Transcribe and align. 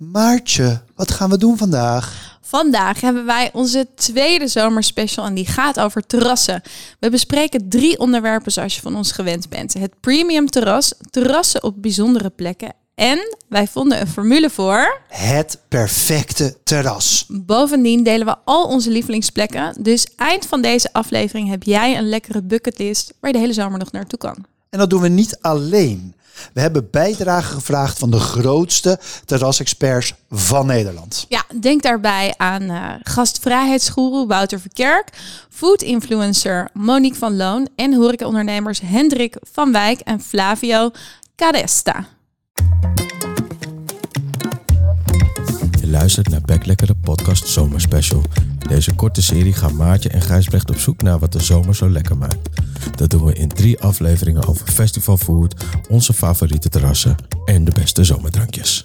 Maartje, 0.00 0.82
wat 0.94 1.10
gaan 1.10 1.30
we 1.30 1.38
doen 1.38 1.56
vandaag? 1.56 2.38
Vandaag 2.40 3.00
hebben 3.00 3.26
wij 3.26 3.50
onze 3.52 3.86
tweede 3.94 4.48
zomerspecial 4.48 5.26
en 5.26 5.34
die 5.34 5.46
gaat 5.46 5.80
over 5.80 6.06
terrassen. 6.06 6.62
We 7.00 7.10
bespreken 7.10 7.68
drie 7.68 7.98
onderwerpen 7.98 8.52
zoals 8.52 8.74
je 8.74 8.80
van 8.80 8.96
ons 8.96 9.12
gewend 9.12 9.48
bent. 9.48 9.72
Het 9.72 10.00
premium 10.00 10.46
terras, 10.46 10.94
terrassen 11.10 11.62
op 11.62 11.82
bijzondere 11.82 12.30
plekken 12.30 12.72
en 12.94 13.36
wij 13.48 13.66
vonden 13.66 14.00
een 14.00 14.06
formule 14.06 14.50
voor. 14.50 15.00
Het 15.08 15.58
perfecte 15.68 16.56
terras. 16.64 17.24
Bovendien 17.28 18.02
delen 18.02 18.26
we 18.26 18.36
al 18.44 18.64
onze 18.64 18.90
lievelingsplekken. 18.90 19.74
Dus 19.80 20.06
eind 20.16 20.46
van 20.46 20.62
deze 20.62 20.92
aflevering 20.92 21.48
heb 21.48 21.62
jij 21.62 21.98
een 21.98 22.08
lekkere 22.08 22.42
bucketlist 22.42 23.12
waar 23.20 23.30
je 23.30 23.36
de 23.36 23.42
hele 23.42 23.54
zomer 23.54 23.78
nog 23.78 23.92
naartoe 23.92 24.18
kan. 24.18 24.44
En 24.70 24.78
dat 24.78 24.90
doen 24.90 25.00
we 25.00 25.08
niet 25.08 25.38
alleen. 25.40 26.14
We 26.52 26.60
hebben 26.60 26.88
bijdragen 26.90 27.54
gevraagd 27.54 27.98
van 27.98 28.10
de 28.10 28.18
grootste 28.18 28.98
terrasexperts 29.24 30.14
van 30.30 30.66
Nederland. 30.66 31.26
Ja, 31.28 31.44
denk 31.60 31.82
daarbij 31.82 32.34
aan 32.36 32.62
uh, 32.62 32.86
gastvrijheidsgoeroe 33.02 34.26
Wouter 34.26 34.60
Verkerk, 34.60 35.08
food 35.50 35.82
influencer 35.82 36.68
Monique 36.72 37.18
van 37.18 37.36
Loon 37.36 37.68
en 37.76 37.94
horecaondernemers 37.94 38.80
Hendrik 38.80 39.36
van 39.52 39.72
Wijk 39.72 40.00
en 40.00 40.20
Flavio 40.20 40.90
Caresta. 41.36 42.06
Je 45.90 45.96
luistert 45.96 46.28
naar 46.28 46.40
Backlekkere 46.40 46.94
podcast 46.94 47.48
Zomerspecial. 47.48 48.22
In 48.60 48.68
deze 48.68 48.94
korte 48.94 49.22
serie 49.22 49.52
gaan 49.52 49.76
Maartje 49.76 50.08
en 50.08 50.20
Gijsbrecht 50.20 50.70
op 50.70 50.78
zoek 50.78 51.02
naar 51.02 51.18
wat 51.18 51.32
de 51.32 51.42
zomer 51.42 51.74
zo 51.74 51.90
lekker 51.90 52.16
maakt. 52.16 52.48
Dat 52.96 53.10
doen 53.10 53.24
we 53.24 53.32
in 53.32 53.48
drie 53.48 53.80
afleveringen 53.80 54.46
over 54.46 54.66
festivalfood, 54.66 55.54
onze 55.88 56.12
favoriete 56.12 56.68
terrassen 56.68 57.16
en 57.44 57.64
de 57.64 57.70
beste 57.70 58.04
zomerdrankjes. 58.04 58.84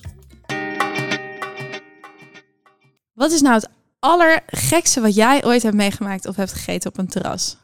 Wat 3.14 3.32
is 3.32 3.42
nou 3.42 3.56
het 3.56 3.70
allergekste 4.00 5.02
wat 5.02 5.16
jij 5.16 5.46
ooit 5.46 5.64
hebt 5.64 5.76
meegemaakt 5.76 6.28
of 6.28 6.36
hebt 6.36 6.54
gegeten 6.54 6.90
op 6.90 6.98
een 6.98 7.08
terras? 7.08 7.58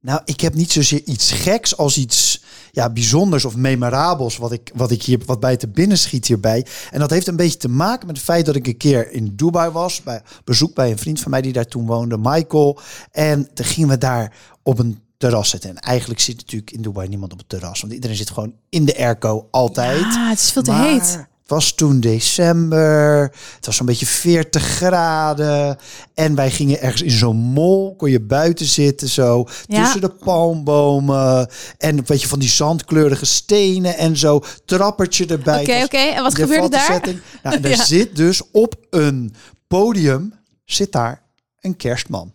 Nou, 0.00 0.20
ik 0.24 0.40
heb 0.40 0.54
niet 0.54 0.72
zozeer 0.72 1.02
iets 1.04 1.32
geks 1.32 1.76
als 1.76 1.96
iets 1.98 2.35
ja, 2.76 2.90
bijzonders 2.90 3.44
of 3.44 3.56
memorabels 3.56 4.36
wat 4.36 4.52
ik, 4.52 4.70
wat 4.74 4.90
ik 4.90 5.02
hier 5.02 5.20
wat 5.26 5.40
bij 5.40 5.56
te 5.56 5.68
binnen 5.68 5.98
schiet 5.98 6.26
hierbij. 6.26 6.66
En 6.90 6.98
dat 6.98 7.10
heeft 7.10 7.26
een 7.26 7.36
beetje 7.36 7.58
te 7.58 7.68
maken 7.68 8.06
met 8.06 8.16
het 8.16 8.24
feit 8.24 8.46
dat 8.46 8.56
ik 8.56 8.66
een 8.66 8.76
keer 8.76 9.12
in 9.12 9.32
Dubai 9.36 9.70
was, 9.70 10.02
bij 10.02 10.22
bezoek 10.44 10.74
bij 10.74 10.90
een 10.90 10.98
vriend 10.98 11.20
van 11.20 11.30
mij 11.30 11.40
die 11.40 11.52
daar 11.52 11.66
toen 11.66 11.86
woonde, 11.86 12.18
Michael. 12.18 12.80
En 13.10 13.54
toen 13.54 13.66
gingen 13.66 13.88
we 13.88 13.98
daar 13.98 14.32
op 14.62 14.78
een 14.78 15.00
terras 15.16 15.50
zitten. 15.50 15.70
En 15.70 15.76
eigenlijk 15.76 16.20
zit 16.20 16.36
natuurlijk 16.36 16.70
in 16.70 16.82
Dubai 16.82 17.08
niemand 17.08 17.32
op 17.32 17.38
het 17.38 17.48
terras, 17.48 17.80
want 17.80 17.92
iedereen 17.92 18.16
zit 18.16 18.30
gewoon 18.30 18.54
in 18.68 18.84
de 18.84 18.98
airco 18.98 19.48
altijd. 19.50 20.02
Ah, 20.02 20.28
het 20.28 20.38
is 20.38 20.50
veel 20.50 20.62
te 20.62 20.70
Maar 20.70 20.88
heet. 20.88 21.26
Het 21.46 21.54
was 21.54 21.72
toen 21.74 22.00
december. 22.00 23.22
Het 23.54 23.66
was 23.66 23.76
zo'n 23.76 23.86
beetje 23.86 24.06
40 24.06 24.62
graden. 24.62 25.78
En 26.14 26.34
wij 26.34 26.50
gingen 26.50 26.80
ergens 26.80 27.02
in 27.02 27.10
zo'n 27.10 27.36
mol. 27.36 27.96
Kon 27.96 28.10
je 28.10 28.20
buiten 28.20 28.66
zitten 28.66 29.08
zo. 29.08 29.44
Ja. 29.66 29.82
Tussen 29.82 30.00
de 30.00 30.08
palmbomen. 30.08 31.48
En 31.78 32.06
weet 32.06 32.20
je, 32.22 32.28
van 32.28 32.38
die 32.38 32.48
zandkleurige 32.48 33.24
stenen 33.26 33.96
en 33.96 34.16
zo. 34.16 34.42
Trappertje 34.64 35.26
erbij. 35.26 35.60
Oké, 35.60 35.82
oké. 35.84 35.96
En 35.96 36.22
wat 36.22 36.32
de 36.34 36.40
gebeurde 36.42 36.68
daar? 36.68 37.00
Nou, 37.42 37.56
en 37.56 37.62
daar 37.62 37.70
Ja. 37.70 37.84
zit 37.84 38.16
dus 38.16 38.42
op 38.52 38.74
een 38.90 39.34
podium. 39.68 40.34
Zit 40.64 40.92
daar 40.92 41.22
een 41.60 41.76
kerstman 41.76 42.32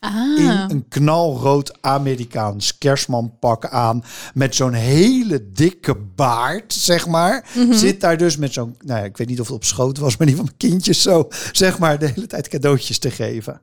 Ah. 0.00 0.38
in 0.38 0.46
een 0.68 0.88
knalrood 0.88 1.78
Amerikaans 1.80 2.78
kerstmanpak 2.78 3.66
aan. 3.66 4.04
Met 4.34 4.54
zo'n 4.54 4.72
hele 4.72 5.52
dikke 5.52 5.96
baard, 6.14 6.72
zeg 6.72 7.06
maar. 7.06 7.48
Mhm. 7.54 7.72
Zit 7.72 8.00
daar 8.00 8.16
dus 8.16 8.36
met 8.36 8.52
zo'n... 8.52 8.76
Nou 8.78 8.98
ja, 8.98 9.04
ik 9.04 9.16
weet 9.16 9.28
niet 9.28 9.40
of 9.40 9.46
het 9.46 9.56
op 9.56 9.64
schoot 9.64 9.98
was, 9.98 10.16
maar 10.16 10.26
die 10.26 10.36
van 10.36 10.44
mijn 10.44 10.56
kindjes 10.56 11.02
zo... 11.02 11.28
zeg 11.52 11.78
maar, 11.78 11.98
de 11.98 12.10
hele 12.14 12.26
tijd 12.26 12.48
cadeautjes 12.48 12.98
te 12.98 13.10
geven. 13.10 13.60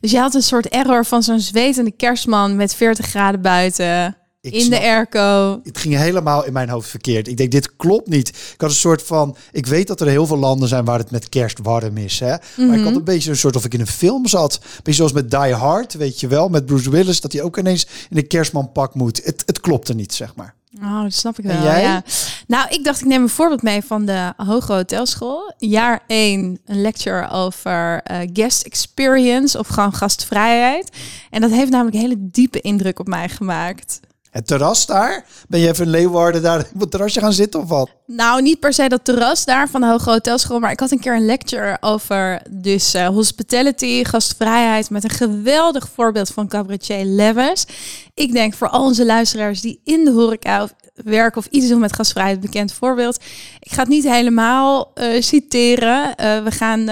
Dus 0.00 0.10
je 0.10 0.18
had 0.18 0.34
een 0.34 0.42
soort 0.42 0.68
error 0.68 1.04
van 1.04 1.22
zo'n 1.22 1.40
zwetende 1.40 1.90
kerstman 1.90 2.56
met 2.56 2.74
40 2.74 3.06
graden 3.06 3.40
buiten. 3.40 4.16
Ik 4.42 4.52
in 4.52 4.60
snap- 4.60 4.80
de 4.80 4.86
airco. 4.86 5.60
Het 5.62 5.78
ging 5.78 5.94
helemaal 5.96 6.44
in 6.44 6.52
mijn 6.52 6.68
hoofd 6.68 6.88
verkeerd. 6.88 7.28
Ik 7.28 7.36
denk, 7.36 7.50
dit 7.50 7.76
klopt 7.76 8.08
niet. 8.08 8.28
Ik 8.28 8.60
had 8.60 8.70
een 8.70 8.76
soort 8.76 9.02
van... 9.02 9.36
Ik 9.52 9.66
weet 9.66 9.86
dat 9.86 10.00
er 10.00 10.06
heel 10.06 10.26
veel 10.26 10.36
landen 10.38 10.68
zijn 10.68 10.84
waar 10.84 10.98
het 10.98 11.10
met 11.10 11.28
kerst 11.28 11.58
warm 11.62 11.96
is. 11.96 12.20
Hè? 12.20 12.28
Maar 12.28 12.40
Mhm. 12.56 12.72
ik 12.72 12.84
had 12.84 12.94
een 12.94 13.04
beetje 13.04 13.30
een 13.30 13.36
soort 13.36 13.56
of 13.56 13.64
ik 13.64 13.74
in 13.74 13.80
een 13.80 13.86
film 13.86 14.26
zat. 14.26 14.60
Beetje 14.76 14.92
zoals 14.92 15.12
met 15.12 15.30
Die 15.30 15.54
Hard, 15.54 15.94
weet 15.94 16.20
je 16.20 16.26
wel. 16.26 16.48
Met 16.48 16.66
Bruce 16.66 16.90
Willis, 16.90 17.20
dat 17.20 17.32
hij 17.32 17.42
ook 17.42 17.58
ineens 17.58 17.86
in 18.10 18.16
een 18.16 18.26
kerstmanpak 18.26 18.94
moet. 18.94 19.24
Het, 19.24 19.42
het 19.46 19.60
klopte 19.60 19.94
niet, 19.94 20.14
zeg 20.14 20.34
maar. 20.34 20.54
Oh, 20.82 21.02
dat 21.02 21.12
snap 21.12 21.38
ik 21.38 21.44
En 21.44 21.50
wel. 21.56 21.62
jij? 21.62 21.82
Ja. 21.82 22.02
Nou, 22.46 22.66
ik 22.70 22.84
dacht, 22.84 23.00
ik 23.00 23.06
neem 23.06 23.22
een 23.22 23.28
voorbeeld 23.28 23.62
mee 23.62 23.82
van 23.82 24.04
de 24.06 24.32
Hoge 24.36 24.72
Hotelschool. 24.72 25.52
Jaar 25.58 26.00
1, 26.06 26.58
een 26.66 26.80
lecture 26.80 27.30
over 27.30 28.00
eh, 28.02 28.18
guest 28.32 28.62
experience 28.62 29.58
of 29.58 29.66
gewoon 29.68 29.94
gastvrijheid. 29.94 30.88
En 31.30 31.40
dat 31.40 31.50
heeft 31.50 31.70
namelijk 31.70 31.96
een 31.96 32.02
hele 32.02 32.16
diepe 32.18 32.60
indruk 32.60 32.98
op 32.98 33.06
mij 33.06 33.28
gemaakt. 33.28 34.00
Het 34.32 34.46
terras 34.46 34.86
daar? 34.86 35.24
Ben 35.48 35.60
je 35.60 35.68
even 35.68 35.84
in 35.84 35.90
Leeuwarden 35.90 36.42
daar 36.42 36.58
op 36.74 36.80
het 36.80 36.90
terrasje 36.90 37.20
gaan 37.20 37.32
zitten 37.32 37.60
of 37.60 37.68
wat? 37.68 37.90
Nou, 38.06 38.42
niet 38.42 38.60
per 38.60 38.72
se 38.72 38.88
dat 38.88 39.04
terras 39.04 39.44
daar 39.44 39.68
van 39.68 39.80
de 39.80 39.86
Hoge 39.86 40.10
Hotelschool, 40.10 40.58
maar 40.58 40.70
ik 40.70 40.80
had 40.80 40.90
een 40.90 41.00
keer 41.00 41.14
een 41.14 41.24
lecture 41.24 41.76
over 41.80 42.42
dus 42.50 42.94
eh, 42.94 43.06
hospitality, 43.06 44.04
gastvrijheid, 44.04 44.90
met 44.90 45.04
een 45.04 45.10
geweldig 45.10 45.88
voorbeeld 45.94 46.28
van 46.28 46.48
cabaretier 46.48 47.04
Lewis. 47.04 47.66
Ik 48.14 48.32
denk 48.32 48.54
voor 48.54 48.68
al 48.68 48.82
onze 48.84 49.06
luisteraars 49.06 49.60
die 49.60 49.80
in 49.84 50.04
de 50.04 50.10
horeca 50.10 50.68
werken 50.94 51.38
of 51.38 51.46
iets 51.46 51.68
doen 51.68 51.80
met 51.80 51.94
gastvrijheid, 51.94 52.40
bekend 52.40 52.72
voorbeeld. 52.72 53.22
Ik 53.60 53.72
ga 53.72 53.80
het 53.80 53.88
niet 53.88 54.04
helemaal 54.04 54.90
eh, 54.94 55.22
citeren. 55.22 56.14
Eh, 56.14 56.42
we 56.42 56.50
gaan 56.50 56.86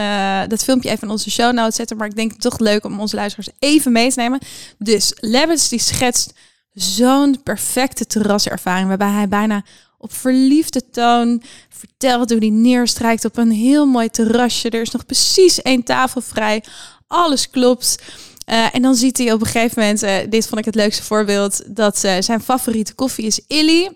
dat 0.49 0.65
filmpje 0.65 0.91
even 0.91 1.03
in 1.03 1.11
onze 1.11 1.31
show 1.31 1.53
notes 1.53 1.77
zetten, 1.77 1.97
maar 1.97 2.09
ik 2.09 2.17
denk 2.17 2.31
het 2.31 2.41
toch 2.41 2.59
leuk 2.59 2.85
om 2.85 3.01
onze 3.01 3.17
luisteraars 3.17 3.49
even 3.59 3.93
mee 3.93 4.11
te 4.11 4.21
nemen. 4.21 4.39
Dus 4.79 5.13
Lewis 5.21 5.69
die 5.69 5.81
schetst 5.81 6.33
zo'n 6.73 7.43
perfecte 7.43 8.07
terraservaring 8.07 8.89
waarbij 8.89 9.11
hij 9.11 9.29
bijna 9.29 9.65
op 9.99 10.13
verliefde 10.13 10.91
toon 10.91 11.43
vertelt 11.69 12.31
hoe 12.31 12.39
hij 12.39 12.51
neerstrijkt 12.51 13.25
op 13.25 13.37
een 13.37 13.51
heel 13.51 13.87
mooi 13.87 14.09
terrasje. 14.09 14.71
Er 14.71 14.81
is 14.81 14.91
nog 14.91 15.07
precies 15.07 15.63
één 15.63 15.83
tafel 15.83 16.21
vrij. 16.21 16.65
Alles 17.07 17.51
klopt. 17.51 18.03
Eh, 18.45 18.75
en 18.75 18.83
dan 18.83 18.95
ziet 18.95 19.19
hij 19.19 19.33
op 19.33 19.41
een 19.41 19.47
gegeven 19.47 19.81
moment, 19.81 20.03
eh, 20.03 20.17
dit 20.29 20.47
vond 20.47 20.61
ik 20.61 20.65
het 20.65 20.75
leukste 20.75 21.03
voorbeeld, 21.03 21.77
dat 21.77 22.05
eh, 22.05 22.15
zijn 22.21 22.41
favoriete 22.41 22.95
koffie 22.95 23.27
is 23.27 23.41
Illy. 23.47 23.91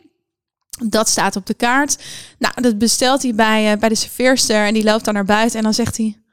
Dat 0.88 1.08
staat 1.08 1.36
op 1.36 1.46
de 1.46 1.54
kaart. 1.54 1.98
Nou, 2.38 2.60
dat 2.60 2.78
bestelt 2.78 3.22
hij 3.22 3.34
bij, 3.34 3.78
bij 3.78 3.88
de 3.88 3.94
serveerster 3.94 4.66
en 4.66 4.74
die 4.74 4.84
loopt 4.84 5.04
dan 5.04 5.14
naar 5.14 5.24
buiten 5.24 5.58
en 5.58 5.64
dan 5.64 5.74
zegt 5.74 5.96
hij... 5.96 6.23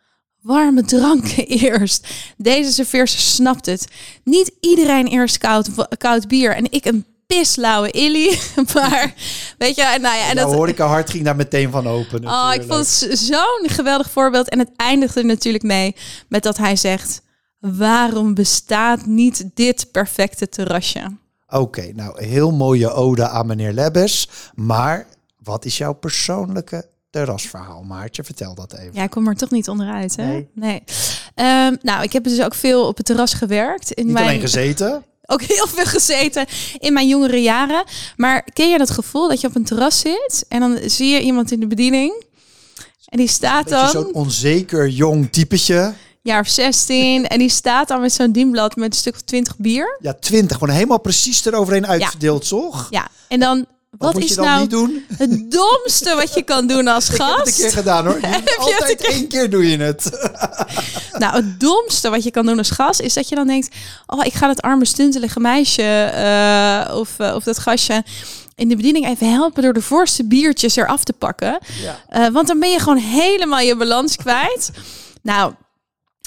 Warme 0.41 0.83
dranken 0.83 1.47
eerst. 1.63 2.07
Deze 2.37 2.71
serveerster 2.71 3.19
snapt 3.19 3.65
het. 3.65 3.87
Niet 4.23 4.51
iedereen 4.59 5.07
eerst 5.07 5.37
koud, 5.37 5.69
koud 5.97 6.27
bier 6.27 6.55
en 6.55 6.71
ik 6.71 6.85
een 6.85 7.05
pislauwe 7.27 7.91
Illy. 7.91 8.39
Maar 8.73 9.13
weet 9.57 9.75
je, 9.75 9.81
nou 9.83 10.17
ja, 10.17 10.29
en 10.29 10.35
dat, 10.35 10.45
dat 10.47 10.55
horeca 10.55 10.87
hart 10.87 11.09
ging 11.09 11.25
daar 11.25 11.35
meteen 11.35 11.71
van 11.71 11.87
open. 11.87 12.27
Oh, 12.27 12.51
ik 12.53 12.63
vond 12.67 12.99
het 12.99 13.19
zo'n 13.19 13.69
geweldig 13.69 14.11
voorbeeld. 14.11 14.49
En 14.49 14.59
het 14.59 14.71
eindigt 14.75 15.15
er 15.15 15.25
natuurlijk 15.25 15.63
mee 15.63 15.95
met 16.29 16.43
dat 16.43 16.57
hij 16.57 16.75
zegt... 16.75 17.21
Waarom 17.61 18.33
bestaat 18.33 19.05
niet 19.05 19.49
dit 19.53 19.91
perfecte 19.91 20.49
terrasje? 20.49 21.17
Oké, 21.47 21.91
nou, 21.93 22.25
heel 22.25 22.51
mooie 22.51 22.91
ode 22.91 23.27
aan 23.27 23.45
meneer 23.45 23.71
Lebbes. 23.73 24.29
Maar 24.55 25.07
wat 25.43 25.65
is 25.65 25.77
jouw 25.77 25.93
persoonlijke 25.93 26.89
terrasverhaal, 27.11 27.83
Maartje? 27.83 28.23
Vertel 28.23 28.55
dat 28.55 28.73
even. 28.73 28.93
Ja, 28.93 29.03
ik 29.03 29.09
kom 29.09 29.27
er 29.27 29.35
toch 29.35 29.51
niet 29.51 29.69
onderuit, 29.69 30.15
hè? 30.15 30.47
Nee. 30.53 30.83
Ehm, 31.35 31.75
nou, 31.81 32.03
ik 32.03 32.13
heb 32.13 32.23
dus 32.23 32.41
ook 32.41 32.53
veel 32.53 32.87
op 32.87 32.97
het 32.97 33.05
terras 33.05 33.33
gewerkt. 33.33 33.91
In 33.91 34.05
Niet 34.05 34.13
mijn... 34.13 34.25
alleen 34.25 34.39
gezeten. 34.39 35.03
ook 35.31 35.41
heel 35.41 35.67
veel 35.67 35.85
gezeten 35.85 36.45
in 36.79 36.93
mijn 36.93 37.07
jongere 37.07 37.41
jaren. 37.41 37.83
Maar 38.15 38.47
ken 38.53 38.69
je 38.69 38.77
dat 38.77 38.89
gevoel 38.89 39.29
dat 39.29 39.41
je 39.41 39.47
op 39.47 39.55
een 39.55 39.63
terras 39.63 39.99
zit... 39.99 40.45
en 40.47 40.59
dan 40.59 40.79
zie 40.85 41.09
je 41.09 41.21
iemand 41.21 41.51
in 41.51 41.59
de 41.59 41.67
bediening... 41.67 42.23
en 43.05 43.17
die 43.17 43.27
staat 43.27 43.69
dan... 43.69 43.89
zo'n 43.89 44.13
onzeker 44.13 44.87
jong 44.87 45.31
typetje. 45.31 45.93
jaar 46.21 46.39
of 46.39 46.47
16. 46.47 47.27
En 47.27 47.39
die 47.39 47.49
staat 47.49 47.87
dan 47.87 48.01
met 48.01 48.13
zo'n 48.13 48.31
dienblad 48.31 48.75
met 48.75 48.93
een 48.93 48.99
stuk 48.99 49.13
of 49.13 49.21
20 49.21 49.57
bier. 49.57 49.97
Ja, 50.01 50.13
twintig. 50.13 50.57
Gewoon 50.57 50.73
helemaal 50.75 50.99
precies 50.99 51.45
eroverheen 51.45 51.87
uitverdeeld, 51.87 52.47
toch? 52.47 52.87
Ja, 52.89 53.07
en 53.27 53.39
dan, 53.39 53.65
wat, 53.97 54.13
moet 54.13 54.23
is 54.23 54.29
je 54.29 54.35
dan 54.35 54.45
nou 54.45 54.59
niet 54.61 54.69
doen? 54.69 55.05
het 55.17 55.51
domste 55.59 56.15
wat 56.15 56.33
je 56.33 56.41
kan 56.43 56.67
doen 56.67 56.87
als 56.87 57.09
Ik 57.09 57.17
heb 57.17 57.27
het 57.27 57.37
een 57.37 57.45
gast? 57.45 57.61
keer 57.61 57.71
gedaan 57.71 58.05
hoor. 58.05 58.19
Altijd 58.57 59.01
één 59.01 59.27
keer 59.27 59.49
doe 59.49 59.69
je 59.69 59.77
het. 59.77 60.09
Nou, 61.17 61.35
het 61.35 61.59
domste 61.59 62.09
wat 62.09 62.23
je 62.23 62.31
kan 62.31 62.45
doen 62.45 62.57
als 62.57 62.69
gast 62.69 62.99
is 63.01 63.13
dat 63.13 63.29
je 63.29 63.35
dan 63.35 63.47
denkt: 63.47 63.75
Oh, 64.05 64.25
ik 64.25 64.33
ga 64.33 64.47
dat 64.47 64.61
arme 64.61 64.85
stuntelige 64.85 65.39
meisje 65.39 65.83
eh, 66.03 66.95
of, 66.97 67.19
eh, 67.19 67.35
of 67.35 67.43
dat 67.43 67.59
gastje 67.59 68.03
in 68.55 68.69
de 68.69 68.75
bediening 68.75 69.07
even 69.07 69.31
helpen 69.31 69.63
door 69.63 69.73
de 69.73 69.81
voorste 69.81 70.25
biertjes 70.27 70.75
eraf 70.75 71.03
te 71.03 71.13
pakken. 71.13 71.59
Ja. 71.81 71.99
Eh, 72.07 72.27
want 72.33 72.47
dan 72.47 72.59
ben 72.59 72.69
je 72.69 72.79
gewoon 72.79 72.97
helemaal 72.97 73.59
je 73.59 73.75
balans 73.75 74.15
kwijt. 74.15 74.71
Nou, 75.21 75.53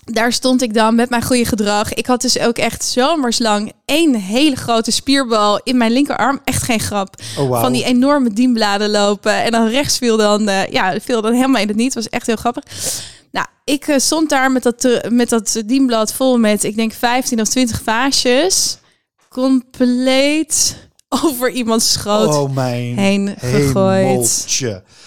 daar 0.05 0.33
stond 0.33 0.63
ik 0.63 0.75
dan 0.75 0.95
met 0.95 1.11
mijn 1.11 1.23
goede 1.23 1.45
gedrag. 1.45 1.95
Ik 1.95 2.07
had 2.07 2.21
dus 2.21 2.39
ook 2.39 2.59
echt 2.59 2.85
zomerslang 2.85 3.73
één 3.85 4.15
hele 4.15 4.57
grote 4.57 4.91
spierbal 4.91 5.61
in 5.63 5.77
mijn 5.77 5.93
linkerarm. 5.93 6.41
Echt 6.45 6.63
geen 6.63 6.81
grap. 6.81 7.15
Oh. 7.39 7.61
Van 7.61 7.73
die 7.73 7.85
enorme 7.85 8.33
dienbladen 8.33 8.91
lopen. 8.91 9.43
En 9.43 9.51
dan 9.51 9.69
rechts 9.69 9.99
viel 9.99 10.17
dan, 10.17 10.49
eh, 10.49 10.67
ja, 10.67 11.01
viel 11.01 11.23
dan 11.23 11.33
helemaal 11.33 11.61
in 11.61 11.69
het 11.69 11.77
niet. 11.77 11.95
was 11.95 12.09
echt 12.09 12.27
heel 12.27 12.37
grappig. 12.37 12.65
Nou, 13.31 13.47
ik 13.65 13.89
eh, 13.89 13.99
stond 13.99 14.29
daar 14.29 14.53
met 14.53 14.63
dat, 14.63 14.85
eh, 14.85 15.11
met 15.11 15.29
dat 15.29 15.63
dienblad 15.67 16.13
vol 16.13 16.39
met, 16.39 16.65
ik 16.65 16.77
denk 16.77 16.93
15 16.93 17.41
of 17.41 17.49
20 17.49 17.83
vaasjes. 17.83 18.79
Compleet 19.29 20.77
over 21.25 21.51
iemands 21.51 21.93
schoot 21.93 22.35
Oh 22.35 22.55
mijn 22.55 22.99
heen 22.99 23.35
gegooid. 23.39 24.45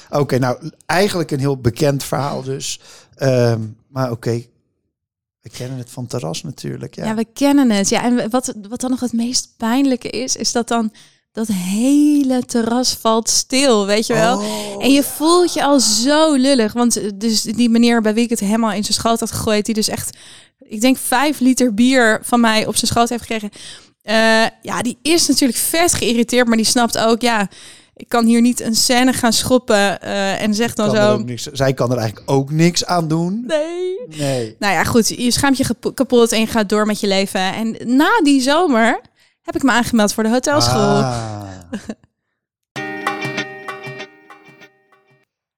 Oké, 0.10 0.38
nou 0.38 0.72
eigenlijk 0.86 1.32
een 1.32 1.40
heel 1.40 1.58
bekend 1.58 2.04
verhaal 2.04 2.44
dus. 2.44 2.80
Ehm, 3.16 3.60
maar 3.88 4.12
oké, 4.12 4.44
we 5.48 5.58
kennen 5.58 5.78
het 5.78 5.90
van 5.90 6.08
terras 6.08 6.44
natuurlijk. 6.44 6.96
Ja. 6.96 7.06
Ja, 7.06 7.16
we 7.16 7.26
kennen 7.34 7.70
het. 7.72 7.90
Ja, 7.90 8.04
en 8.04 8.30
wat, 8.30 8.54
wat 8.70 8.82
dan 8.82 8.90
nog 8.90 9.00
het 9.00 9.14
meest 9.14 9.54
pijnlijke 9.58 10.10
is, 10.10 10.36
is 10.36 10.52
dat 10.52 10.68
dan 10.68 10.92
dat 11.32 11.48
hele 11.48 12.46
terras 12.46 12.94
valt 12.94 13.30
stil, 13.30 13.86
weet 13.86 14.08
je 14.08 14.14
wel? 14.14 14.38
Oh, 14.38 14.84
en 14.84 14.92
je 14.92 15.04
voelt 15.04 15.54
je 15.54 15.64
al 15.64 15.80
zo 15.80 16.34
lullig. 16.34 16.74
Want 16.74 16.98
eh, 16.98 17.10
dus 17.16 17.42
die 17.42 17.70
meneer 17.70 18.02
bij 18.02 18.14
wie 18.14 18.24
ik 18.24 18.30
het 18.30 18.40
helemaal 18.40 18.72
in 18.72 18.84
zijn 18.84 18.94
schoot 18.98 19.20
had 19.20 19.32
gegooid, 19.32 19.66
die 19.66 19.76
dus 19.76 19.88
echt, 19.88 20.18
ik 20.60 20.82
denk 20.82 20.98
vijf 20.98 21.40
liter 21.40 21.74
bier 21.74 22.20
van 22.24 22.40
mij 22.40 22.66
op 22.66 22.76
zijn 22.76 22.92
schoot 22.92 23.10
heeft 23.10 23.22
gekregen. 23.22 23.50
eh, 24.02 24.46
ja, 24.62 24.82
die 24.82 24.98
is 25.02 25.28
natuurlijk 25.28 25.60
vet 25.60 25.94
geïrriteerd, 25.94 26.48
maar 26.48 26.58
die 26.58 26.66
snapt 26.66 26.98
ook, 26.98 27.22
ja, 27.22 27.50
ik 27.98 28.10
kan 28.10 28.26
hier 28.26 28.42
niet 28.42 28.62
een 28.62 28.76
scène 28.76 29.14
gaan 29.14 29.34
schoppen 29.34 30.02
eh, 30.02 30.42
en 30.42 30.54
zegt 30.54 30.78
dan 30.78 30.96
zo. 30.96 31.18
niks, 31.18 31.44
zij 31.44 31.74
kan 31.74 31.92
er 31.92 31.98
eigenlijk 31.98 32.32
ook 32.32 32.52
niks 32.52 32.86
aan 32.86 33.08
doen. 33.08 33.44
Nee. 33.48 34.18
Nee. 34.18 34.56
Nou 34.60 34.74
ja, 34.74 34.84
goed, 34.84 35.08
je 35.08 35.32
schaamt 35.32 35.58
je 35.58 35.66
kap- 35.80 35.96
kapot 35.96 36.32
en 36.32 36.40
je 36.40 36.48
gaat 36.48 36.70
door 36.70 36.86
met 36.86 37.00
je 37.00 37.08
leven. 37.08 37.54
En 37.54 37.78
na 37.98 38.10
die 38.24 38.42
zomer 38.42 39.02
heb 39.42 39.56
ik 39.56 39.64
me 39.64 39.72
aangemeld 39.72 40.14
voor 40.14 40.24
de 40.24 40.30
hotelschool. 40.30 40.98
Ah. 41.02 41.42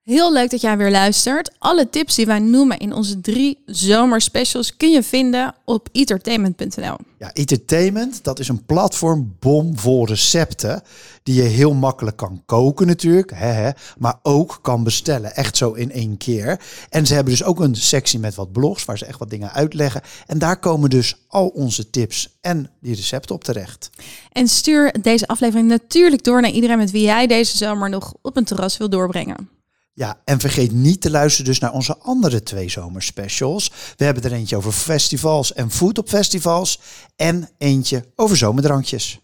Heel 0.10 0.34
leuk 0.34 0.50
dat 0.50 0.62
jij 0.62 0.78
weer 0.78 0.92
luistert. 0.92 1.52
Alle 1.58 1.90
tips 1.90 2.16
die 2.16 2.26
wij 2.26 2.40
noemen 2.40 2.78
in 2.78 2.94
onze 2.94 3.22
drie 3.22 3.64
zomerspecials 3.66 4.78
kun 4.78 4.92
je 4.92 5.04
vinden 5.04 5.56
op 5.66 5.90
entertainment.nl. 5.92 6.96
Ja, 7.20 7.34
Entertainment, 7.34 8.24
dat 8.24 8.40
is 8.40 8.48
een 8.48 8.66
platform 8.66 9.36
bomvol 9.40 10.08
recepten 10.08 10.82
die 11.24 11.36
je 11.36 11.42
heel 11.42 11.74
makkelijk 11.74 12.18
kan 12.18 12.42
koken 12.46 12.88
natuurlijk, 12.88 13.32
hè, 13.34 13.48
hè, 13.48 13.70
maar 13.98 14.20
ook 14.24 14.60
kan 14.62 14.84
bestellen. 14.84 15.36
Echt 15.36 15.58
zo 15.58 15.72
in 15.72 15.92
één 15.92 16.18
keer. 16.18 16.62
En 16.90 17.06
ze 17.06 17.14
hebben 17.14 17.34
dus 17.34 17.44
ook 17.44 17.60
een 17.60 17.76
sectie 17.76 18.20
met 18.20 18.36
wat 18.36 18.52
blogs 18.52 18.86
waar 18.86 18.98
ze 18.98 19.06
echt 19.06 19.20
wat 19.20 19.30
dingen 19.30 19.52
uitleggen. 19.52 20.02
En 20.26 20.40
daar 20.40 20.60
komen 20.60 20.90
dus 20.90 21.26
al 21.28 21.48
onze 21.48 21.90
tips 21.90 22.38
en 22.42 22.70
die 22.82 22.96
recepten 22.96 23.36
op 23.36 23.44
terecht. 23.44 23.90
En 24.32 24.48
stuur 24.48 24.96
deze 25.02 25.28
aflevering 25.28 25.68
natuurlijk 25.68 26.24
door 26.24 26.42
naar 26.42 26.52
iedereen 26.52 26.78
met 26.78 26.92
wie 26.92 27.04
jij 27.04 27.28
deze 27.28 27.58
zomer 27.58 27.90
nog 27.90 28.14
op 28.22 28.38
een 28.38 28.46
terras 28.46 28.78
wil 28.78 28.90
doorbrengen. 28.90 29.59
Ja, 30.00 30.22
en 30.25 30.40
vergeet 30.40 30.72
niet 30.72 31.01
te 31.01 31.10
luisteren 31.10 31.46
dus 31.46 31.60
naar 31.60 31.74
onze 31.74 31.98
andere 31.98 32.44
twee 32.44 32.69
zomerspecials. 32.69 33.72
We 33.98 34.06
hebben 34.06 34.24
er 34.24 34.31
eentje 34.31 34.56
over 34.56 34.72
festivals 34.72 35.54
en 35.54 35.72
food 35.72 35.98
op 35.98 36.10
festivals 36.10 36.80
en 37.16 37.50
eentje 37.57 38.06
over 38.16 38.38
zomerdrankjes. 38.38 39.19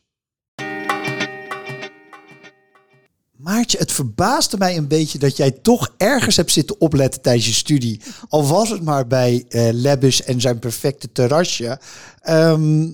Maartje, 3.32 3.78
het 3.78 3.92
verbaasde 3.92 4.58
mij 4.58 4.78
een 4.78 4.88
beetje 4.88 5.18
dat 5.18 5.38
jij 5.38 5.52
toch 5.52 5.94
ergens 5.98 6.36
hebt 6.36 6.52
zitten 6.52 6.82
opletten 6.82 7.22
tijdens 7.22 7.46
je 7.46 7.54
studie. 7.54 8.02
Al 8.30 8.48
was 8.48 8.70
het 8.70 8.84
maar 8.84 9.08
bij 9.08 9.46
eh 9.50 9.70
Lebbes 9.72 10.24
en 10.24 10.42
zijn 10.42 10.60
perfecte 10.60 11.12
terrasje. 11.12 11.80
Ehm, 12.20 12.94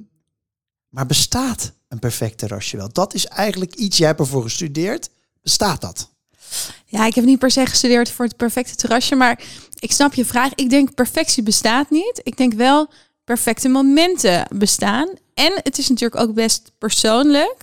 maar 0.90 1.06
bestaat 1.06 1.74
een 1.88 2.00
perfect 2.00 2.38
terrasje 2.38 2.78
wel? 2.78 2.90
Dat 2.92 3.14
is 3.14 3.26
eigenlijk 3.26 3.76
iets, 3.76 3.98
jij 3.98 4.08
hebt 4.08 4.20
ervoor 4.20 4.44
gestudeerd. 4.44 5.10
Bestaat 5.42 5.82
dat? 5.82 6.12
Ja, 6.86 7.06
ik 7.06 7.16
heb 7.16 7.26
niet 7.26 7.40
per 7.40 7.52
se 7.52 7.66
gestudeerd 7.66 8.12
voor 8.12 8.26
het 8.26 8.38
perfecte 8.38 8.76
terrasje, 8.76 9.16
maar 9.16 9.40
ik 9.80 9.92
snap 9.92 10.14
je 10.14 10.26
vraag. 10.26 10.52
Ik 10.56 10.70
denk 10.70 10.94
perfectie 10.94 11.44
bestaat 11.44 11.90
niet. 11.90 12.22
Ik 12.24 12.38
denk 12.38 12.54
wel 12.54 12.90
perfecte 13.24 13.70
momenten 13.70 14.48
bestaan. 14.54 15.10
En 15.34 15.54
het 15.64 15.78
is 15.78 15.90
natuurlijk 15.90 16.22
ook 16.22 16.34
best 16.34 16.72
persoonlijk. 16.78 17.56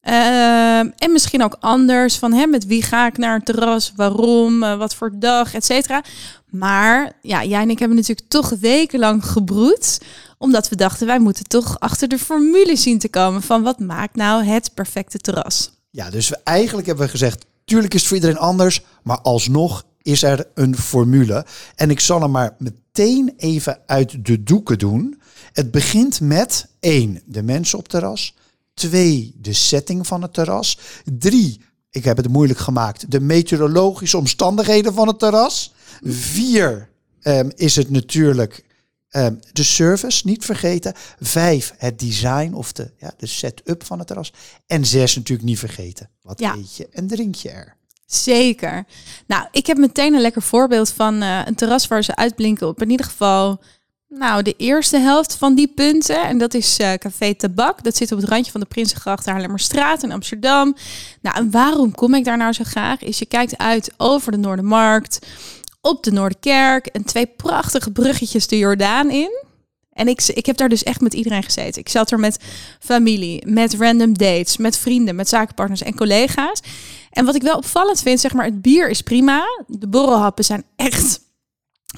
Ehm, 0.00 0.90
en 0.96 1.12
misschien 1.12 1.42
ook 1.42 1.56
anders 1.60 2.16
van 2.16 2.32
hè, 2.32 2.46
met 2.46 2.66
wie 2.66 2.82
ga 2.82 3.06
ik 3.06 3.18
naar 3.18 3.34
een 3.34 3.42
terras, 3.42 3.92
waarom, 3.96 4.62
eh, 4.62 4.76
wat 4.76 4.94
voor 4.94 5.10
dag, 5.14 5.54
et 5.54 5.64
cetera. 5.64 6.02
Maar 6.50 7.12
ja, 7.22 7.44
jij 7.44 7.60
en 7.62 7.70
ik 7.70 7.78
hebben 7.78 7.96
natuurlijk 7.96 8.28
toch 8.28 8.48
wekenlang 8.48 9.24
gebroed. 9.24 10.00
Omdat 10.38 10.68
we 10.68 10.76
dachten, 10.76 11.06
wij 11.06 11.18
moeten 11.18 11.44
toch 11.44 11.80
achter 11.80 12.08
de 12.08 12.18
formule 12.18 12.76
zien 12.76 12.98
te 12.98 13.08
komen 13.08 13.42
van 13.42 13.62
wat 13.62 13.78
maakt 13.78 14.16
nou 14.16 14.44
het 14.44 14.74
perfecte 14.74 15.18
terras. 15.18 15.70
Ja, 15.90 16.10
dus 16.10 16.28
we, 16.28 16.38
eigenlijk 16.44 16.86
hebben 16.86 17.04
we 17.04 17.10
gezegd, 17.10 17.44
tuurlijk 17.66 17.94
is 17.94 18.00
het 18.00 18.08
voor 18.08 18.16
iedereen 18.16 18.38
anders, 18.38 18.82
maar 19.02 19.20
alsnog 19.20 19.84
is 20.02 20.22
er 20.22 20.46
een 20.54 20.76
formule. 20.76 21.46
En 21.74 21.90
ik 21.90 22.00
zal 22.00 22.20
hem 22.20 22.30
maar 22.30 22.56
meteen 22.58 23.32
even 23.36 23.78
uit 23.86 24.24
de 24.24 24.42
doeken 24.42 24.78
doen. 24.78 25.20
Het 25.52 25.70
begint 25.70 26.20
met 26.20 26.68
één, 26.80 27.22
de 27.24 27.42
mensen 27.42 27.78
op 27.78 27.84
het 27.84 27.92
terras. 27.92 28.34
Twee, 28.74 29.34
de 29.40 29.52
setting 29.52 30.06
van 30.06 30.22
het 30.22 30.34
terras. 30.34 30.78
Drie, 31.04 31.60
ik 31.90 32.04
heb 32.04 32.16
het 32.16 32.28
moeilijk 32.28 32.58
gemaakt, 32.58 33.10
de 33.10 33.20
meteorologische 33.20 34.16
omstandigheden 34.16 34.94
van 34.94 35.08
het 35.08 35.18
terras. 35.18 35.74
Vier, 36.02 36.88
ehm, 37.20 37.50
is 37.54 37.76
het 37.76 37.90
natuurlijk 37.90 38.64
ehm, 39.16 39.34
de 39.52 39.62
service, 39.62 40.26
niet 40.26 40.44
vergeten. 40.44 40.92
Vijf, 41.20 41.72
het 41.76 41.98
design 41.98 42.52
of 42.54 42.72
de, 42.72 42.90
ja, 42.98 43.12
de 43.16 43.26
setup 43.26 43.84
van 43.84 43.98
het 43.98 44.06
terras. 44.06 44.32
En 44.66 44.86
zes 44.86 45.16
natuurlijk 45.16 45.48
niet 45.48 45.58
vergeten. 45.58 46.10
Wat 46.22 46.40
Ja. 46.40 46.54
eet 46.54 46.76
je 46.76 46.88
en 46.92 47.06
drink 47.06 47.34
je 47.34 47.50
er? 47.50 47.76
Zeker. 48.06 48.84
Nou, 49.26 49.46
ik 49.50 49.66
heb 49.66 49.76
meteen 49.76 50.14
een 50.14 50.20
lekker 50.20 50.42
voorbeeld 50.42 50.90
van 50.90 51.22
eh, 51.22 51.40
een 51.44 51.54
terras 51.54 51.86
waar 51.88 52.04
ze 52.04 52.16
uitblinken 52.16 52.68
op 52.68 52.82
in 52.82 52.90
ieder 52.90 53.06
geval 53.06 53.60
nou, 54.08 54.42
de 54.42 54.54
eerste 54.56 54.98
helft 54.98 55.34
van 55.34 55.54
die 55.54 55.68
punten. 55.74 56.22
En 56.28 56.38
dat 56.38 56.54
is 56.54 56.78
eh, 56.78 56.92
Café 56.94 57.34
Tabak. 57.34 57.82
Dat 57.84 57.96
zit 57.96 58.12
op 58.12 58.18
het 58.20 58.28
randje 58.28 58.52
van 58.52 58.60
de 58.60 58.66
Prinsengracht, 58.66 59.26
Haarlemmerstraat 59.26 60.02
in 60.02 60.12
Amsterdam. 60.12 60.76
Nou, 61.22 61.36
en 61.36 61.50
waarom 61.50 61.94
kom 61.94 62.14
ik 62.14 62.24
daar 62.24 62.36
nou 62.36 62.52
zo 62.52 62.64
graag? 62.64 63.02
Is 63.02 63.18
je 63.18 63.26
kijkt 63.26 63.58
uit 63.58 63.92
over 63.96 64.32
de 64.32 64.38
Noordermarkt, 64.38 65.26
op 65.86 66.02
de 66.02 66.12
Noorderkerk 66.12 66.86
en 66.86 67.04
twee 67.04 67.26
prachtige 67.26 67.90
bruggetjes 67.90 68.46
de 68.46 68.58
Jordaan 68.58 69.10
in. 69.10 69.44
En 69.92 70.08
ik, 70.08 70.22
ik 70.22 70.46
heb 70.46 70.56
daar 70.56 70.68
dus 70.68 70.82
echt 70.82 71.00
met 71.00 71.14
iedereen 71.14 71.42
gezeten. 71.42 71.80
Ik 71.80 71.88
zat 71.88 72.10
er 72.10 72.18
met 72.18 72.38
familie, 72.78 73.46
met 73.46 73.74
random 73.74 74.18
dates, 74.18 74.56
met 74.56 74.78
vrienden, 74.78 75.16
met 75.16 75.28
zakenpartners 75.28 75.82
en 75.82 75.96
collega's. 75.96 76.60
En 77.10 77.24
wat 77.24 77.34
ik 77.34 77.42
wel 77.42 77.56
opvallend 77.56 78.02
vind, 78.02 78.20
zeg 78.20 78.32
maar, 78.32 78.44
het 78.44 78.62
bier 78.62 78.88
is 78.88 79.00
prima. 79.00 79.44
De 79.66 79.88
borrelhappen 79.88 80.44
zijn 80.44 80.64
echt 80.76 81.20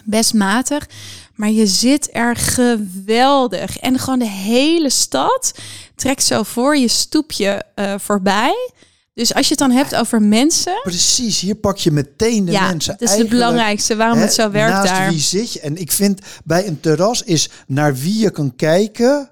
best 0.05 0.35
matig. 0.35 0.87
Maar 1.35 1.51
je 1.51 1.67
zit 1.67 2.09
er 2.13 2.37
geweldig. 2.37 3.79
En 3.79 3.99
gewoon 3.99 4.19
de 4.19 4.29
hele 4.29 4.91
stad 4.91 5.55
trekt 5.95 6.25
zo 6.25 6.43
voor 6.43 6.77
je 6.77 6.89
stoepje 6.89 7.63
eh, 7.75 7.95
voorbij. 7.99 8.71
Dus 9.19 9.35
als 9.35 9.49
je 9.49 9.51
het 9.51 9.59
dan 9.59 9.71
hebt 9.71 9.95
over 9.95 10.23
mensen. 10.23 10.81
Precies, 10.83 11.41
hier 11.41 11.55
pak 11.55 11.79
je 11.79 11.91
meteen 11.91 12.45
de 12.45 12.53
ja, 12.53 12.69
mensen. 12.69 12.97
dat 12.99 13.09
is 13.09 13.17
het 13.17 13.29
belangrijkste 13.29 13.97
waarom 13.97 14.19
hè, 14.19 14.25
het 14.25 14.35
zo 14.35 14.51
werkt 14.51 14.73
naast 14.73 14.89
daar. 14.89 15.09
wie 15.09 15.21
zit 15.21 15.53
je? 15.53 15.61
En 15.61 15.77
ik 15.77 15.93
vind 15.93 16.21
bij 16.45 16.67
een 16.67 16.81
terras 16.81 17.23
is 17.23 17.49
naar 17.67 17.97
wie 17.97 18.19
je 18.19 18.31
kan 18.31 18.57
kijken 18.57 19.31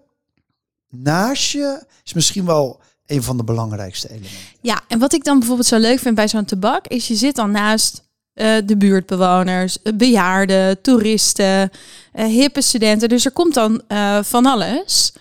naast 0.89 1.51
je 1.51 1.83
is 2.05 2.13
misschien 2.13 2.45
wel 2.45 2.81
een 3.07 3.23
van 3.23 3.37
de 3.37 3.45
belangrijkste 3.45 4.09
elementen. 4.09 4.39
Ja, 4.61 4.83
en 4.89 4.99
wat 4.99 5.13
ik 5.13 5.25
dan 5.25 5.39
bijvoorbeeld 5.39 5.69
zo 5.69 5.79
leuk 5.79 5.99
vind 5.99 6.15
bij 6.15 6.29
zo'n 6.29 6.45
tabak, 6.45 6.87
is 6.87 7.09
je 7.09 7.15
zit 7.15 7.37
dan 7.37 7.51
naast 7.51 8.03
eh, 8.33 8.57
de 8.65 8.77
buurtbewoners, 8.77 9.83
eh, 9.83 9.93
bejaarden, 9.93 10.81
toeristen, 10.81 11.71
eh, 12.13 12.27
hippe 12.27 12.63
studenten. 12.63 13.09
Dus 13.09 13.25
er 13.25 13.33
komt 13.33 13.55
dan 13.55 13.83
van 14.23 14.47
alles. 14.47 15.13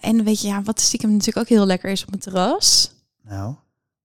En 0.00 0.24
weet 0.24 0.40
je, 0.40 0.48
ja, 0.48 0.62
wat 0.62 0.80
stiekem 0.80 1.10
natuurlijk 1.10 1.38
ook 1.38 1.56
heel 1.56 1.66
lekker 1.66 1.90
is 1.90 2.04
op 2.04 2.12
een 2.12 2.18
terras. 2.18 2.93
Nou, 3.28 3.54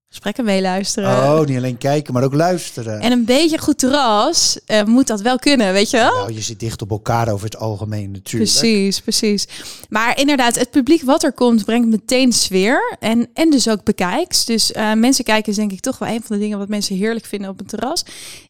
Gesprekken 0.10 0.46
meeluisteren. 0.46 1.10
oh, 1.10 1.46
niet 1.46 1.58
alleen 1.58 1.78
kijken, 1.78 2.14
maar 2.14 2.24
ook 2.24 2.34
luisteren. 2.34 3.00
En 3.00 3.12
een 3.12 3.26
beetje 3.26 3.58
goed 3.58 3.78
terras 3.78 4.60
eh, 4.66 4.84
moet 4.84 5.08
dat 5.08 5.22
wel 5.22 5.38
kunnen, 5.38 5.74
weet 5.74 5.90
je 5.90 5.98
wel? 5.98 6.16
Nou, 6.16 6.34
je 6.34 6.42
zit 6.42 6.60
dicht 6.60 6.82
op 6.82 6.90
elkaar 6.90 7.32
over 7.32 7.46
het 7.46 7.58
algemeen 7.58 8.12
natuurlijk. 8.12 8.52
Precies, 8.52 9.00
precies. 9.00 9.48
Maar 9.90 10.20
inderdaad, 10.20 10.60
het 10.60 10.72
publiek 10.72 11.02
wat 11.02 11.24
er 11.24 11.34
komt, 11.34 11.66
brengt 11.66 11.88
meteen 11.88 12.34
sfeer. 12.34 12.98
En, 13.00 13.30
en 13.34 13.50
dus 13.50 13.70
ook 13.70 13.84
bekijks. 13.84 14.46
Dus 14.46 14.72
eh, 14.72 14.94
mensen 14.94 15.24
kijken 15.24 15.52
is 15.52 15.58
denk 15.58 15.72
ik 15.72 15.80
toch 15.80 15.98
wel 15.98 16.10
een 16.10 16.24
van 16.24 16.36
de 16.36 16.42
dingen 16.42 16.58
wat 16.58 16.68
mensen 16.68 16.96
heerlijk 16.96 17.26
vinden 17.26 17.50
op 17.50 17.60
een 17.60 17.66
terras. 17.66 18.06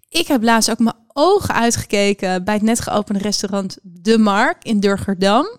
Ik 0.09 0.27
heb 0.27 0.43
laatst 0.43 0.71
ook 0.71 0.79
mijn 0.79 0.95
ogen 1.13 1.53
uitgekeken 1.53 2.43
bij 2.43 2.53
het 2.53 2.63
net 2.63 2.79
geopende 2.79 3.19
restaurant 3.21 3.77
De 3.81 4.17
Mark 4.17 4.63
in 4.63 4.79
Durgerdam. 4.79 5.57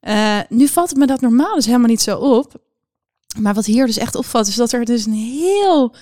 Eh, 0.00 0.38
nu 0.48 0.68
valt 0.68 0.88
het 0.88 0.98
me 0.98 1.06
dat 1.06 1.20
normaal 1.20 1.54
dus 1.54 1.66
helemaal 1.66 1.88
niet 1.88 2.02
zo 2.02 2.18
op. 2.18 2.66
Maar 3.36 3.54
wat 3.54 3.66
hier 3.66 3.86
dus 3.86 3.98
echt 3.98 4.14
opvalt, 4.14 4.46
is 4.46 4.54
dat 4.54 4.72
er 4.72 4.84
dus 4.84 5.06
een 5.06 5.12
heel, 5.12 5.94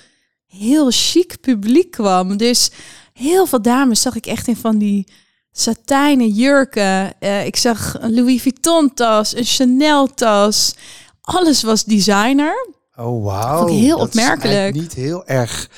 heel 0.45 0.91
chic 0.91 1.39
publiek 1.41 1.91
kwam. 1.91 2.37
Dus 2.37 2.71
heel 3.13 3.45
veel 3.45 3.61
dames 3.61 4.01
zag 4.01 4.15
ik 4.15 4.25
echt 4.25 4.47
in 4.47 4.55
van 4.55 4.77
die 4.77 5.07
satijnen 5.51 6.27
jurken. 6.29 7.19
Eh, 7.19 7.45
ik 7.45 7.55
zag 7.55 7.95
een 7.99 8.13
Louis 8.13 8.41
Vuitton 8.41 8.93
tas, 8.93 9.35
een 9.35 9.45
Chanel 9.45 10.13
tas. 10.13 10.75
Alles 11.21 11.63
was 11.63 11.83
designer. 11.83 12.75
Oh, 12.99 13.23
wauw. 13.25 13.67
Heel 13.67 13.97
Dat 13.97 14.07
is 14.07 14.21
opmerkelijk. 14.21 14.73
niet 14.75 14.93
heel 14.93 15.25
erg, 15.25 15.69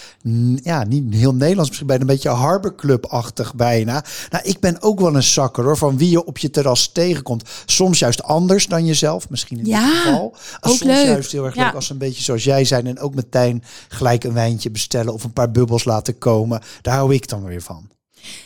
ja, 0.63 0.83
niet 0.83 1.13
heel 1.13 1.33
Nederlands, 1.33 1.67
misschien 1.67 1.87
bijna 1.87 2.01
een 2.01 2.07
beetje 2.07 2.29
Harbor 2.29 2.75
Club-achtig 2.75 3.55
bijna. 3.55 4.03
Nou, 4.29 4.43
ik 4.43 4.59
ben 4.59 4.81
ook 4.81 4.99
wel 4.99 5.15
een 5.15 5.23
zakker 5.23 5.63
hoor, 5.63 5.77
van 5.77 5.97
wie 5.97 6.09
je 6.09 6.25
op 6.25 6.37
je 6.37 6.49
terras 6.49 6.87
tegenkomt. 6.91 7.49
Soms 7.65 7.99
juist 7.99 8.23
anders 8.23 8.67
dan 8.67 8.85
jezelf, 8.85 9.29
misschien 9.29 9.57
in 9.59 9.65
Ja, 9.65 9.85
dit 9.85 9.95
geval. 9.97 10.23
ook 10.25 10.35
Soms 10.61 10.83
leuk. 10.83 11.05
juist 11.05 11.31
heel 11.31 11.45
erg 11.45 11.55
Ja. 11.55 11.65
leuk 11.65 11.73
als 11.75 11.85
ze 11.85 11.91
een 11.91 11.97
beetje 11.97 12.23
zoals 12.23 12.43
jij 12.43 12.65
zijn 12.65 12.87
en 12.87 12.99
ook 12.99 13.15
meteen 13.15 13.63
gelijk 13.87 14.23
een 14.23 14.33
wijntje 14.33 14.71
bestellen 14.71 15.13
of 15.13 15.23
een 15.23 15.33
paar 15.33 15.51
bubbels 15.51 15.83
laten 15.83 16.17
komen. 16.17 16.61
Daar 16.81 16.95
hou 16.95 17.13
ik 17.13 17.27
dan 17.27 17.43
weer 17.43 17.61
van. 17.61 17.87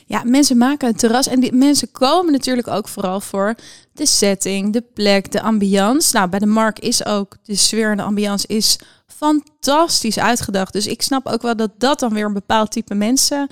Ja, 0.05 0.21
mensen 0.25 0.57
maken 0.57 0.87
een 0.87 0.95
terras 0.95 1.27
en 1.27 1.39
die 1.39 1.53
mensen 1.53 1.91
komen 1.91 2.31
natuurlijk 2.31 2.67
ook 2.67 2.87
vooral 2.87 3.19
voor 3.21 3.55
de 3.93 4.05
setting, 4.05 4.73
de 4.73 4.83
plek, 4.93 5.31
de 5.31 5.41
ambiance. 5.41 6.15
Nou, 6.15 6.29
bij 6.29 6.39
de 6.39 6.45
Mark 6.45 6.79
is 6.79 7.05
ook 7.05 7.37
de 7.43 7.55
sfeer 7.55 7.91
en 7.91 7.97
de 7.97 8.03
ambiance 8.03 8.47
is 8.47 8.79
fantastisch 9.07 10.19
uitgedacht. 10.19 10.73
Dus 10.73 10.87
ik 10.87 11.01
snap 11.01 11.27
ook 11.27 11.41
wel 11.41 11.55
dat 11.55 11.71
dat 11.77 11.99
dan 11.99 12.13
weer 12.13 12.25
een 12.25 12.33
bepaald 12.33 12.71
type 12.71 12.95
mensen 12.95 13.47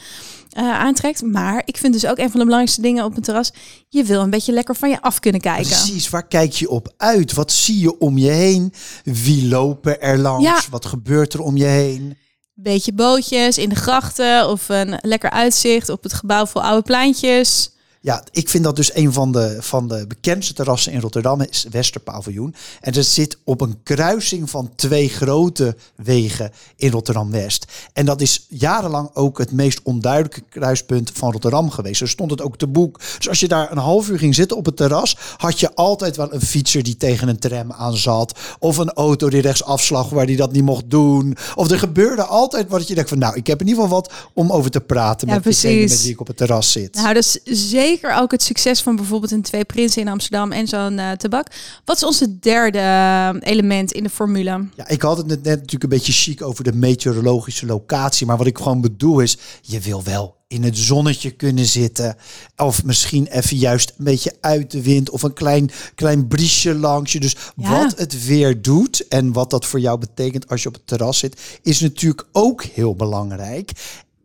eh, 0.50 0.79
aantrekt. 0.79 1.21
Maar 1.21 1.62
ik 1.65 1.77
vind 1.77 1.93
dus 1.93 2.05
ook 2.05 2.17
een 2.17 2.29
van 2.29 2.39
de 2.39 2.45
belangrijkste 2.45 2.81
dingen 2.81 3.05
op 3.05 3.15
een 3.15 3.21
terras, 3.21 3.51
je 3.89 4.03
wil 4.03 4.21
een 4.21 4.29
beetje 4.29 4.51
lekker 4.51 4.75
van 4.75 4.89
je 4.89 5.01
af 5.01 5.19
kunnen 5.19 5.41
kijken. 5.41 5.67
Precies, 5.67 6.10
waar 6.10 6.27
kijk 6.27 6.53
je 6.53 6.69
op 6.69 6.93
uit? 6.98 7.33
Wat 7.33 7.51
zie 7.51 7.79
je 7.79 8.00
om 8.00 8.17
je 8.17 8.29
heen? 8.29 8.74
Wie 9.03 9.48
lopen 9.48 10.01
er 10.01 10.17
langs? 10.17 10.45
Ja. 10.45 10.60
Wat 10.69 10.86
gebeurt 10.86 11.33
er 11.33 11.41
om 11.41 11.57
je 11.57 11.65
heen? 11.65 12.17
Beetje 12.53 12.93
bootjes 12.93 13.57
in 13.57 13.69
de 13.69 13.75
grachten 13.75 14.50
of 14.50 14.69
een 14.69 15.00
lekker 15.01 15.29
uitzicht 15.29 15.89
op 15.89 16.03
het 16.03 16.13
gebouw 16.13 16.45
vol 16.45 16.63
oude 16.63 16.81
pleintjes. 16.81 17.71
Ja, 18.03 18.24
ik 18.31 18.50
vind 18.50 18.63
dat 18.63 18.75
dus 18.75 18.96
een 18.96 19.13
van 19.13 19.31
de, 19.31 19.58
van 19.60 19.88
de 19.88 20.08
bekendste 20.08 20.53
terrassen 20.53 20.91
in 20.91 21.00
Rotterdam 21.00 21.41
is 21.41 21.65
Westerpaviljoen. 21.72 22.55
En 22.79 22.93
dat 22.93 23.05
zit 23.05 23.38
op 23.43 23.62
een 23.62 23.79
kruising 23.84 24.50
van 24.50 24.72
twee 24.75 25.10
grote 25.10 25.75
wegen 25.96 26.51
in 26.75 26.91
Rotterdam-West. 26.91 27.65
En 27.93 28.05
dat 28.05 28.22
is 28.22 28.46
jarenlang 28.50 29.10
ook 29.13 29.38
het 29.38 29.51
meest 29.51 29.79
onduidelijke 29.84 30.43
kruispunt 30.50 31.12
van 31.13 31.31
Rotterdam 31.31 31.70
geweest. 31.70 31.98
Zo 31.98 32.05
stond 32.05 32.31
het 32.31 32.41
ook 32.41 32.58
te 32.58 32.67
boek. 32.67 33.00
Dus 33.17 33.29
als 33.29 33.39
je 33.39 33.48
daar 33.48 33.72
een 33.72 33.77
half 33.77 34.10
uur 34.10 34.17
ging 34.17 34.36
zitten 34.36 34.58
op 34.58 34.65
het 34.65 34.77
terras, 34.77 35.17
had 35.38 35.60
je 35.60 35.75
altijd 35.75 36.15
wel 36.15 36.34
een 36.34 36.41
fietser 36.41 36.84
die 36.84 36.98
tegen 36.98 37.27
een 37.27 37.39
tram 37.39 37.72
aan 37.72 37.98
zat. 37.98 38.39
Of 38.60 38.77
een 38.77 38.91
auto 38.93 39.29
die 39.29 39.41
rechts 39.41 39.63
afslag 39.63 40.10
waar 40.10 40.25
die 40.25 40.38
dat 40.38 40.51
niet 40.51 40.63
mocht 40.63 40.89
doen. 40.89 41.38
Of 41.55 41.70
er 41.72 41.79
gebeurde 41.79 42.24
altijd 42.24 42.70
wat 42.70 42.88
je 42.88 42.93
denkt 42.96 43.10
van 43.10 43.20
nou, 43.20 43.36
ik 43.36 43.48
heb 43.48 43.62
in 43.62 43.67
ieder 43.67 43.84
geval 43.84 44.00
wat 44.01 44.13
om 44.34 44.51
over 44.51 44.72
te 44.72 44.81
praten 44.81 45.27
Ja, 45.27 45.34
met 45.34 45.43
degene 45.43 45.74
precies. 45.74 45.91
met 45.91 46.01
wie 46.01 46.12
ik 46.12 46.20
op 46.20 46.27
het 46.27 46.38
terras 46.38 46.72
zit. 46.72 46.96
Nou, 46.96 47.13
dat 47.13 47.24
is 47.24 47.39
zeker 47.72 47.89
ook 48.19 48.31
het 48.31 48.43
succes 48.43 48.81
van 48.81 48.95
bijvoorbeeld 48.95 49.31
een 49.31 49.41
Twee 49.41 49.65
Prinsen 49.65 50.01
in 50.01 50.07
Amsterdam 50.07 50.51
en 50.51 50.67
zo'n 50.67 51.00
eh, 51.00 51.12
tabak. 51.12 51.48
Wat 51.86 51.95
is 51.95 52.03
onze 52.03 52.39
derde 52.39 52.79
eh, 52.79 53.29
element 53.39 53.91
in 53.91 54.03
de 54.03 54.10
formule? 54.10 54.67
Ja, 54.75 54.88
ik 54.88 55.01
had 55.01 55.17
het 55.17 55.27
net, 55.27 55.43
net 55.43 55.55
natuurlijk 55.55 55.83
een 55.83 55.89
beetje 55.89 56.12
chic 56.13 56.41
over 56.41 56.63
de 56.63 56.74
meteorologische 56.74 57.65
locatie. 57.65 58.25
Maar 58.25 58.38
wat 58.38 58.48
ik 58.48 58.57
gewoon 58.57 58.81
bedoel 58.81 59.19
is, 59.19 59.38
je 59.62 59.79
wil 59.79 60.03
wel 60.03 60.39
in 60.48 60.63
het 60.63 60.77
zonnetje 60.77 61.31
kunnen 61.31 61.65
zitten. 61.65 62.15
Of 62.57 62.83
misschien 62.83 63.27
even 63.27 63.57
juist 63.57 63.93
een 63.98 64.03
beetje 64.03 64.33
uit 64.41 64.71
de 64.71 64.81
wind. 64.81 65.10
Of 65.10 65.24
een 65.24 65.33
klein, 65.33 65.71
klein 65.95 66.27
briesje 66.27 66.75
langs 66.75 67.12
je. 67.12 67.19
Dus 67.19 67.36
Ja. 67.55 67.69
wat 67.69 67.98
het 67.98 68.25
weer 68.25 68.62
doet 68.62 69.07
en 69.07 69.33
wat 69.33 69.50
dat 69.50 69.65
voor 69.65 69.79
jou 69.79 70.00
betekent 70.00 70.50
als 70.50 70.62
je 70.62 70.67
op 70.67 70.74
het 70.74 70.88
terras 70.88 71.17
zit, 71.17 71.41
is 71.62 71.79
natuurlijk 71.79 72.27
ook 72.31 72.63
heel 72.63 72.95
belangrijk. 72.95 73.71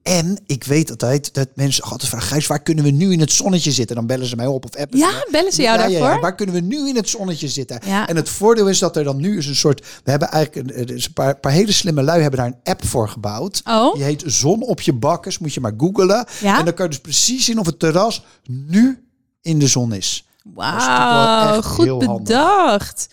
En 0.07 0.39
ik 0.47 0.65
weet 0.65 0.91
altijd 0.91 1.35
dat 1.35 1.49
mensen 1.55 1.85
altijd 1.85 2.11
vragen, 2.11 2.29
Gijs, 2.29 2.47
waar 2.47 2.63
kunnen 2.63 2.85
we 2.85 2.91
nu 2.91 3.13
in 3.13 3.21
het 3.21 3.33
zonnetje 3.33 3.73
zitten? 3.73 3.97
Dan 3.97 4.07
bellen 4.07 4.27
ze 4.27 4.37
mij 4.37 4.47
op 4.47 4.65
of 4.65 4.77
appen. 4.77 4.99
Ja, 4.99 5.11
me. 5.11 5.29
bellen 5.31 5.53
ze 5.53 5.63
jou 5.63 5.77
Ja, 5.79 5.83
daarvoor? 5.89 6.09
ja. 6.09 6.21
Waar 6.21 6.35
kunnen 6.35 6.55
we 6.55 6.61
nu 6.61 6.89
in 6.89 6.97
het 6.97 7.09
zonnetje 7.09 7.49
zitten? 7.49 7.81
Ja. 7.87 8.09
En 8.09 8.17
het 8.17 8.29
voordeel 8.29 8.69
is 8.69 8.79
dat 8.79 8.97
er 8.97 9.05
dan 9.05 9.17
nu 9.17 9.37
is 9.39 9.47
een 9.47 9.57
soort... 9.57 9.81
We 10.05 10.11
hebben 10.11 10.29
eigenlijk 10.29 10.71
een, 10.71 10.91
een 10.91 11.13
paar, 11.15 11.37
paar 11.37 11.53
hele 11.53 11.73
slimme 11.73 12.03
lui 12.03 12.21
hebben 12.21 12.39
daar 12.41 12.49
een 12.49 12.73
app 12.73 12.85
voor 12.87 13.09
gebouwd. 13.09 13.61
Oh. 13.65 13.95
Die 13.95 14.03
heet 14.03 14.23
Zon 14.27 14.63
op 14.63 14.81
je 14.81 14.93
bakkers. 14.93 15.39
Moet 15.39 15.55
je 15.55 15.61
maar 15.61 15.75
googelen. 15.77 16.27
Ja? 16.41 16.59
En 16.59 16.65
dan 16.65 16.75
kan 16.75 16.85
je 16.85 16.91
dus 16.91 17.01
precies 17.01 17.45
zien 17.45 17.59
of 17.59 17.67
het 17.67 17.79
terras 17.79 18.25
nu 18.49 19.05
in 19.43 19.59
de 19.59 19.67
zon 19.67 19.93
is. 19.93 20.26
Wauw, 20.55 21.63
goed 21.63 21.89
handig. 21.89 22.17
bedacht. 22.17 23.09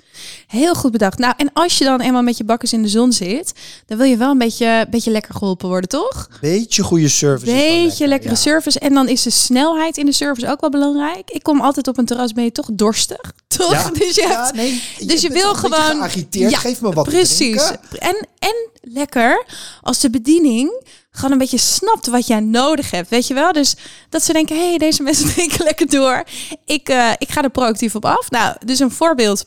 Heel 0.47 0.75
goed 0.75 0.91
bedacht. 0.91 1.17
Nou, 1.17 1.33
en 1.37 1.49
als 1.53 1.77
je 1.77 1.83
dan 1.83 2.01
eenmaal 2.01 2.21
met 2.21 2.37
je 2.37 2.43
bakkers 2.43 2.73
in 2.73 2.81
de 2.81 2.87
zon 2.87 3.11
zit, 3.11 3.53
dan 3.85 3.97
wil 3.97 4.07
je 4.07 4.17
wel 4.17 4.31
een 4.31 4.37
beetje, 4.37 4.87
beetje 4.89 5.11
lekker 5.11 5.33
geholpen 5.33 5.67
worden, 5.67 5.89
toch? 5.89 6.27
Beetje 6.41 6.83
goede 6.83 7.09
service. 7.09 7.51
Beetje 7.51 7.87
lekker, 7.87 8.07
lekkere 8.07 8.33
ja. 8.33 8.39
service. 8.39 8.79
En 8.79 8.93
dan 8.93 9.07
is 9.07 9.23
de 9.23 9.29
snelheid 9.29 9.97
in 9.97 10.05
de 10.05 10.11
service 10.11 10.49
ook 10.49 10.61
wel 10.61 10.69
belangrijk. 10.69 11.31
Ik 11.31 11.43
kom 11.43 11.61
altijd 11.61 11.87
op 11.87 11.97
een 11.97 12.05
terras, 12.05 12.33
ben 12.33 12.43
je 12.43 12.51
toch 12.51 12.69
dorstig? 12.73 13.33
Toch? 13.47 13.71
Ja. 13.71 13.89
Dus 14.03 14.15
je, 14.15 14.27
Ja, 14.27 14.51
nee, 14.55 14.83
dus 15.05 15.21
je 15.21 15.29
wil 15.29 15.53
gewoon... 15.53 15.79
geagiteerd. 15.79 16.51
Ja, 16.51 16.57
Geef 16.57 16.81
me 16.81 16.93
wat 16.93 17.05
te 17.05 17.11
Precies. 17.11 17.71
En, 17.99 18.27
en 18.39 18.69
lekker 18.81 19.45
als 19.81 19.99
de 19.99 20.09
bediening 20.09 20.81
gewoon 21.15 21.31
een 21.31 21.37
beetje 21.37 21.57
snapt 21.57 22.07
wat 22.07 22.27
jij 22.27 22.39
nodig 22.39 22.91
hebt. 22.91 23.09
Weet 23.09 23.27
je 23.27 23.33
wel? 23.33 23.51
Dus 23.51 23.75
dat 24.09 24.23
ze 24.23 24.33
denken, 24.33 24.55
hé, 24.55 24.67
hey, 24.67 24.77
deze 24.77 25.03
mensen 25.03 25.29
drinken 25.33 25.63
lekker 25.63 25.89
door. 25.89 26.23
Ik, 26.65 26.89
eh, 26.89 27.11
ik 27.17 27.29
ga 27.31 27.43
er 27.43 27.49
proactief 27.49 27.95
op 27.95 28.05
af. 28.05 28.29
Nou, 28.29 28.55
dus 28.65 28.79
een 28.79 28.91
voorbeeld 28.91 29.45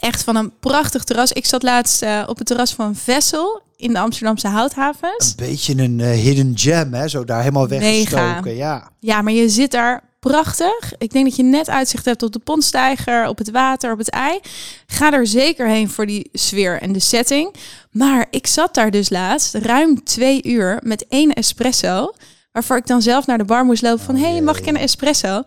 echt 0.00 0.22
van 0.22 0.36
een 0.36 0.52
prachtig 0.60 1.04
terras. 1.04 1.32
Ik 1.32 1.46
zat 1.46 1.62
laatst 1.62 2.02
eh, 2.02 2.22
op 2.26 2.38
het 2.38 2.46
terras 2.46 2.74
van 2.74 2.96
Vessel 2.96 3.62
in 3.76 3.92
de 3.92 3.98
Amsterdamse 3.98 4.48
houthavens. 4.48 5.34
Een 5.36 5.46
beetje 5.46 5.82
een 5.82 6.00
eh, 6.00 6.10
hidden 6.10 6.52
gem, 6.54 6.94
hè? 6.94 7.08
Zo 7.08 7.24
daar 7.24 7.40
helemaal 7.40 7.68
weggestoken. 7.68 8.54
Ja. 8.54 8.90
Ja, 9.00 9.22
maar 9.22 9.32
je 9.32 9.48
zit 9.48 9.70
daar 9.70 10.02
prachtig. 10.28 10.92
Ik 10.98 11.12
denk 11.12 11.24
dat 11.24 11.36
je 11.36 11.42
net 11.42 11.68
uitzicht 11.68 12.04
hebt 12.04 12.22
op 12.22 12.32
de 12.32 12.38
pontstijger, 12.38 13.28
op 13.28 13.38
het 13.38 13.50
water, 13.50 13.92
op 13.92 13.98
het 13.98 14.10
ei. 14.10 14.40
Ga 14.86 15.12
er 15.12 15.26
zeker 15.26 15.66
heen 15.66 15.90
voor 15.90 16.06
die 16.06 16.28
sfeer 16.32 16.80
en 16.80 16.92
de 16.92 17.00
setting. 17.00 17.54
Maar 17.90 18.26
ik 18.30 18.46
zat 18.46 18.74
daar 18.74 18.90
dus 18.90 19.10
laatst 19.10 19.54
ruim 19.54 20.04
twee 20.04 20.42
uur 20.44 20.80
met 20.82 21.06
één 21.08 21.32
espresso. 21.32 22.12
Waarvoor 22.52 22.76
ik 22.76 22.86
dan 22.86 23.02
zelf 23.02 23.26
naar 23.26 23.38
de 23.38 23.44
bar 23.44 23.64
moest 23.64 23.82
lopen 23.82 24.04
van... 24.04 24.16
hé, 24.16 24.30
hey, 24.30 24.40
mag 24.40 24.58
ik 24.58 24.66
een 24.66 24.76
espresso? 24.76 25.42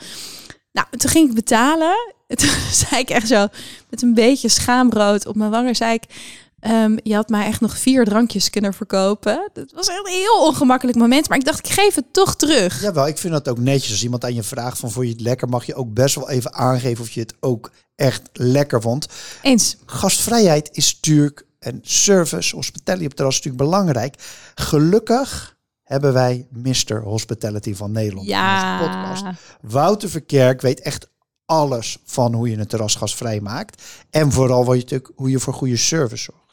Nou, 0.72 0.88
toen 0.98 1.10
ging 1.10 1.30
ik 1.30 1.36
betalen. 1.36 2.14
Toen 2.36 2.50
zei 2.72 3.02
ik 3.02 3.10
echt 3.10 3.28
zo 3.28 3.48
met 3.90 4.02
een 4.02 4.14
beetje 4.14 4.50
schaamrood 4.50 5.26
op 5.26 5.36
mijn 5.36 5.52
wangen... 5.52 5.76
zei 5.76 5.94
ik, 5.94 6.04
ehm, 6.66 6.98
je 7.04 7.16
had 7.16 7.30
mij 7.30 7.46
echt 7.46 7.62
nog 7.62 7.78
vier 7.78 8.06
drankjes 8.06 8.50
kunnen 8.50 8.74
verkopen. 8.74 9.50
Dat 9.54 9.72
was 9.72 9.88
echt 9.88 10.08
een 10.08 10.14
heel 10.14 10.46
ongemakkelijk 10.46 10.98
moment. 10.98 11.30
Maar 11.30 11.38
ik 11.38 11.46
dacht, 11.46 11.60
ik 11.68 11.72
geef 11.74 11.96
het 11.96 12.14
toch 12.14 12.36
terug. 12.36 12.82
Jawel, 12.82 13.08
ik 13.08 13.18
vind 13.18 13.34
dat 13.34 13.48
ook 13.48 13.60
netjes. 13.60 13.92
Als 13.92 14.04
iemand 14.04 14.24
aan 14.24 14.34
je 14.34 14.44
vraagt 14.44 14.80
van 14.80 14.92
vond 14.92 15.06
je 15.06 15.12
het 15.12 15.22
lekker, 15.22 15.50
mag 15.50 15.66
je 15.66 15.76
ook 15.76 15.94
best 15.94 16.16
wel 16.16 16.30
even 16.30 16.54
aangeven 16.54 17.04
of 17.04 17.10
je 17.12 17.20
het 17.20 17.34
ook 17.40 17.72
echt 17.96 18.22
lekker 18.34 18.82
vond. 18.82 19.08
Eens. 19.42 19.78
Gastvrijheid 19.86 20.70
is 20.72 20.94
natuurlijk 20.96 21.46
en 21.60 21.80
service, 21.82 22.56
hospitality 22.56 23.04
op 23.04 23.08
het 23.10 23.16
terras 23.18 23.38
is 23.40 23.44
natuurlijk 23.44 23.70
belangrijk. 23.72 24.16
Gelukkig 24.56 25.56
hebben 25.84 26.14
wij 26.14 26.48
Mr. 26.52 27.02
Hospitality 27.04 27.76
van 27.76 27.92
Nederland 27.92 28.26
in 28.28 28.34
Ja. 28.34 28.74
onze 28.74 28.90
podcast. 28.92 29.24
Wouter 29.62 30.10
Verkerk 30.10 30.62
weet 30.62 30.80
echt 30.82 31.08
alles 31.46 31.98
van 32.06 32.34
hoe 32.34 32.50
je 32.50 32.58
een 32.58 32.68
terras 32.68 32.96
gasvrij 32.96 33.40
maakt. 33.42 33.84
En 34.10 34.32
vooral 34.32 34.66
wat 34.66 34.76
je, 34.76 34.82
natuurlijk- 34.82 35.12
hoe 35.16 35.30
je 35.30 35.40
voor 35.40 35.54
goede 35.54 35.78
service 35.78 36.24
zorgt. 36.24 36.44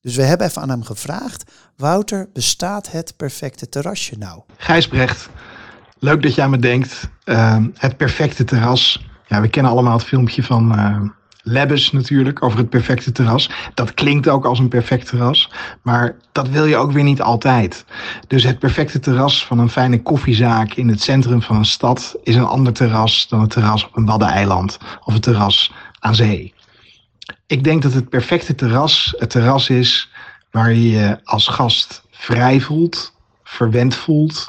Dus 0.00 0.16
we 0.16 0.22
hebben 0.22 0.46
even 0.46 0.62
aan 0.62 0.68
hem 0.68 0.82
gevraagd. 0.82 1.50
Wouter, 1.76 2.28
bestaat 2.32 2.90
het 2.90 3.16
perfecte 3.16 3.68
terrasje 3.68 4.18
nou? 4.18 4.42
Gijsbrecht, 4.56 5.28
leuk 5.98 6.22
dat 6.22 6.38
aan 6.38 6.50
me 6.50 6.58
denkt. 6.58 7.10
Ehm, 7.24 7.68
het 7.74 7.96
perfecte 7.96 8.44
terras. 8.44 9.08
Ja, 9.26 9.40
we 9.40 9.48
kennen 9.48 9.72
allemaal 9.72 9.96
het 9.96 10.06
filmpje 10.06 10.42
van 10.42 10.76
eh 10.76 11.00
Lebbes 11.42 11.92
natuurlijk 11.92 12.42
over 12.42 12.58
het 12.58 12.70
perfecte 12.70 13.12
terras. 13.12 13.50
Dat 13.74 13.94
klinkt 13.94 14.28
ook 14.28 14.44
als 14.44 14.58
een 14.58 14.68
perfect 14.68 15.06
terras, 15.06 15.50
maar 15.82 16.16
dat 16.32 16.48
wil 16.48 16.64
je 16.64 16.76
ook 16.76 16.92
weer 16.92 17.02
niet 17.02 17.22
altijd. 17.22 17.84
Dus 18.26 18.44
het 18.44 18.58
perfecte 18.58 18.98
terras 18.98 19.46
van 19.46 19.58
een 19.58 19.70
fijne 19.70 20.02
koffiezaak 20.02 20.74
in 20.74 20.88
het 20.88 21.02
centrum 21.02 21.42
van 21.42 21.56
een 21.56 21.64
stad 21.64 22.16
is 22.22 22.34
een 22.34 22.44
ander 22.44 22.72
terras 22.72 23.28
dan 23.28 23.40
het 23.40 23.50
terras 23.50 23.84
op 23.84 23.96
een 23.96 24.06
waddeneiland 24.06 24.78
of 25.04 25.12
het 25.12 25.22
terras 25.22 25.72
aan 25.98 26.14
zee. 26.14 26.54
Ik 27.46 27.64
denk 27.64 27.82
dat 27.82 27.92
het 27.92 28.08
perfecte 28.08 28.54
terras 28.54 29.14
het 29.18 29.30
terras 29.30 29.68
is 29.68 30.10
waar 30.50 30.72
je 30.72 30.90
je 30.90 31.18
als 31.24 31.46
gast 31.48 32.02
vrij 32.10 32.60
voelt, 32.60 33.14
verwend 33.44 33.94
voelt 33.94 34.48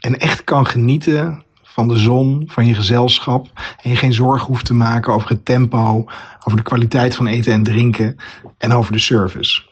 en 0.00 0.18
echt 0.18 0.44
kan 0.44 0.66
genieten 0.66 1.44
van 1.62 1.88
de 1.88 1.98
zon, 1.98 2.44
van 2.46 2.66
je 2.66 2.74
gezelschap 2.74 3.46
en 3.82 3.90
je 3.90 3.96
geen 3.96 4.12
zorgen 4.12 4.46
hoeft 4.46 4.64
te 4.64 4.74
maken 4.74 5.12
over 5.12 5.28
het 5.28 5.44
tempo, 5.44 6.04
over 6.44 6.56
de 6.56 6.62
kwaliteit 6.62 7.14
van 7.14 7.26
eten 7.26 7.52
en 7.52 7.62
drinken 7.62 8.16
en 8.58 8.72
over 8.72 8.92
de 8.92 8.98
service. 8.98 9.62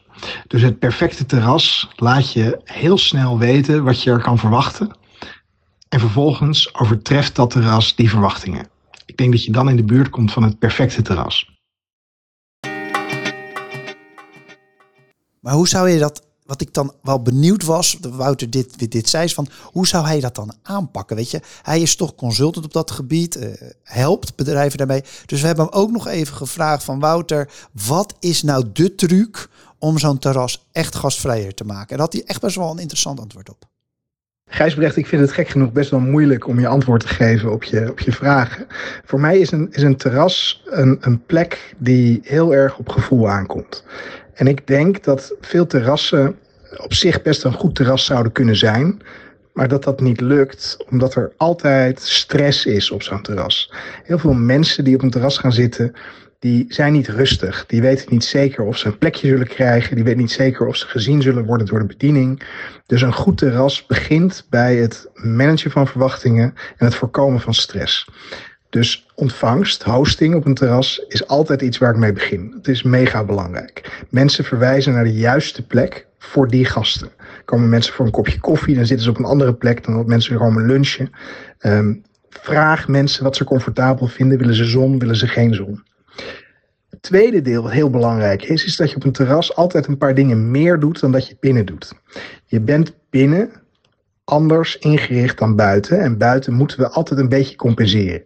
Dus 0.47 0.61
het 0.61 0.79
perfecte 0.79 1.25
terras 1.25 1.89
laat 1.95 2.33
je 2.33 2.59
heel 2.63 2.97
snel 2.97 3.37
weten 3.37 3.83
wat 3.83 4.03
je 4.03 4.11
er 4.11 4.21
kan 4.21 4.37
verwachten 4.37 4.97
en 5.89 5.99
vervolgens 5.99 6.75
overtreft 6.75 7.35
dat 7.35 7.49
terras 7.49 7.95
die 7.95 8.09
verwachtingen. 8.09 8.67
Ik 9.05 9.17
denk 9.17 9.31
dat 9.31 9.43
je 9.43 9.51
dan 9.51 9.69
in 9.69 9.75
de 9.75 9.83
buurt 9.83 10.09
komt 10.09 10.31
van 10.31 10.43
het 10.43 10.59
perfecte 10.59 11.01
terras. 11.01 11.56
Maar 15.39 15.53
hoe 15.53 15.67
zou 15.67 15.89
je 15.89 15.99
dat 15.99 16.21
wat 16.47 16.61
ik 16.61 16.73
dan 16.73 16.93
wel 17.01 17.21
benieuwd 17.21 17.63
was, 17.63 17.97
Wouter 18.01 18.49
dit, 18.49 18.91
dit, 18.91 19.09
zei, 19.09 19.23
is 19.23 19.33
van 19.33 19.47
hoe 19.63 19.87
zou 19.87 20.05
hij 20.05 20.19
dat 20.19 20.35
dan 20.35 20.53
aanpakken? 20.63 21.15
Weet 21.15 21.31
je, 21.31 21.41
hij 21.61 21.81
is 21.81 21.95
toch 21.95 22.15
consultant 22.15 22.65
op 22.65 22.73
dat 22.73 22.91
gebied, 22.91 23.35
eh, 23.35 23.69
helpt 23.83 24.35
bedrijven 24.35 24.77
daarmee. 24.77 25.03
Dus 25.25 25.41
we 25.41 25.47
hebben 25.47 25.65
hem 25.65 25.73
ook 25.73 25.91
nog 25.91 26.07
even 26.07 26.35
gevraagd 26.35 26.83
van 26.83 26.99
Wouter, 26.99 27.51
wat 27.71 28.13
is 28.19 28.43
nou 28.43 28.65
de 28.73 28.95
truc 28.95 29.49
om 29.79 29.97
zo'n 29.97 30.19
terras 30.19 30.67
echt 30.71 30.95
gastvrijer 30.95 31.53
te 31.53 31.65
maken? 31.65 31.89
En 31.89 31.97
daar 31.97 32.05
had 32.05 32.13
hij 32.13 32.23
echt 32.23 32.41
best 32.41 32.55
wel 32.55 32.71
een 32.71 32.79
interessant 32.79 33.19
antwoord 33.19 33.49
op. 33.49 33.65
Gijsbrecht, 34.47 34.95
ik 34.95 35.07
vind 35.07 35.21
het 35.21 35.31
gek 35.31 35.47
genoeg 35.47 35.71
best 35.71 35.89
wel 35.89 35.99
moeilijk 35.99 36.47
om 36.47 36.59
je 36.59 36.67
antwoord 36.67 37.01
te 37.01 37.07
geven 37.07 37.51
op 37.51 37.63
je, 37.63 37.89
op 37.89 37.99
je 37.99 38.11
vragen. 38.11 38.67
Voor 39.05 39.19
mij 39.19 39.39
is 39.39 39.51
een, 39.51 39.67
is 39.71 39.81
een 39.81 39.95
terras 39.95 40.63
een, 40.65 40.97
een 41.01 41.25
plek 41.25 41.73
die 41.77 42.19
heel 42.23 42.53
erg 42.53 42.77
op 42.77 42.89
gevoel 42.89 43.29
aankomt. 43.29 43.85
En 44.33 44.47
ik 44.47 44.67
denk 44.67 45.03
dat 45.03 45.35
veel 45.41 45.67
terrassen 45.67 46.35
op 46.77 46.93
zich 46.93 47.21
best 47.21 47.43
een 47.43 47.53
goed 47.53 47.75
terras 47.75 48.05
zouden 48.05 48.31
kunnen 48.31 48.55
zijn. 48.55 49.01
Maar 49.53 49.67
dat 49.67 49.83
dat 49.83 49.99
niet 50.01 50.21
lukt, 50.21 50.77
omdat 50.89 51.15
er 51.15 51.31
altijd 51.37 52.01
stress 52.01 52.65
is 52.65 52.91
op 52.91 53.03
zo'n 53.03 53.21
terras. 53.21 53.73
Heel 54.03 54.19
veel 54.19 54.33
mensen 54.33 54.83
die 54.83 54.95
op 54.95 55.01
een 55.01 55.09
terras 55.09 55.37
gaan 55.37 55.53
zitten, 55.53 55.93
die 56.39 56.65
zijn 56.67 56.93
niet 56.93 57.07
rustig. 57.07 57.65
Die 57.65 57.81
weten 57.81 58.05
niet 58.09 58.23
zeker 58.23 58.63
of 58.63 58.77
ze 58.77 58.87
een 58.87 58.97
plekje 58.97 59.27
zullen 59.27 59.47
krijgen. 59.47 59.95
Die 59.95 60.03
weten 60.03 60.19
niet 60.19 60.31
zeker 60.31 60.67
of 60.67 60.75
ze 60.75 60.87
gezien 60.87 61.21
zullen 61.21 61.45
worden 61.45 61.67
door 61.67 61.79
de 61.79 61.85
bediening. 61.85 62.43
Dus 62.85 63.01
een 63.01 63.13
goed 63.13 63.37
terras 63.37 63.85
begint 63.85 64.45
bij 64.49 64.75
het 64.75 65.09
managen 65.13 65.71
van 65.71 65.87
verwachtingen 65.87 66.53
en 66.77 66.85
het 66.85 66.95
voorkomen 66.95 67.39
van 67.39 67.53
stress. 67.53 68.07
Dus 68.69 69.07
ontvangst, 69.15 69.83
hosting 69.83 70.35
op 70.35 70.45
een 70.45 70.53
terras 70.53 71.05
is 71.07 71.27
altijd 71.27 71.61
iets 71.61 71.77
waar 71.77 71.91
ik 71.91 71.97
mee 71.97 72.13
begin. 72.13 72.53
Het 72.55 72.67
is 72.67 72.83
mega 72.83 73.23
belangrijk. 73.23 74.05
Mensen 74.09 74.43
verwijzen 74.43 74.93
naar 74.93 75.03
de 75.03 75.13
juiste 75.13 75.65
plek 75.65 76.07
voor 76.19 76.47
die 76.47 76.65
gasten. 76.65 77.09
Komen 77.45 77.69
mensen 77.69 77.93
voor 77.93 78.05
een 78.05 78.11
kopje 78.11 78.39
koffie, 78.39 78.75
dan 78.75 78.85
zitten 78.85 79.05
ze 79.05 79.11
op 79.11 79.17
een 79.17 79.25
andere 79.25 79.53
plek 79.53 79.85
dan 79.85 79.95
dat 79.95 80.07
mensen 80.07 80.37
komen 80.37 80.65
lunchen. 80.65 81.09
Um, 81.59 82.03
vraag 82.29 82.87
mensen 82.87 83.23
wat 83.23 83.35
ze 83.35 83.43
comfortabel 83.43 84.07
vinden. 84.07 84.37
Willen 84.37 84.55
ze 84.55 84.65
zon, 84.65 84.99
willen 84.99 85.15
ze 85.15 85.27
geen 85.27 85.53
zon? 85.53 85.83
Het 86.89 87.01
tweede 87.01 87.41
deel, 87.41 87.63
wat 87.63 87.71
heel 87.71 87.89
belangrijk 87.89 88.43
is, 88.43 88.65
is 88.65 88.75
dat 88.75 88.89
je 88.89 88.95
op 88.95 89.03
een 89.03 89.11
terras 89.11 89.55
altijd 89.55 89.87
een 89.87 89.97
paar 89.97 90.13
dingen 90.13 90.51
meer 90.51 90.79
doet 90.79 90.99
dan 90.99 91.11
dat 91.11 91.27
je 91.27 91.37
binnen 91.39 91.65
doet. 91.65 91.93
Je 92.45 92.61
bent 92.61 92.93
binnen 93.09 93.51
anders 94.29 94.77
ingericht 94.77 95.37
dan 95.37 95.55
buiten. 95.55 95.99
En 95.99 96.17
buiten 96.17 96.53
moeten 96.53 96.79
we 96.79 96.89
altijd 96.89 97.19
een 97.19 97.29
beetje 97.29 97.55
compenseren. 97.55 98.23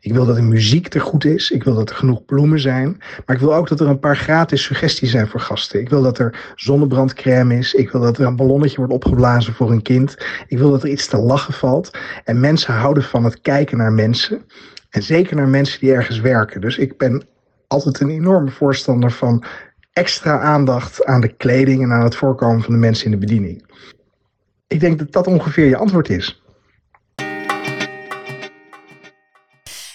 Ik 0.00 0.12
wil 0.12 0.24
dat 0.24 0.36
de 0.36 0.42
muziek 0.42 0.94
er 0.94 1.00
goed 1.00 1.24
is. 1.24 1.50
Ik 1.50 1.64
wil 1.64 1.74
dat 1.74 1.90
er 1.90 1.96
genoeg 1.96 2.24
bloemen 2.24 2.60
zijn. 2.60 2.96
Maar 3.26 3.36
ik 3.36 3.42
wil 3.42 3.54
ook 3.54 3.68
dat 3.68 3.80
er 3.80 3.88
een 3.88 3.98
paar 3.98 4.16
gratis 4.16 4.62
suggesties 4.62 5.10
zijn 5.10 5.28
voor 5.28 5.40
gasten. 5.40 5.80
Ik 5.80 5.88
wil 5.88 6.02
dat 6.02 6.18
er 6.18 6.52
zonnebrandcrème 6.54 7.58
is. 7.58 7.74
Ik 7.74 7.90
wil 7.90 8.00
dat 8.00 8.18
er 8.18 8.26
een 8.26 8.36
ballonnetje 8.36 8.76
wordt 8.76 8.92
opgeblazen 8.92 9.54
voor 9.54 9.70
een 9.70 9.82
kind. 9.82 10.16
Ik 10.46 10.58
wil 10.58 10.70
dat 10.70 10.82
er 10.82 10.88
iets 10.88 11.06
te 11.06 11.16
lachen 11.16 11.54
valt. 11.54 11.98
En 12.24 12.40
mensen 12.40 12.74
houden 12.74 13.02
van 13.02 13.24
het 13.24 13.40
kijken 13.40 13.78
naar 13.78 13.92
mensen. 13.92 14.44
En 14.92 15.02
zeker 15.02 15.36
naar 15.36 15.48
mensen 15.48 15.80
die 15.80 15.92
ergens 15.92 16.20
werken. 16.20 16.60
Dus 16.60 16.78
ik 16.78 16.98
ben 16.98 17.22
altijd 17.66 18.00
een 18.00 18.10
enorme 18.10 18.50
voorstander 18.50 19.12
van 19.12 19.44
extra 19.92 20.40
aandacht 20.40 21.04
aan 21.04 21.20
de 21.20 21.32
kleding 21.36 21.82
en 21.82 21.92
aan 21.92 22.04
het 22.04 22.16
voorkomen 22.16 22.62
van 22.62 22.72
de 22.72 22.78
mensen 22.78 23.04
in 23.04 23.10
de 23.10 23.26
bediening. 23.26 23.64
Ik 24.66 24.80
denk 24.80 24.98
dat 24.98 25.12
dat 25.12 25.26
ongeveer 25.26 25.66
je 25.66 25.76
antwoord 25.76 26.08
is. 26.08 26.42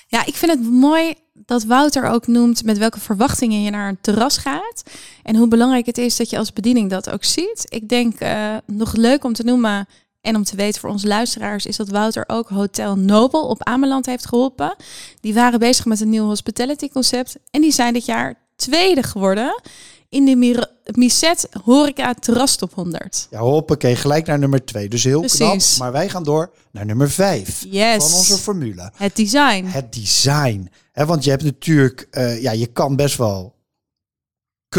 Ja, 0.07 0.25
ik 0.25 0.35
vind 0.35 0.51
het 0.51 0.71
mooi 0.71 1.13
dat 1.33 1.63
Wouter 1.63 2.05
ook 2.05 2.27
noemt 2.27 2.63
met 2.63 2.77
welke 2.77 2.99
verwachtingen 2.99 3.63
je 3.63 3.69
naar 3.69 3.89
een 3.89 4.01
terras 4.01 4.37
gaat. 4.37 4.83
En 5.23 5.35
hoe 5.35 5.47
belangrijk 5.47 5.85
het 5.85 5.97
is 5.97 6.17
dat 6.17 6.29
je 6.29 6.37
als 6.37 6.53
bediening 6.53 6.89
dat 6.89 7.09
ook 7.09 7.23
ziet. 7.23 7.65
Ik 7.69 7.89
denk 7.89 8.21
uh, 8.21 8.55
nog 8.65 8.95
leuk 8.95 9.23
om 9.23 9.33
te 9.33 9.43
noemen 9.43 9.87
en 10.27 10.35
om 10.35 10.43
te 10.43 10.55
weten 10.55 10.81
voor 10.81 10.89
onze 10.89 11.07
luisteraars 11.07 11.65
is 11.65 11.75
dat 11.75 11.89
Wouter 11.89 12.23
ook 12.27 12.49
Hotel 12.49 12.95
Nobel 12.95 13.47
op 13.47 13.63
Ameland 13.63 14.05
heeft 14.05 14.27
geholpen. 14.27 14.75
Die 15.21 15.33
waren 15.33 15.59
bezig 15.59 15.85
met 15.85 16.01
een 16.01 16.09
nieuw 16.09 16.25
hospitality 16.25 16.89
concept 16.89 17.37
en 17.51 17.61
die 17.61 17.71
zijn 17.71 17.93
dit 17.93 18.05
jaar 18.05 18.35
tweede 18.55 19.03
geworden 19.03 19.61
in 20.09 20.25
de 20.25 20.67
Miset 20.85 21.49
Horeca 21.63 22.13
Terras 22.13 22.55
Top 22.55 22.73
100. 22.73 23.27
Ja, 23.29 23.39
hoppakee, 23.39 23.95
gelijk 23.95 24.25
naar 24.25 24.39
nummer 24.39 24.65
2. 24.65 24.89
Dus 24.89 25.03
heel 25.03 25.19
Precies. 25.19 25.37
knap. 25.37 25.79
Maar 25.79 25.91
wij 25.91 26.09
gaan 26.09 26.23
door 26.23 26.51
naar 26.71 26.85
nummer 26.85 27.09
5 27.09 27.65
yes. 27.69 28.03
van 28.03 28.17
onze 28.17 28.37
formule. 28.37 28.91
Het 28.95 29.15
design. 29.15 29.65
Het 29.65 29.93
design. 29.93 30.69
He, 30.91 31.05
want 31.05 31.23
je 31.23 31.29
hebt 31.29 31.43
natuurlijk, 31.43 32.07
uh, 32.11 32.41
ja, 32.41 32.51
je 32.51 32.67
kan 32.67 32.95
best 32.95 33.17
wel 33.17 33.55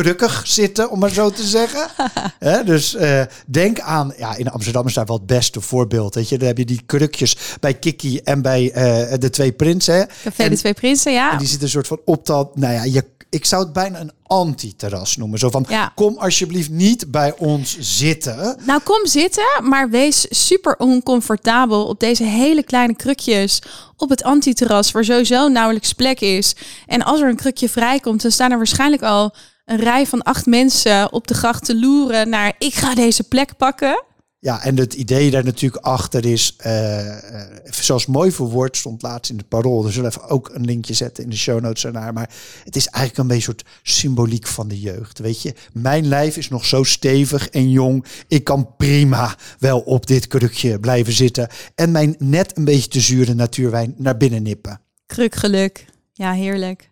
krukkig 0.03 0.43
zitten, 0.47 0.91
om 0.91 0.99
maar 0.99 1.11
zo 1.11 1.31
te 1.31 1.43
zeggen. 1.47 1.89
dus 2.65 2.95
uh, 2.95 3.23
denk 3.47 3.81
aan, 3.81 4.13
ja, 4.17 4.37
in 4.37 4.51
Amsterdam 4.51 4.87
is 4.87 4.95
daar 4.95 5.07
wel 5.07 5.17
het 5.17 5.27
beste 5.27 5.61
voorbeeld. 5.61 6.15
Weet 6.15 6.29
je, 6.29 6.39
dan 6.39 6.47
heb 6.47 6.59
je 6.59 6.65
die 6.65 6.83
krukjes 6.87 7.37
bij 7.61 7.75
Kiki 7.75 8.19
en 8.19 8.43
bij 8.43 8.63
uh, 8.63 9.19
de 9.19 9.31
twee 9.31 9.53
prinsen. 9.53 10.09
Café 10.23 10.43
en, 10.43 10.51
de 10.51 10.57
twee 10.57 10.75
prinsen, 10.75 11.13
ja. 11.13 11.33
En 11.33 11.39
die 11.39 11.47
zitten 11.47 11.65
een 11.65 11.73
soort 11.73 11.87
van 11.87 12.01
op 12.05 12.27
dat, 12.27 12.57
nou 12.57 12.75
ja, 12.75 12.85
je 12.85 13.05
ik 13.31 13.45
zou 13.45 13.63
het 13.63 13.73
bijna 13.73 14.01
een 14.01 14.13
anti-terras 14.27 15.17
noemen. 15.17 15.39
Zo 15.39 15.51
van, 15.51 15.65
ja. 15.69 15.93
kom 15.95 16.19
alsjeblieft 16.19 16.71
niet 16.71 17.11
bij 17.11 17.35
ons 17.39 17.77
zitten. 17.79 18.57
Nou, 18.65 18.81
kom 18.81 19.07
zitten, 19.07 19.45
maar 19.63 19.91
wees 19.91 20.27
super 20.31 20.77
oncomfortabel 20.77 21.87
op 21.87 22.01
deze 22.01 22.25
hele 22.25 22.63
kleine 22.63 22.97
krukjes 22.97 23.63
op 23.97 24.09
het 24.09 24.23
anti-terras, 24.23 24.91
waar 24.91 25.05
sowieso 25.05 25.49
nauwelijks 25.49 25.93
plek 25.93 26.21
is. 26.21 26.55
En 26.87 27.03
als 27.03 27.21
er 27.21 27.29
een 27.29 27.37
krukje 27.37 27.69
vrijkomt, 27.69 28.23
dan 28.23 28.31
staan 28.31 28.51
er 28.51 28.57
waarschijnlijk 28.57 29.03
al 29.03 29.35
een 29.69 29.81
rij 29.81 30.07
van 30.07 30.23
acht 30.23 30.47
mensen 30.47 31.13
op 31.13 31.27
de 31.27 31.35
gracht 31.35 31.65
te 31.65 31.79
loeren 31.79 32.29
naar 32.29 32.55
ik 32.59 32.75
ga 32.75 32.95
deze 32.95 33.25
plek 33.25 33.57
pakken. 33.57 34.05
Ja, 34.41 34.63
en 34.63 34.77
het 34.77 34.95
idee 34.95 35.31
daar 35.31 35.45
natuurlijk 35.45 35.85
achter 35.85 36.27
is, 36.27 36.57
uh, 36.67 37.17
zoals 37.65 38.07
mooi 38.07 38.33
verwoord 38.33 38.77
stond 38.77 39.03
laatst 39.03 39.31
in 39.31 39.37
het 39.37 39.49
parool. 39.49 39.85
We 39.85 39.91
zullen 39.91 40.11
even 40.11 40.29
ook 40.29 40.51
een 40.53 40.65
linkje 40.65 40.95
zetten 40.95 41.25
in 41.25 41.31
de 41.31 41.37
show 41.37 41.61
notes 41.61 41.85
ernaar. 41.85 42.13
Maar 42.13 42.31
het 42.65 42.77
is 42.77 42.87
eigenlijk 42.87 43.19
een 43.19 43.37
beetje 43.37 43.53
een 43.53 43.59
soort 43.59 43.81
symboliek 43.83 44.47
van 44.47 44.69
de 44.69 44.81
jeugd. 44.81 45.19
Weet 45.19 45.43
je, 45.43 45.55
mijn 45.73 46.09
lijf 46.09 46.37
is 46.37 46.49
nog 46.49 46.65
zo 46.65 46.83
stevig 46.83 47.49
en 47.49 47.71
jong. 47.71 48.05
Ik 48.29 48.45
kan 48.45 48.75
prima 48.77 49.37
wel 49.59 49.81
op 49.81 50.07
dit 50.07 50.27
krukje 50.27 50.81
blijven 50.81 51.13
zitten. 51.13 51.49
En 51.75 51.91
mijn 51.91 52.17
net 52.19 52.57
een 52.57 52.65
beetje 52.65 52.89
te 52.89 53.01
zure 53.01 53.35
natuurwijn 53.35 53.95
naar 53.97 54.17
binnen 54.17 54.43
nippen. 54.43 54.81
Krukgeluk. 55.07 55.87
Ja, 56.13 56.33
heerlijk. 56.33 56.88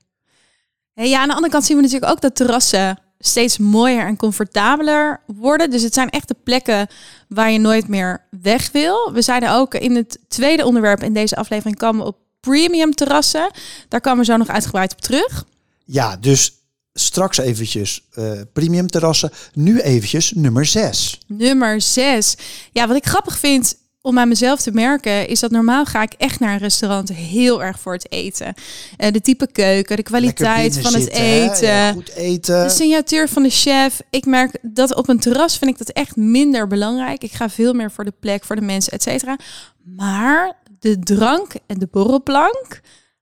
Ja, 1.05 1.21
aan 1.21 1.29
de 1.29 1.35
andere 1.35 1.53
kant 1.53 1.65
zien 1.65 1.77
we 1.77 1.83
natuurlijk 1.83 2.13
ook 2.13 2.21
dat 2.21 2.35
terrassen 2.35 2.99
steeds 3.19 3.59
mooier 3.59 4.07
en 4.07 4.17
comfortabeler 4.17 5.21
worden. 5.27 5.71
Dus 5.71 5.83
het 5.83 5.95
zijn 5.95 6.11
echt 6.11 6.29
de 6.29 6.37
plekken 6.45 6.89
waar 7.29 7.51
je 7.51 7.59
nooit 7.59 7.89
meer 7.89 8.27
weg 8.41 8.73
wil. 8.73 9.13
We 9.13 9.23
zeiden 9.23 9.53
ook 9.53 9.75
in 9.75 9.97
het 9.97 10.19
tweede 10.29 10.65
onderwerp 10.65 11.03
in 11.03 11.13
deze 11.13 11.37
aflevering 11.37 11.79
komen 11.79 12.03
we 12.03 12.09
op 12.09 12.19
premium 12.41 12.95
terrassen. 12.95 13.51
Daar 13.89 14.01
komen 14.01 14.19
we 14.19 14.25
zo 14.25 14.37
nog 14.37 14.49
uitgebreid 14.49 14.93
op 14.93 15.01
terug. 15.01 15.45
Ja, 15.85 16.17
dus 16.17 16.53
straks 16.93 17.39
eventjes 17.39 18.07
uh, 18.15 18.41
premium 18.53 18.87
terrassen. 18.87 19.31
Nu 19.53 19.81
eventjes 19.81 20.33
nummer 20.35 20.67
6. 20.67 21.19
Nummer 21.27 21.81
6. 21.81 22.37
Ja, 22.73 22.87
wat 22.87 22.97
ik 22.97 23.07
grappig 23.07 23.39
vind 23.39 23.77
om 24.07 24.19
aan 24.19 24.29
mezelf 24.29 24.61
te 24.61 24.71
merken, 24.71 25.29
is 25.29 25.41
dat 25.41 25.51
normaal 25.51 25.85
ga 25.85 26.03
ik 26.03 26.13
echt 26.13 26.41
naar 26.41 26.53
een 26.53 26.59
restaurant 26.59 27.09
heel 27.09 27.63
erg 27.63 27.81
voor 27.81 27.93
het 27.93 28.13
eten. 28.13 28.55
Uh, 28.99 29.11
de 29.11 29.21
type 29.21 29.47
keuken, 29.53 29.97
de 29.97 30.03
kwaliteit 30.03 30.79
van 30.79 30.95
het 30.95 31.09
eten, 31.09 31.93
goed 31.93 32.13
eten, 32.15 32.63
de 32.63 32.71
signatuur 32.71 33.29
van 33.29 33.43
de 33.43 33.51
chef. 33.51 34.01
Ik 34.11 34.27
merk 34.27 34.59
dat 34.63 34.95
op 34.95 35.09
een 35.09 35.21
terras 35.21 35.59
vind 35.59 35.71
ik 35.71 35.79
dat 35.79 35.89
echt 35.89 36.17
minder 36.17 36.67
belangrijk. 36.67 37.23
Ik 37.23 37.33
ga 37.33 37.51
veel 37.51 37.73
meer 37.73 37.91
voor 37.91 38.05
de 38.05 38.13
plek, 38.21 38.45
voor 38.45 38.57
de 38.57 38.63
mensen, 38.63 38.93
et 38.93 39.03
cetera. 39.03 39.39
Maar 39.83 40.57
de 40.79 40.99
drank 40.99 41.53
en 41.67 41.79
de 41.79 41.89
borrelplank, 41.91 42.81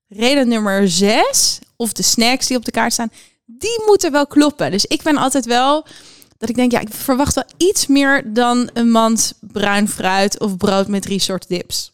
reden 0.08 0.48
nummer 0.48 0.88
zes, 0.88 1.58
of 1.76 1.92
de 1.92 2.02
snacks 2.02 2.46
die 2.46 2.56
op 2.56 2.64
de 2.64 2.70
kaart 2.70 2.92
staan, 2.92 3.10
die 3.46 3.82
moeten 3.86 4.12
wel 4.12 4.26
kloppen. 4.26 4.70
Dus 4.70 4.84
ik 4.84 5.02
ben 5.02 5.16
altijd 5.16 5.44
wel 5.44 5.86
dat 6.38 6.48
ik 6.48 6.54
denk, 6.54 6.72
ja, 6.72 6.80
ik 6.80 6.88
verwacht 6.90 7.34
wel 7.34 7.44
iets 7.56 7.86
meer 7.86 8.32
dan 8.32 8.70
een 8.72 8.90
mand 8.90 9.34
bruin 9.40 9.88
fruit 9.88 10.40
of 10.40 10.56
brood 10.56 10.88
met 10.88 11.02
drie 11.02 11.18
soorten 11.18 11.48
dips. 11.48 11.92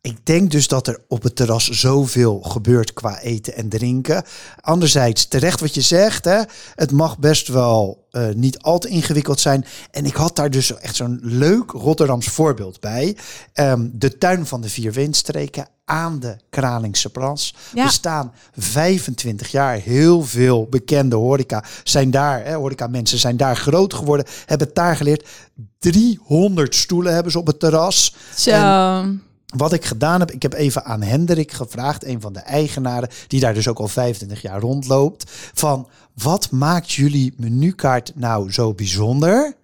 Ik 0.00 0.26
denk 0.26 0.50
dus 0.50 0.68
dat 0.68 0.86
er 0.86 1.00
op 1.08 1.22
het 1.22 1.36
terras 1.36 1.68
zoveel 1.68 2.40
gebeurt 2.40 2.92
qua 2.92 3.20
eten 3.20 3.54
en 3.54 3.68
drinken. 3.68 4.22
Anderzijds, 4.60 5.28
terecht 5.28 5.60
wat 5.60 5.74
je 5.74 5.80
zegt, 5.80 6.24
hè, 6.24 6.40
het 6.74 6.92
mag 6.92 7.18
best 7.18 7.48
wel 7.48 8.08
uh, 8.12 8.28
niet 8.34 8.58
al 8.58 8.78
te 8.78 8.88
ingewikkeld 8.88 9.40
zijn. 9.40 9.64
En 9.90 10.04
ik 10.04 10.14
had 10.14 10.36
daar 10.36 10.50
dus 10.50 10.74
echt 10.74 10.96
zo'n 10.96 11.18
leuk 11.22 11.70
Rotterdams 11.70 12.26
voorbeeld 12.26 12.80
bij. 12.80 13.16
Um, 13.54 13.90
de 13.94 14.18
tuin 14.18 14.46
van 14.46 14.60
de 14.60 14.68
vier 14.68 14.92
windstreken 14.92 15.68
aan 15.84 16.20
de 16.20 16.36
Kralingse 16.50 17.10
Plas. 17.10 17.54
Ja. 17.74 17.84
We 17.84 17.90
staan 17.90 18.32
25 18.56 19.48
jaar. 19.48 19.76
Heel 19.76 20.22
veel 20.22 20.66
bekende 20.66 21.16
horeca 21.16 21.64
zijn 21.84 22.10
daar. 22.10 22.44
Hè, 22.44 22.54
horeca 22.54 22.86
mensen 22.86 23.18
zijn 23.18 23.36
daar 23.36 23.56
groot 23.56 23.94
geworden. 23.94 24.26
Hebben 24.46 24.66
het 24.66 24.76
daar 24.76 24.96
geleerd. 24.96 25.28
300 25.78 26.74
stoelen 26.74 27.14
hebben 27.14 27.32
ze 27.32 27.38
op 27.38 27.46
het 27.46 27.60
terras. 27.60 28.14
Zo. 28.36 28.50
En 28.50 29.22
wat 29.56 29.72
ik 29.72 29.84
gedaan 29.84 30.20
heb, 30.20 30.30
ik 30.30 30.42
heb 30.42 30.52
even 30.52 30.84
aan 30.84 31.02
Hendrik 31.02 31.52
gevraagd, 31.52 32.04
een 32.04 32.20
van 32.20 32.32
de 32.32 32.38
eigenaren, 32.38 33.08
die 33.26 33.40
daar 33.40 33.54
dus 33.54 33.68
ook 33.68 33.78
al 33.78 33.88
25 33.88 34.42
jaar 34.42 34.60
rondloopt, 34.60 35.30
van 35.54 35.88
wat 36.14 36.50
maakt 36.50 36.92
jullie 36.92 37.34
menukaart 37.36 38.12
nou 38.14 38.52
zo 38.52 38.74
bijzonder? 38.74 39.54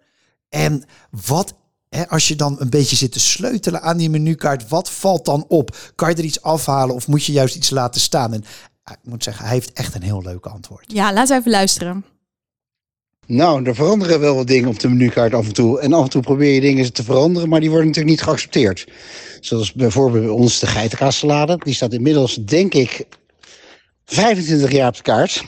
En 0.49 0.85
wat, 1.11 1.55
hè, 1.89 2.09
als 2.09 2.29
je 2.29 2.37
dan 2.37 2.57
een 2.59 2.71
beetje 2.71 2.97
zit 2.97 3.13
te 3.13 3.21
sleutelen 3.21 3.83
aan 3.83 3.97
die 3.97 4.11
menukaart, 4.11 4.69
wat 4.69 4.91
valt 4.91 5.25
dan 5.25 5.45
op? 5.49 5.77
Kan 5.95 6.11
je 6.11 6.17
er 6.17 6.25
iets 6.25 6.43
afhalen 6.43 6.95
of 6.95 7.07
moet 7.07 7.25
je 7.25 7.33
juist 7.33 7.57
iets 7.57 7.71
laten 7.71 8.01
staan? 8.01 8.33
En 8.33 8.45
ik 8.85 8.99
moet 9.03 9.23
zeggen, 9.25 9.45
hij 9.45 9.55
heeft 9.55 9.73
echt 9.73 9.95
een 9.95 10.03
heel 10.03 10.23
leuk 10.23 10.47
antwoord. 10.47 10.93
Ja, 10.93 11.13
laten 11.13 11.35
we 11.35 11.41
even 11.41 11.51
luisteren. 11.51 12.05
Nou, 13.27 13.65
er 13.65 13.75
veranderen 13.75 14.21
wel 14.21 14.35
wat 14.35 14.47
dingen 14.47 14.69
op 14.69 14.79
de 14.79 14.89
menukaart 14.89 15.35
af 15.35 15.47
en 15.47 15.53
toe. 15.53 15.81
En 15.81 15.93
af 15.93 16.05
en 16.05 16.11
toe 16.11 16.23
probeer 16.23 16.55
je 16.55 16.61
dingen 16.61 16.93
te 16.93 17.05
veranderen, 17.05 17.49
maar 17.49 17.61
die 17.61 17.71
worden 17.71 17.87
natuurlijk 17.87 18.17
niet 18.17 18.25
geaccepteerd. 18.25 18.87
Zoals 19.41 19.73
bijvoorbeeld 19.73 20.25
bij 20.25 20.33
ons 20.33 20.59
de 20.59 20.67
geitenkaassalade. 20.67 21.59
Die 21.65 21.75
staat 21.75 21.93
inmiddels, 21.93 22.35
denk 22.35 22.75
ik, 22.75 23.07
25 24.05 24.73
jaar 24.73 24.89
op 24.89 24.97
de 24.97 25.03
kaart. 25.03 25.45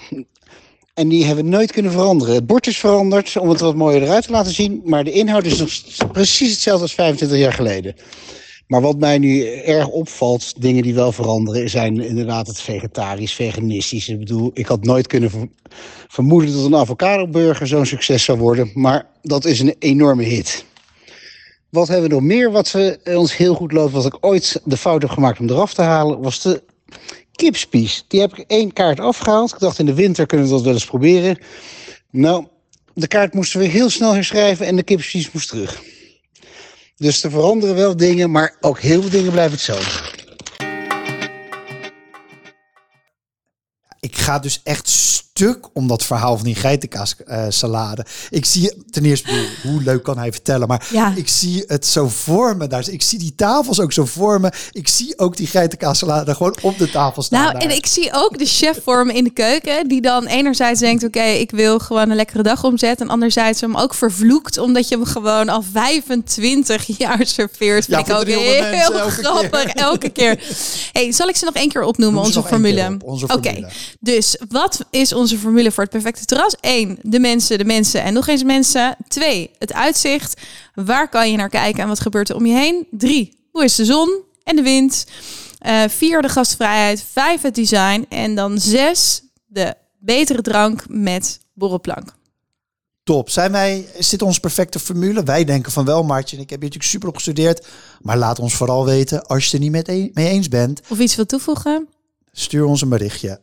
En 0.94 1.08
die 1.08 1.24
hebben 1.24 1.44
we 1.44 1.50
nooit 1.50 1.72
kunnen 1.72 1.92
veranderen. 1.92 2.34
Het 2.34 2.46
bord 2.46 2.66
is 2.66 2.78
veranderd 2.78 3.36
om 3.36 3.48
het 3.48 3.60
wat 3.60 3.74
mooier 3.74 4.02
eruit 4.02 4.24
te 4.24 4.30
laten 4.30 4.54
zien. 4.54 4.82
Maar 4.84 5.04
de 5.04 5.12
inhoud 5.12 5.44
is 5.44 5.58
nog 5.58 6.12
precies 6.12 6.50
hetzelfde 6.50 6.82
als 6.82 6.94
25 6.94 7.38
jaar 7.38 7.52
geleden. 7.52 7.94
Maar 8.68 8.80
wat 8.80 8.98
mij 8.98 9.18
nu 9.18 9.44
erg 9.46 9.88
opvalt, 9.88 10.62
dingen 10.62 10.82
die 10.82 10.94
wel 10.94 11.12
veranderen, 11.12 11.70
zijn 11.70 12.00
inderdaad 12.00 12.46
het 12.46 12.60
vegetarisch, 12.60 13.32
veganistisch. 13.32 14.08
Ik 14.08 14.18
bedoel, 14.18 14.50
ik 14.54 14.66
had 14.66 14.84
nooit 14.84 15.06
kunnen 15.06 15.30
ver- 15.30 15.48
vermoeden 16.08 16.52
dat 16.52 16.64
een 16.64 16.76
avocado-burger 16.76 17.66
zo'n 17.66 17.86
succes 17.86 18.24
zou 18.24 18.38
worden. 18.38 18.70
Maar 18.74 19.06
dat 19.22 19.44
is 19.44 19.60
een 19.60 19.74
enorme 19.78 20.22
hit. 20.22 20.64
Wat 21.68 21.88
hebben 21.88 22.08
we 22.08 22.14
nog 22.14 22.24
meer 22.24 22.50
wat 22.50 22.70
we, 22.70 22.98
eh, 23.04 23.18
ons 23.18 23.36
heel 23.36 23.54
goed 23.54 23.72
loopt, 23.72 23.92
wat 23.92 24.06
ik 24.06 24.16
ooit 24.20 24.60
de 24.64 24.76
fout 24.76 25.02
heb 25.02 25.10
gemaakt 25.10 25.40
om 25.40 25.48
eraf 25.48 25.74
te 25.74 25.82
halen, 25.82 26.20
was 26.20 26.42
de 26.42 26.62
kipspies. 27.32 28.04
Die 28.08 28.20
heb 28.20 28.36
ik 28.36 28.44
één 28.46 28.72
kaart 28.72 29.00
afgehaald. 29.00 29.52
Ik 29.52 29.58
dacht 29.58 29.78
in 29.78 29.86
de 29.86 29.94
winter 29.94 30.26
kunnen 30.26 30.46
we 30.46 30.52
dat 30.52 30.62
wel 30.62 30.72
eens 30.72 30.86
proberen. 30.86 31.38
Nou, 32.10 32.46
de 32.94 33.06
kaart 33.06 33.34
moesten 33.34 33.60
we 33.60 33.66
heel 33.66 33.90
snel 33.90 34.14
herschrijven 34.14 34.66
en 34.66 34.76
de 34.76 34.82
kipspies 34.82 35.32
moest 35.32 35.48
terug. 35.48 35.82
Dus 36.98 37.22
er 37.22 37.30
veranderen 37.30 37.74
wel 37.74 37.96
dingen, 37.96 38.30
maar 38.30 38.56
ook 38.60 38.78
heel 38.78 39.00
veel 39.00 39.10
dingen 39.10 39.32
blijven 39.32 39.52
hetzelfde. 39.52 40.16
Ik 44.00 44.16
ga 44.16 44.38
dus 44.38 44.60
echt 44.62 44.88
stuk 45.38 45.68
om 45.72 45.86
dat 45.88 46.04
verhaal 46.04 46.36
van 46.36 46.44
die 46.46 46.54
geitenkaas 46.54 47.14
eh, 47.26 47.44
salade. 47.48 48.04
Ik 48.30 48.44
zie 48.44 48.72
ten 48.90 49.04
eerste, 49.04 49.46
hoe 49.62 49.82
leuk 49.82 50.02
kan 50.02 50.18
hij 50.18 50.32
vertellen, 50.32 50.68
maar 50.68 50.86
Ja. 50.92 51.12
ik 51.16 51.28
zie 51.28 51.64
het 51.66 51.86
zo 51.86 52.08
voor 52.08 52.56
me. 52.56 52.66
Daar, 52.66 52.88
ik 52.88 53.02
zie 53.02 53.18
die 53.18 53.34
tafels 53.36 53.80
ook 53.80 53.92
zo 53.92 54.04
voor 54.04 54.40
me. 54.40 54.52
Ik 54.72 54.88
zie 54.88 55.18
ook 55.18 55.36
die 55.36 55.46
geitenkaas 55.46 55.98
salade 55.98 56.34
gewoon 56.34 56.56
op 56.62 56.78
de 56.78 56.90
tafel 56.90 57.22
staan. 57.22 57.40
Nou, 57.42 57.52
daar. 57.52 57.62
en 57.62 57.76
ik 57.76 57.86
zie 57.86 58.10
ook 58.14 58.38
de 58.38 58.46
chef 58.46 58.80
voor 58.84 59.06
me 59.06 59.12
in 59.12 59.24
de 59.24 59.30
keuken, 59.30 59.88
die 59.88 60.00
dan 60.00 60.26
enerzijds 60.26 60.80
denkt, 60.80 61.04
oké, 61.04 61.22
ik 61.22 61.50
wil 61.50 61.78
gewoon 61.78 62.10
een 62.10 62.16
lekkere 62.16 62.42
dag 62.42 62.64
omzetten. 62.64 63.06
En 63.06 63.12
anderzijds 63.12 63.60
hem 63.60 63.76
ook 63.76 63.94
vervloekt, 63.94 64.58
omdat 64.58 64.88
je 64.88 64.96
hem 64.96 65.04
gewoon 65.04 65.48
al 65.48 65.62
25 65.72 66.98
jaar 66.98 67.26
serveert. 67.26 67.86
Ja, 67.86 67.98
ik 67.98 68.10
ook 68.10 68.20
300 68.24 68.64
heel 68.74 68.92
elke 68.98 69.10
grappig, 69.10 69.64
keer. 69.64 69.74
elke 69.74 70.08
keer. 70.08 70.38
Hey, 70.92 71.12
zal 71.12 71.28
ik 71.28 71.36
ze 71.36 71.44
nog 71.44 71.54
één 71.54 71.68
keer 71.68 71.82
opnoemen, 71.82 72.22
Noem 72.22 72.32
ze 72.32 72.38
onze 72.38 72.48
formule? 72.48 72.86
op, 72.94 73.02
onze 73.04 73.24
Oké, 73.24 73.48
formule. 73.48 73.68
dus 74.00 74.36
wat 74.48 74.78
is 74.90 75.12
onze 75.32 75.42
formule 75.42 75.72
voor 75.72 75.82
het 75.82 75.92
perfecte 75.92 76.24
terras? 76.24 76.56
Eén, 76.60 76.98
de 77.02 77.20
mensen, 77.20 77.58
de 77.58 77.64
mensen 77.64 78.02
en 78.02 78.12
nog 78.12 78.26
eens 78.28 78.42
mensen. 78.42 78.96
Twee, 79.08 79.50
het 79.58 79.72
uitzicht. 79.72 80.40
Waar 80.74 81.08
kan 81.08 81.30
je 81.30 81.36
naar 81.36 81.48
kijken 81.48 81.82
en 81.82 81.88
wat 81.88 82.00
gebeurt 82.00 82.28
er 82.28 82.36
om 82.36 82.46
je 82.46 82.54
heen? 82.54 82.86
Drie, 82.90 83.38
hoe 83.50 83.64
is 83.64 83.74
de 83.74 83.84
zon 83.84 84.22
en 84.42 84.56
de 84.56 84.62
wind? 84.62 85.06
Eh, 85.58 85.82
vier, 85.88 86.22
de 86.22 86.28
gastvrijheid. 86.28 87.04
Vijf, 87.12 87.42
het 87.42 87.54
design. 87.54 88.06
En 88.08 88.34
dan 88.34 88.58
zes, 88.58 89.22
de 89.46 89.74
betere 89.98 90.42
drank 90.42 90.84
met 90.88 91.40
borrelplank. 91.54 92.16
Top. 93.02 93.30
Zijn 93.30 93.52
wij, 93.52 93.86
is 93.94 94.08
dit 94.08 94.22
onze 94.22 94.40
perfecte 94.40 94.78
formule? 94.78 95.22
Wij 95.22 95.44
denken 95.44 95.72
van 95.72 95.84
wel, 95.84 96.02
Martje. 96.04 96.36
En 96.36 96.42
ik 96.42 96.50
heb 96.50 96.60
hier 96.60 96.68
natuurlijk 96.68 96.92
super 96.94 97.08
op 97.08 97.14
gestudeerd. 97.14 97.66
Maar 98.00 98.16
laat 98.18 98.38
ons 98.38 98.54
vooral 98.54 98.84
weten, 98.84 99.26
als 99.26 99.38
je 99.38 99.56
het 99.56 99.64
er 99.64 99.70
niet 99.70 100.14
mee 100.14 100.28
eens 100.28 100.48
bent, 100.48 100.80
Of 100.88 100.98
iets 100.98 101.16
wil 101.16 101.26
toevoegen? 101.26 101.88
stuur 102.32 102.64
ons 102.64 102.82
een 102.82 102.88
berichtje. 102.88 103.40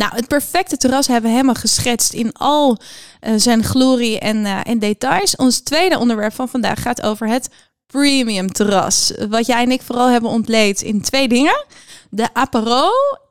Nou, 0.00 0.12
het 0.14 0.28
perfecte 0.28 0.76
terras 0.76 1.06
hebben 1.06 1.24
we 1.24 1.36
helemaal 1.36 1.54
geschetst 1.54 2.12
in 2.12 2.32
al 2.32 2.78
eh, 3.20 3.32
zijn 3.36 3.64
glorie 3.64 4.18
en, 4.18 4.44
en 4.44 4.78
details. 4.78 5.36
Ons 5.36 5.60
tweede 5.60 5.98
onderwerp 5.98 6.34
van 6.34 6.48
vandaag 6.48 6.82
gaat 6.82 7.02
over 7.02 7.28
het 7.28 7.48
premium 7.86 8.52
terras. 8.52 9.12
Wat 9.28 9.46
jij 9.46 9.62
en 9.62 9.70
ik 9.70 9.82
vooral 9.82 10.08
hebben 10.08 10.30
ontleed 10.30 10.82
in 10.82 11.00
twee 11.00 11.28
dingen. 11.28 11.64
De 12.10 12.28
apero 12.32 12.90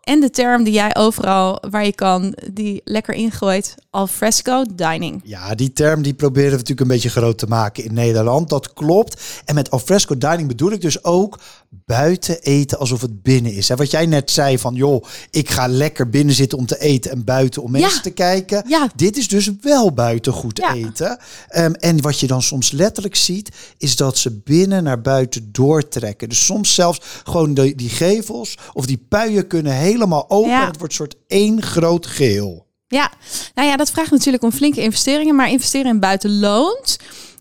en 0.09 0.19
de 0.19 0.29
term 0.29 0.63
die 0.63 0.73
jij 0.73 0.95
overal 0.95 1.61
waar 1.69 1.85
je 1.85 1.93
kan, 1.93 2.35
die 2.51 2.81
lekker 2.83 3.13
ingooit, 3.13 3.75
al 3.89 4.07
fresco 4.07 4.63
dining. 4.75 5.21
Ja, 5.23 5.55
die 5.55 5.73
term 5.73 6.01
die 6.01 6.13
proberen 6.13 6.49
we 6.49 6.55
natuurlijk 6.57 6.81
een 6.81 6.87
beetje 6.87 7.09
groot 7.09 7.37
te 7.37 7.45
maken 7.47 7.83
in 7.83 7.93
Nederland. 7.93 8.49
Dat 8.49 8.73
klopt. 8.73 9.21
En 9.45 9.55
met 9.55 9.71
alfresco 9.71 10.17
dining 10.17 10.47
bedoel 10.47 10.71
ik 10.71 10.81
dus 10.81 11.03
ook 11.03 11.39
buiten 11.85 12.41
eten 12.41 12.79
alsof 12.79 13.01
het 13.01 13.21
binnen 13.21 13.53
is. 13.53 13.67
Hè, 13.69 13.75
wat 13.75 13.91
jij 13.91 14.05
net 14.05 14.31
zei 14.31 14.59
van, 14.59 14.75
joh, 14.75 15.03
ik 15.31 15.49
ga 15.49 15.67
lekker 15.67 16.09
binnen 16.09 16.35
zitten 16.35 16.57
om 16.57 16.65
te 16.65 16.79
eten 16.79 17.11
en 17.11 17.23
buiten 17.23 17.63
om 17.63 17.71
mensen 17.71 17.95
Ja. 17.95 18.01
te 18.01 18.09
kijken. 18.11 18.63
Ja. 18.67 18.89
Dit 18.95 19.17
is 19.17 19.27
dus 19.27 19.49
wel 19.61 19.93
buiten 19.93 20.33
goed 20.33 20.57
Ja. 20.57 20.73
eten. 20.73 21.17
Ehm, 21.47 21.71
en 21.73 22.01
wat 22.01 22.19
je 22.19 22.27
dan 22.27 22.41
soms 22.41 22.71
letterlijk 22.71 23.15
ziet, 23.15 23.49
is 23.77 23.95
dat 23.95 24.17
ze 24.17 24.31
binnen 24.43 24.83
naar 24.83 25.01
buiten 25.01 25.49
doortrekken. 25.51 26.29
Dus 26.29 26.45
soms 26.45 26.73
zelfs 26.73 26.99
gewoon 27.23 27.53
de, 27.53 27.75
die 27.75 27.89
gevels 27.89 28.57
of 28.73 28.85
die 28.85 29.05
puien 29.09 29.47
kunnen 29.47 29.73
helemaal 29.99 30.29
open. 30.29 30.49
Ja. 30.49 30.65
Het 30.65 30.77
wordt 30.77 30.93
een 30.93 31.05
soort 31.05 31.15
één 31.27 31.61
groot 31.61 32.05
geheel. 32.05 32.67
Ja, 32.87 33.11
nou 33.53 33.67
ja, 33.67 33.77
dat 33.77 33.91
vraagt 33.91 34.11
natuurlijk 34.11 34.43
om 34.43 34.51
flinke 34.51 34.81
investeringen, 34.81 35.35
maar 35.35 35.49
investeren 35.49 35.91
in 35.91 35.99
buiten 35.99 36.39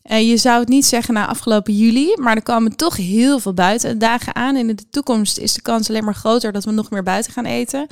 Eh, 0.08 0.28
je 0.28 0.36
zou 0.36 0.60
het 0.60 0.68
niet 0.68 0.86
zeggen 0.86 1.14
na 1.14 1.26
afgelopen 1.26 1.76
juli, 1.76 2.16
maar 2.20 2.36
er 2.36 2.42
komen 2.42 2.76
toch 2.76 2.96
heel 2.96 3.38
veel 3.38 3.54
buitendagen 3.54 4.34
aan. 4.34 4.56
En 4.56 4.68
in 4.68 4.76
de 4.76 4.88
toekomst 4.90 5.38
is 5.38 5.52
de 5.52 5.62
kans 5.62 5.88
alleen 5.88 6.04
maar 6.04 6.14
groter 6.14 6.52
dat 6.52 6.64
we 6.64 6.70
nog 6.70 6.90
meer 6.90 7.02
buiten 7.02 7.32
gaan 7.32 7.44
eten. 7.44 7.86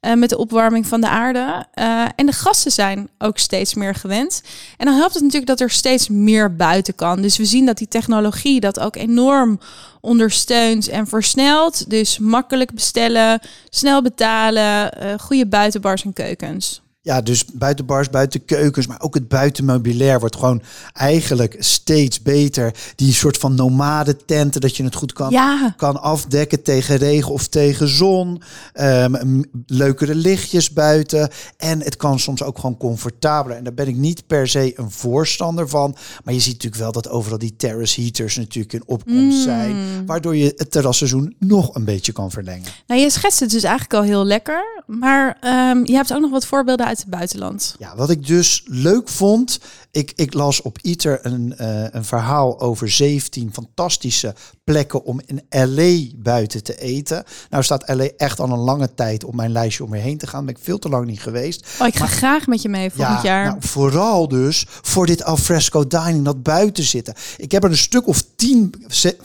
eh, 0.00 0.14
met 0.14 0.28
de 0.28 0.38
opwarming 0.38 0.86
van 0.86 1.00
de 1.00 1.08
aarde. 1.08 1.66
Eh, 1.74 2.04
en 2.16 2.26
de 2.26 2.32
gasten 2.32 2.72
zijn 2.72 3.08
ook 3.18 3.38
steeds 3.38 3.74
meer 3.74 3.94
gewend. 3.94 4.42
En 4.76 4.86
dan 4.86 4.94
helpt 4.94 5.14
het 5.14 5.22
natuurlijk 5.22 5.50
dat 5.50 5.60
er 5.60 5.70
steeds 5.70 6.08
meer 6.08 6.56
buiten 6.56 6.94
kan. 6.94 7.22
Dus 7.22 7.36
we 7.36 7.44
zien 7.44 7.66
dat 7.66 7.78
die 7.78 7.88
technologie 7.88 8.60
dat 8.60 8.80
ook 8.80 8.96
enorm 8.96 9.60
ondersteunt 10.00 10.88
en 10.88 11.06
versnelt. 11.06 11.90
Dus 11.90 12.18
makkelijk 12.18 12.72
bestellen, 12.74 13.40
snel 13.70 14.02
betalen, 14.02 14.90
goede 15.20 15.46
buitenbars 15.46 16.04
en 16.04 16.12
keukens. 16.12 16.82
Ja, 17.04 17.20
dus 17.20 17.44
buitenbars, 17.44 18.10
buitenkeukens, 18.10 18.86
maar 18.86 19.00
ook 19.00 19.14
het 19.14 19.28
buitenmeubilair 19.28 20.20
wordt 20.20 20.36
gewoon 20.36 20.62
eigenlijk 20.92 21.56
steeds 21.58 22.22
beter. 22.22 22.74
Die 22.94 23.12
soort 23.12 23.36
van 23.36 23.54
nomade 23.54 24.16
tenten, 24.16 24.60
dat 24.60 24.76
je 24.76 24.84
het 24.84 24.94
goed 24.94 25.12
kan, 25.12 25.30
Ja. 25.30 25.74
kan 25.76 26.02
afdekken 26.02 26.62
tegen 26.62 26.96
regen 26.96 27.32
of 27.32 27.46
tegen 27.48 27.88
zon. 27.88 28.42
Ehm, 28.72 29.42
leukere 29.66 30.14
lichtjes 30.14 30.72
buiten. 30.72 31.28
En 31.56 31.80
het 31.82 31.96
kan 31.96 32.18
soms 32.18 32.42
ook 32.42 32.56
gewoon 32.58 32.76
comfortabeler. 32.76 33.56
En 33.56 33.64
daar 33.64 33.74
ben 33.74 33.88
ik 33.88 33.96
niet 33.96 34.26
per 34.26 34.48
se 34.48 34.72
een 34.78 34.90
voorstander 34.90 35.68
van. 35.68 35.96
Maar 36.24 36.34
je 36.34 36.40
ziet 36.40 36.52
natuurlijk 36.52 36.82
wel 36.82 36.92
dat 36.92 37.08
overal 37.08 37.38
die 37.38 37.54
terrace 37.56 38.00
heaters 38.00 38.36
natuurlijk 38.36 38.72
in 38.74 38.82
opkomst 38.86 39.42
zijn. 39.42 39.76
Waardoor 40.06 40.36
je 40.36 40.52
het 40.56 40.70
terrasseizoen 40.70 41.34
nog 41.38 41.74
een 41.74 41.84
beetje 41.84 42.12
kan 42.12 42.30
verlengen. 42.30 42.68
Nou, 42.86 43.00
je 43.00 43.10
schetst 43.10 43.40
het 43.40 43.50
dus 43.50 43.62
eigenlijk 43.62 43.94
al 43.94 44.02
heel 44.02 44.24
lekker. 44.24 44.82
Maar 44.86 45.36
ehm, 45.40 45.84
je 45.84 45.94
hebt 45.94 46.12
ook 46.12 46.20
nog 46.20 46.30
wat 46.30 46.46
voorbeelden 46.46 46.86
uit 46.92 47.00
het 47.00 47.10
buitenland. 47.10 47.74
Ja, 47.78 47.96
wat 47.96 48.10
ik 48.10 48.26
dus 48.26 48.62
leuk 48.64 49.08
vond, 49.08 49.60
ik, 49.90 50.12
ik 50.16 50.34
las 50.34 50.62
op 50.62 50.78
ITER 50.82 51.18
een, 51.22 51.56
eh, 51.56 51.84
een 51.90 52.04
verhaal 52.04 52.60
over 52.60 52.90
17 52.90 53.50
fantastische 53.52 54.34
plekken 54.64 55.04
om 55.04 55.20
in 55.26 55.42
LA 55.48 56.16
buiten 56.16 56.62
te 56.62 56.80
eten. 56.80 57.24
Nou 57.50 57.62
staat 57.62 57.88
LA 57.88 58.08
echt 58.16 58.40
al 58.40 58.50
een 58.50 58.58
lange 58.58 58.94
tijd 58.94 59.24
op 59.24 59.34
mijn 59.34 59.52
lijstje 59.52 59.84
om 59.84 59.90
weer 59.90 60.00
heen 60.00 60.18
te 60.18 60.26
gaan. 60.26 60.44
Ben 60.44 60.54
ik 60.54 60.60
veel 60.62 60.78
te 60.78 60.88
lang 60.88 61.06
niet 61.06 61.20
geweest. 61.20 61.66
Oh, 61.80 61.86
ik 61.86 61.96
ga 61.96 62.06
graag 62.06 62.46
met 62.46 62.62
je 62.62 62.68
mee 62.68 62.90
volgend 62.90 63.22
jaar. 63.22 63.44
Nou, 63.44 63.56
vooral 63.60 64.28
dus 64.28 64.66
voor 64.68 65.06
dit 65.06 65.24
alfresco 65.24 65.86
dining, 65.86 66.24
dat 66.24 66.42
buiten 66.42 66.84
zitten. 66.84 67.14
Ik 67.36 67.52
heb 67.52 67.64
er 67.64 67.70
een 67.70 67.76
stuk 67.76 68.06
of 68.06 68.24
tien 68.36 68.74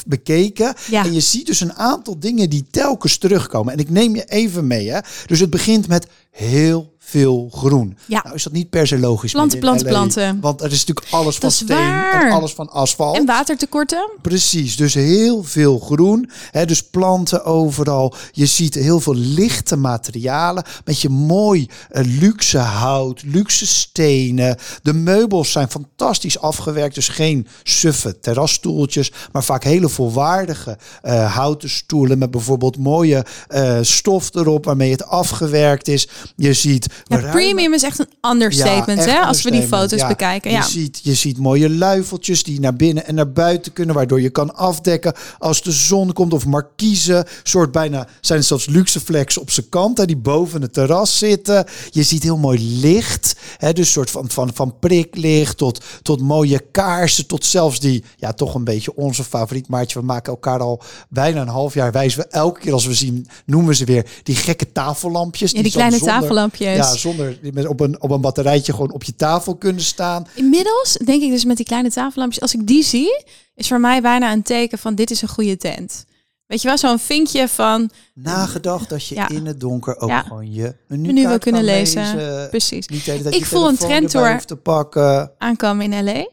bekeken. 0.05 0.73
Ja. 0.89 1.05
En 1.05 1.13
je 1.13 1.21
ziet 1.21 1.45
dus 1.45 1.61
een 1.61 1.73
aantal 1.73 2.19
dingen 2.19 2.49
die 2.49 2.65
telkens 2.71 3.17
terugkomen. 3.17 3.73
En 3.73 3.79
ik 3.79 3.89
neem 3.89 4.15
je 4.15 4.25
even 4.25 4.67
mee. 4.67 4.89
Hè. 4.89 4.99
Dus 5.25 5.39
het 5.39 5.49
begint 5.49 5.87
met 5.87 6.07
heel 6.31 6.95
veel 7.09 7.49
groen. 7.51 7.97
Ja. 8.05 8.21
Nou 8.23 8.35
is 8.35 8.43
dat 8.43 8.53
niet 8.53 8.69
per 8.69 8.87
se 8.87 8.99
logisch. 8.99 9.31
Planten, 9.31 9.59
planten, 9.59 9.85
LA, 9.85 9.91
planten. 9.91 10.39
Want 10.41 10.61
er 10.61 10.71
is 10.71 10.85
natuurlijk 10.85 11.07
alles 11.09 11.37
van 11.37 11.51
steen 11.51 11.77
waar. 11.77 12.25
en 12.25 12.31
alles 12.31 12.53
van 12.53 12.69
asfalt. 12.69 13.17
en 13.17 13.25
watertekorten? 13.25 14.09
Precies, 14.21 14.75
dus 14.75 14.93
heel 14.93 15.43
veel 15.43 15.79
groen. 15.79 16.29
Dus 16.65 16.83
planten 16.83 17.45
overal. 17.45 18.13
Je 18.31 18.45
ziet 18.45 18.75
heel 18.75 18.99
veel 18.99 19.15
lichte 19.15 19.75
materialen. 19.75 20.63
Met 20.85 21.01
je 21.01 21.09
mooi 21.09 21.69
eh, 21.89 22.03
luxe 22.05 22.57
hout, 22.57 23.23
luxe 23.25 23.67
stenen. 23.67 24.57
De 24.81 24.93
meubels 24.93 25.51
zijn 25.51 25.69
fantastisch 25.69 26.39
afgewerkt. 26.39 26.95
Dus 26.95 27.07
geen 27.07 27.47
suffe 27.63 28.19
terrasstoeltjes. 28.19 29.11
Maar 29.31 29.43
vaak 29.43 29.63
hele 29.63 29.89
volwaardige 29.89 30.77
eh, 31.01 31.35
houten 31.35 31.69
stoelen. 31.69 32.17
Met 32.17 32.31
bijvoorbeeld 32.31 32.77
mooie 32.77 33.25
eh, 33.47 33.77
stof 33.81 34.35
erop 34.35 34.65
waarmee 34.65 34.91
het 34.91 35.05
afgewerkt 35.05 35.87
is. 35.87 36.07
Je 36.35 36.53
ziet 36.53 36.95
Ja, 37.03 37.15
ruimen- 37.15 37.31
premium 37.31 37.73
is 37.73 37.83
echt 37.83 37.99
een 37.99 38.31
understatement, 38.31 38.99
echt 38.99 39.09
hè? 39.11 39.19
Als 39.19 39.41
we 39.41 39.51
die 39.51 39.61
foto's 39.67 39.99
Ja, 39.99 40.07
bekijken. 40.07 40.51
Ja. 40.51 40.57
Je, 40.57 40.63
ziet, 40.69 40.99
je 41.03 41.13
ziet 41.13 41.37
mooie 41.37 41.69
luifeltjes 41.69 42.43
die 42.43 42.59
naar 42.59 42.75
binnen 42.75 43.05
en 43.07 43.15
naar 43.15 43.31
buiten 43.31 43.73
kunnen, 43.73 43.95
waardoor 43.95 44.21
je 44.21 44.29
kan 44.29 44.55
afdekken 44.55 45.13
als 45.37 45.61
de 45.61 45.71
zon 45.71 46.13
komt. 46.13 46.33
Of 46.33 46.45
markiezen, 46.45 47.25
soort 47.43 47.71
bijna 47.71 48.07
zijn 48.21 48.43
zelfs 48.43 48.65
luxe 48.65 48.99
flex 48.99 49.37
op 49.37 49.51
zijn 49.51 49.69
kant, 49.69 49.97
hè, 49.97 50.05
die 50.05 50.17
boven 50.17 50.61
het 50.61 50.73
terras 50.73 51.17
zitten. 51.17 51.65
Je 51.89 52.03
ziet 52.03 52.23
heel 52.23 52.37
mooi 52.37 52.79
licht, 52.79 53.35
hè, 53.57 53.73
dus 53.73 53.91
soort 53.91 54.09
van, 54.11 54.29
van, 54.29 54.49
van 54.53 54.75
priklicht 54.79 55.57
tot, 55.57 55.83
tot 56.01 56.21
mooie 56.21 56.59
kaarsen, 56.71 57.27
tot 57.27 57.45
zelfs 57.45 57.79
die, 57.79 58.03
ja, 58.17 58.33
toch 58.33 58.53
een 58.55 58.63
beetje 58.63 58.95
onze 58.95 59.23
favoriet 59.23 59.67
maatje. 59.67 59.99
We 59.99 60.05
maken 60.05 60.31
elkaar 60.31 60.59
al 60.59 60.81
bijna 61.09 61.41
een 61.41 61.47
half 61.47 61.73
jaar 61.73 61.91
wijs. 61.91 62.15
We 62.15 62.27
elke 62.27 62.59
keer 62.59 62.73
als 62.73 62.85
we 62.85 62.93
zien, 62.93 63.27
noemen 63.45 63.69
we 63.69 63.75
ze 63.75 63.85
weer 63.85 64.05
die 64.23 64.35
gekke 64.35 64.71
tafellampjes. 64.71 65.51
Ja, 65.51 65.61
die 65.61 65.71
kleine 65.71 65.97
zonder- 65.97 66.19
tafellampjes. 66.19 66.75
Ja, 66.75 66.86
zonder 66.95 67.37
die 67.41 67.53
met 67.53 67.67
op 67.67 67.79
een, 67.79 68.01
op 68.01 68.09
een 68.11 68.21
batterijtje 68.21 68.71
gewoon 68.73 68.91
op 68.91 69.03
je 69.03 69.15
tafel 69.15 69.55
kunnen 69.55 69.81
staan. 69.81 70.27
Inmiddels 70.33 70.93
denk 71.05 71.21
ik 71.23 71.29
dus 71.31 71.45
met 71.45 71.57
die 71.57 71.65
kleine 71.65 71.91
tafellampjes, 71.91 72.41
als 72.41 72.53
ik 72.53 72.67
die 72.67 72.83
zie, 72.83 73.23
is 73.55 73.67
voor 73.67 73.79
mij 73.79 74.01
bijna 74.01 74.31
een 74.31 74.41
teken 74.43 74.77
van 74.77 74.95
dit 74.95 75.11
is 75.11 75.21
een 75.21 75.27
goede 75.27 75.57
tent. 75.57 76.05
Weet 76.45 76.61
je 76.61 76.67
wel, 76.67 76.77
zo'n 76.77 76.99
vinkje 76.99 77.47
van 77.47 77.89
Nagedacht 78.13 78.89
dat 78.89 79.07
je 79.07 79.15
Ja. 79.15 79.29
in 79.29 79.45
het 79.45 79.59
donker 79.59 79.99
ook 79.99 80.09
Ja. 80.09 80.21
gewoon 80.21 80.51
je 80.53 80.75
menu, 80.87 81.07
menu 81.07 81.27
wil 81.27 81.37
kunnen 81.39 81.63
lezen. 81.63 82.47
Precies. 82.49 82.87
Niet 82.87 83.07
Ik 83.07 83.33
je 83.33 83.45
voel 83.45 83.67
een 83.67 83.77
trendtour. 83.77 84.31
hoeft 84.31 84.47
te 84.47 84.55
pakken. 84.55 85.31
Aankomen 85.37 85.93
in 85.93 86.03
LA. 86.03 86.27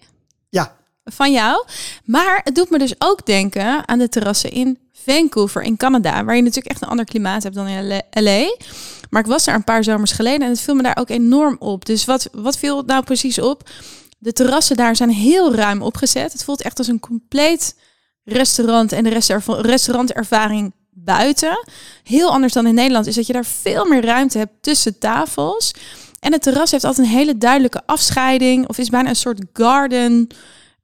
Ja, 0.49 0.77
van 1.05 1.33
jou. 1.33 1.65
Maar 2.05 2.41
het 2.45 2.55
doet 2.55 2.71
me 2.71 2.79
dus 2.79 2.95
ook 2.99 3.27
denken 3.27 3.89
aan 3.89 3.99
de 3.99 4.09
terrassen 4.09 4.51
in 4.51 4.79
Vancouver 4.93 5.63
in 5.63 5.77
Canada, 5.77 6.25
waar 6.25 6.37
je 6.37 6.43
natuurlijk 6.43 6.71
echt 6.73 6.83
een 6.83 6.89
ander 6.89 7.05
klimaat 7.05 7.43
hebt 7.43 7.55
dan 7.55 7.67
in 7.67 8.03
LA. 8.11 8.57
Maar 9.15 9.23
ik 9.23 9.29
was 9.29 9.45
daar 9.45 9.55
een 9.55 9.65
paar 9.65 9.85
zomers 9.85 10.13
geleden 10.13 10.43
en 10.43 10.49
het 10.49 10.61
viel 10.61 10.75
me 10.75 10.83
daar 10.83 10.97
ook 10.97 11.09
enorm 11.09 11.57
op. 11.59 11.85
Dus 11.85 12.05
wat, 12.05 12.29
wat 12.33 12.59
viel 12.59 12.83
nou 12.83 13.05
precies 13.05 13.39
op? 13.39 13.71
De 14.19 14.33
terrassen 14.33 14.77
daar 14.77 14.97
zijn 14.97 15.11
heel 15.11 15.55
ruim 15.55 15.83
opgezet. 15.83 16.33
Het 16.33 16.45
voelt 16.45 16.63
echt 16.63 16.79
als 16.79 16.89
een 16.89 17.01
compleet 17.01 17.77
restaurant 18.25 18.93
en 18.93 19.05
de 19.05 19.11
resta- 19.11 19.41
restaurantervaring 19.47 20.73
buiten. 20.91 21.69
Heel 22.03 22.31
anders 22.31 22.53
dan 22.53 22.67
in 22.67 22.75
Nederland 22.75 23.07
is 23.07 23.15
dat 23.15 23.27
je 23.27 23.33
daar 23.33 23.45
veel 23.45 23.85
meer 23.85 24.05
ruimte 24.05 24.39
hebt 24.39 24.53
tussen 24.63 24.99
tafels. 24.99 25.75
En 26.21 26.33
het 26.33 26.43
terras 26.43 26.71
heeft 26.71 26.85
altijd 26.85 27.07
een 27.07 27.13
hele 27.13 27.39
duidelijke 27.39 27.83
afscheiding 27.87 28.69
of 28.69 28.79
is 28.79 28.89
bijna 28.89 29.09
een 29.09 29.17
soort 29.17 29.45
garden 29.53 30.27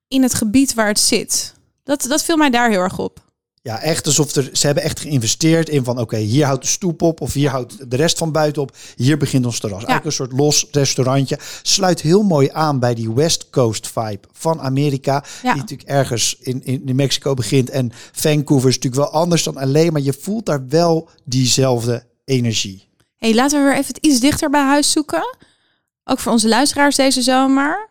in 0.09 0.23
het 0.23 0.35
gebied 0.35 0.75
waar 0.75 0.89
het 0.89 1.01
zit. 1.01 1.55
Dat, 1.85 2.03
dat 2.03 2.25
viel 2.25 2.37
mij 2.37 2.51
daar 2.51 2.71
heel 2.71 2.81
erg 2.81 2.99
op. 2.99 3.30
ja, 3.63 3.81
echt 3.81 4.07
alsof 4.07 4.35
er, 4.35 4.51
ze 4.53 4.67
hebben 4.67 4.85
echt 4.85 5.01
geïnvesteerd 5.01 5.69
in 5.69 5.85
van 5.85 5.99
oké, 5.99 6.17
hier 6.17 6.45
houdt 6.47 6.63
de 6.63 6.69
stoep 6.69 7.03
op 7.03 7.21
of 7.21 7.33
hier 7.33 7.51
houdt 7.51 7.91
de 7.91 7.97
rest 7.97 8.19
van 8.19 8.33
buiten 8.33 8.63
op. 8.63 8.77
Hier 8.97 9.17
begint 9.17 9.47
ons 9.47 9.61
terras. 9.61 9.85
Eigenlijk 9.85 10.05
een 10.05 10.27
soort 10.27 10.33
los 10.33 10.67
restaurantje. 10.71 11.39
Sluit 11.63 12.01
heel 12.01 12.23
mooi 12.23 12.49
aan 12.53 12.79
bij 12.79 12.95
die 12.95 13.13
West 13.13 13.51
Coast 13.51 13.89
vibe 13.89 14.29
van 14.33 14.61
Amerika. 14.61 15.25
Ja. 15.43 15.53
Die 15.53 15.61
natuurlijk 15.61 15.89
ergens 15.89 16.37
in, 16.41 16.65
in, 16.65 16.83
in 16.87 16.97
Mexico 16.97 17.35
begint. 17.35 17.71
En 17.71 17.93
Vancouver 18.13 18.69
is 18.69 18.75
natuurlijk 18.75 19.03
wel 19.03 19.21
anders 19.21 19.43
dan 19.43 19.57
alleen, 19.57 19.93
maar 19.93 20.03
je 20.03 20.17
voelt 20.21 20.47
daar 20.47 20.69
wel 20.69 21.09
diezelfde 21.25 22.07
energie. 22.25 22.89
hey, 23.17 23.35
laten 23.35 23.59
we 23.59 23.69
weer 23.69 23.79
even 23.79 23.95
iets 24.01 24.21
dichter 24.21 24.51
bij 24.51 24.65
huis 24.65 24.93
zoeken. 24.93 25.37
Ook 26.05 26.19
voor 26.19 26.33
onze 26.33 26.49
luisteraars 26.49 26.97
deze 26.97 27.23
zomer. 27.23 27.89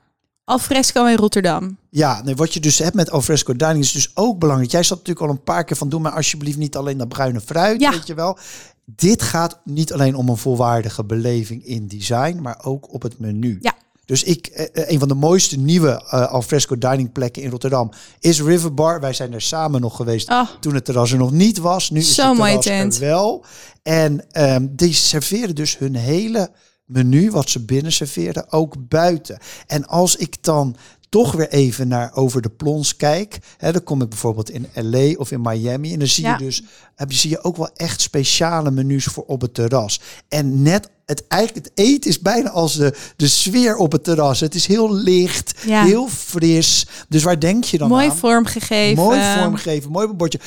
Alfresco 0.49 1.05
in 1.05 1.15
Rotterdam. 1.15 1.77
Ja, 1.89 2.21
nee, 2.23 2.35
wat 2.35 2.53
je 2.53 2.59
dus 2.59 2.77
hebt 2.79 2.95
met 2.95 3.11
alfresco 3.11 3.55
dining 3.55 3.79
is 3.83 3.91
dus 3.91 4.11
ook 4.13 4.39
belangrijk. 4.39 4.71
Jij 4.71 4.83
zat 4.83 4.97
natuurlijk 4.97 5.25
al 5.25 5.31
een 5.31 5.43
paar 5.43 5.63
keer 5.63 5.77
van 5.77 5.89
doe 5.89 5.99
maar 5.99 6.11
alsjeblieft 6.11 6.57
niet 6.57 6.75
alleen 6.75 6.97
dat 6.97 7.07
bruine 7.07 7.41
fruit, 7.41 7.81
Ja. 7.81 7.91
weet 7.91 8.07
je 8.07 8.13
wel. 8.13 8.37
Dit 8.85 9.21
gaat 9.21 9.59
niet 9.63 9.93
alleen 9.93 10.15
om 10.15 10.29
een 10.29 10.37
volwaardige 10.37 11.03
beleving 11.03 11.65
in 11.65 11.87
design, 11.87 12.39
maar 12.41 12.59
ook 12.63 12.93
op 12.93 13.01
het 13.01 13.19
menu. 13.19 13.57
Ja. 13.61 13.73
Dus 14.05 14.23
ik, 14.23 14.47
eh, 14.47 14.65
eh, 14.73 14.89
een 14.91 14.99
van 14.99 15.07
de 15.07 15.13
mooiste 15.13 15.57
nieuwe 15.57 16.03
eh 16.09 16.27
alfresco 16.31 16.77
dining 16.77 17.11
plekken 17.11 17.41
in 17.41 17.49
Rotterdam 17.49 17.91
is 18.19 18.41
River 18.41 18.73
Bar. 18.73 18.99
Wij 18.99 19.13
zijn 19.13 19.33
er 19.33 19.41
samen 19.41 19.81
nog 19.81 19.95
geweest 19.95 20.29
Oh. 20.29 20.47
toen 20.59 20.73
het 20.75 20.85
terras 20.85 21.11
er 21.11 21.17
nog 21.17 21.31
niet 21.31 21.57
was. 21.57 21.89
Nu 21.89 21.99
is 21.99 22.15
Zo'n 22.15 22.41
het 22.41 22.61
terras 22.61 22.95
er 22.95 23.07
wel. 23.07 23.45
En 23.83 24.31
ehm, 24.31 24.67
die 24.69 24.93
serveren 24.93 25.55
dus 25.55 25.77
hun 25.77 25.95
hele 25.95 26.51
menu, 26.89 27.31
wat 27.31 27.49
ze 27.49 27.65
binnen 27.65 27.91
serveren, 27.91 28.51
ook 28.51 28.75
buiten. 28.87 29.37
En 29.67 29.87
als 29.87 30.15
ik 30.15 30.35
dan 30.43 30.75
toch 31.09 31.31
weer 31.31 31.49
even 31.49 31.87
naar 31.87 32.11
over 32.15 32.41
de 32.41 32.49
plons 32.49 32.95
kijk. 32.95 33.39
Hè, 33.57 33.71
dan 33.71 33.83
kom 33.83 34.01
ik 34.01 34.09
bijvoorbeeld 34.09 34.49
in 34.49 34.67
LA 34.73 35.13
of 35.15 35.31
in 35.31 35.41
Miami. 35.41 35.93
En 35.93 35.99
dan 35.99 36.07
zie 36.07 36.23
Ja. 36.23 36.37
je 36.39 36.43
dus 36.45 36.63
heb 36.95 37.11
je, 37.11 37.17
zie 37.17 37.29
je 37.29 37.43
ook 37.43 37.57
wel 37.57 37.69
echt 37.75 38.01
speciale 38.01 38.71
menus 38.71 39.03
voor 39.05 39.23
op 39.27 39.41
het 39.41 39.53
terras. 39.53 39.99
En 40.27 40.61
net 40.61 40.89
het 41.05 41.27
eigenlijk 41.27 41.65
het 41.65 41.77
eten 41.85 42.09
is 42.09 42.19
bijna 42.19 42.49
als 42.49 42.75
de, 42.75 42.93
de 43.15 43.27
sfeer 43.27 43.75
op 43.75 43.91
het 43.91 44.03
terras. 44.03 44.39
Het 44.39 44.55
is 44.55 44.65
heel 44.65 44.93
licht, 44.95 45.53
Ja. 45.65 45.83
heel 45.83 46.07
fris. 46.09 46.87
Dus 47.07 47.23
waar 47.23 47.39
denk 47.39 47.63
je 47.63 47.77
dan 47.77 47.87
Mooi 47.89 48.09
aan? 48.09 48.17
vormgegeven. 48.17 49.03
Mooi 49.03 49.21
vormgegeven, 49.39 49.91
mooi 49.91 50.07
bordje. 50.07 50.39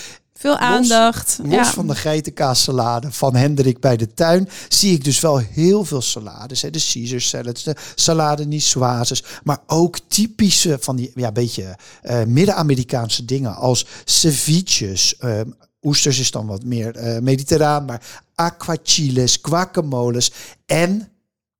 Veel 0.43 0.57
aandacht. 0.59 1.39
Los 1.43 1.53
ja. 1.55 1.65
van 1.65 1.87
de 1.87 1.95
geitenkaassalade 1.95 3.13
van 3.13 3.35
Hendrik 3.37 3.81
bij 3.81 3.97
de 3.97 4.15
tuin 4.15 4.49
zie 4.69 4.95
ik 4.95 5.05
dus 5.05 5.21
wel 5.21 5.39
heel 5.39 5.85
veel 5.85 6.03
salades. 6.03 6.63
Hè. 6.63 6.71
De 6.71 6.89
Caesar 6.93 7.21
salads, 7.21 7.63
de 7.63 7.77
salade 7.95 8.45
niçoises. 8.47 9.23
Maar 9.45 9.59
ook 9.67 9.99
typische 10.09 10.77
van 10.81 10.97
die 10.97 11.11
ja, 11.15 11.33
beetje 11.33 11.77
eh, 12.03 12.23
Midden-Amerikaanse 12.25 13.25
dingen 13.25 13.55
als 13.57 13.87
ceviches. 14.05 15.17
ehm, 15.19 15.51
oesters 15.83 16.19
is 16.19 16.31
dan 16.31 16.47
wat 16.47 16.65
meer 16.65 16.97
eh, 16.97 17.21
mediterraan, 17.21 17.85
maar 17.85 18.03
aquachiles, 18.35 19.39
guacamoles 19.43 20.33
en 20.67 21.09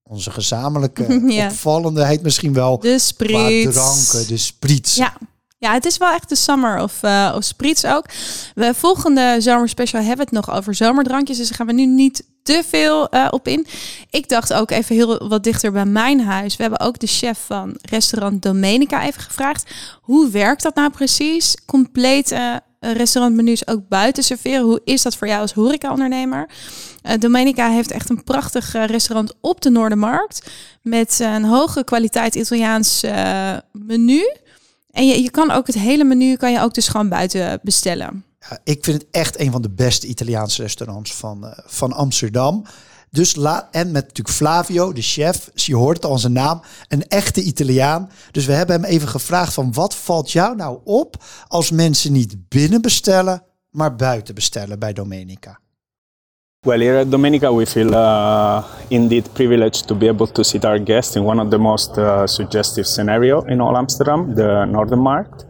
onze 0.03 0.31
gezamenlijke 0.31 1.21
Ja. 1.35 1.47
opvallendeheid 1.51 2.23
misschien 2.23 2.53
wel 2.53 2.79
De 2.79 2.99
spritz. 2.99 3.73
dranken, 3.73 4.29
de 4.29 4.37
spritz. 4.37 4.97
Ja. 4.97 5.16
Ja, 5.62 5.72
het 5.72 5.85
is 5.85 5.96
wel 5.96 6.12
echt 6.12 6.29
de 6.29 6.35
summer 6.35 6.83
of, 6.83 7.03
eh 7.03 7.33
of 7.37 7.53
ook. 7.87 8.05
We 8.55 8.75
volgende 8.75 9.37
zomerspecial 9.38 10.03
hebben 10.03 10.25
het 10.25 10.35
nog 10.35 10.57
over 10.57 10.75
zomerdrankjes. 10.75 11.37
Dus 11.37 11.48
daar 11.48 11.57
gaan 11.57 11.66
we 11.66 11.72
nu 11.72 11.87
niet 11.87 12.25
te 12.42 12.62
veel 12.68 13.09
eh, 13.09 13.29
op 13.31 13.48
in. 13.48 13.66
Ik 14.11 14.29
dacht 14.29 14.53
ook 14.53 14.70
even 14.70 14.94
heel 14.94 15.29
wat 15.29 15.44
dichter 15.44 15.72
bij 15.72 15.85
mijn 15.85 16.20
huis. 16.20 16.57
We 16.57 16.62
hebben 16.62 16.81
ook 16.81 16.98
de 16.98 17.07
chef 17.07 17.38
van 17.46 17.77
restaurant 17.81 18.42
Domenica 18.42 19.07
even 19.07 19.22
gevraagd. 19.22 19.70
Hoe 20.01 20.31
werkt 20.31 20.62
dat 20.62 20.75
nou 20.75 20.90
precies? 20.90 21.57
Complete 21.66 22.62
eh, 22.81 22.92
restaurantmenu's 22.92 23.66
ook 23.66 23.88
buiten 23.88 24.22
serveren. 24.22 24.62
Hoe 24.62 24.81
is 24.85 25.03
dat 25.03 25.16
voor 25.16 25.29
jou 25.29 25.40
als 25.40 25.53
horecaondernemer? 25.53 26.48
Eh 27.03 27.18
Domenica 27.18 27.68
heeft 27.68 27.90
echt 27.90 28.11
een 28.11 28.25
prachtig 28.25 28.72
restaurant 28.72 29.35
op 29.40 29.61
de 29.61 29.70
Noordermarkt. 29.70 30.51
Met 30.83 31.18
een 31.20 31.44
hoge 31.44 31.85
kwaliteit 31.85 32.35
Italiaans 32.35 33.05
menu. 33.72 34.25
En 34.92 35.07
je, 35.07 35.31
kan 35.31 35.50
ook 35.50 35.66
het 35.66 35.78
hele 35.78 36.05
menu 36.05 36.37
kan 36.37 36.52
je 36.52 36.61
ook 36.61 36.74
dus 36.74 36.88
gewoon 36.88 37.09
buiten 37.09 37.61
bestellen. 37.62 38.24
Ja, 38.40 38.59
ik 38.64 38.85
vind 38.85 39.02
het 39.02 39.11
echt 39.11 39.40
een 39.40 39.52
van 39.52 39.62
de 39.62 39.70
beste 39.70 40.07
Italiaanse 40.07 40.62
restaurants 40.62 41.14
van, 41.14 41.46
eh, 41.46 41.59
van 41.66 41.92
Amsterdam. 41.92 42.64
Dus 43.11 43.35
la 43.35 43.68
en 43.70 43.90
met 43.90 44.07
natuurlijk 44.07 44.37
Flavio, 44.37 44.92
de 44.92 45.02
chef. 45.02 45.50
Dus 45.52 45.66
je 45.66 45.76
hoort 45.76 46.05
al 46.05 46.18
zijn 46.18 46.33
naam. 46.33 46.62
Een 46.88 47.09
echte 47.09 47.42
Italiaan. 47.42 48.11
Dus 48.31 48.46
we 48.46 48.52
hebben 48.52 48.81
hem 48.81 48.85
even 48.85 49.09
gevraagd 49.09 49.55
van 49.55 49.72
wat 49.72 49.94
valt 49.94 50.31
jou 50.31 50.57
nou 50.57 50.78
op 50.85 51.24
als 51.46 51.70
mensen 51.70 52.12
niet 52.12 52.48
binnen 52.48 52.81
bestellen, 52.81 53.42
maar 53.70 53.96
buiten 53.96 54.35
bestellen 54.35 54.78
bij 54.78 54.92
Domenica? 54.92 55.62
Well, 56.64 56.79
here 56.79 56.94
at 56.94 57.09
Domenica, 57.09 57.53
we 57.53 57.64
feel 57.64 57.92
uh, 57.92 58.62
indeed 58.88 59.29
privileged 59.35 59.88
to 59.88 59.96
be 59.96 60.07
able 60.07 60.29
to 60.29 60.44
sit 60.44 60.64
our 60.64 60.79
guests 60.79 61.16
in 61.16 61.25
one 61.25 61.40
of 61.40 61.51
the 61.51 61.59
most 61.59 61.98
uh, 61.98 62.25
suggestive 62.29 62.87
scenario 62.87 63.40
in 63.42 63.61
all 63.61 63.77
Amsterdam, 63.77 64.37
the 64.37 64.64
Northern 64.66 65.01
Markt. 65.01 65.44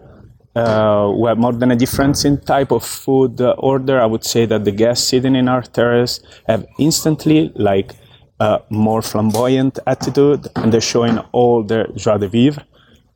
Uh, 0.56 1.12
we 1.14 1.28
have 1.28 1.36
more 1.36 1.52
than 1.52 1.70
a 1.70 1.76
difference 1.76 2.24
in 2.24 2.40
type 2.40 2.70
of 2.70 2.82
food 2.82 3.42
uh, 3.42 3.54
order. 3.58 4.00
I 4.00 4.06
would 4.06 4.24
say 4.24 4.46
that 4.46 4.64
the 4.64 4.70
guests 4.70 5.06
sitting 5.06 5.36
in 5.36 5.50
our 5.50 5.60
terrace 5.60 6.20
have 6.48 6.64
instantly 6.78 7.52
like 7.56 7.92
a 8.40 8.62
more 8.70 9.02
flamboyant 9.02 9.80
attitude, 9.86 10.48
and 10.56 10.72
they're 10.72 10.80
showing 10.80 11.18
all 11.32 11.62
their 11.62 11.88
joie 11.88 12.16
de 12.16 12.28
vivre. 12.28 12.64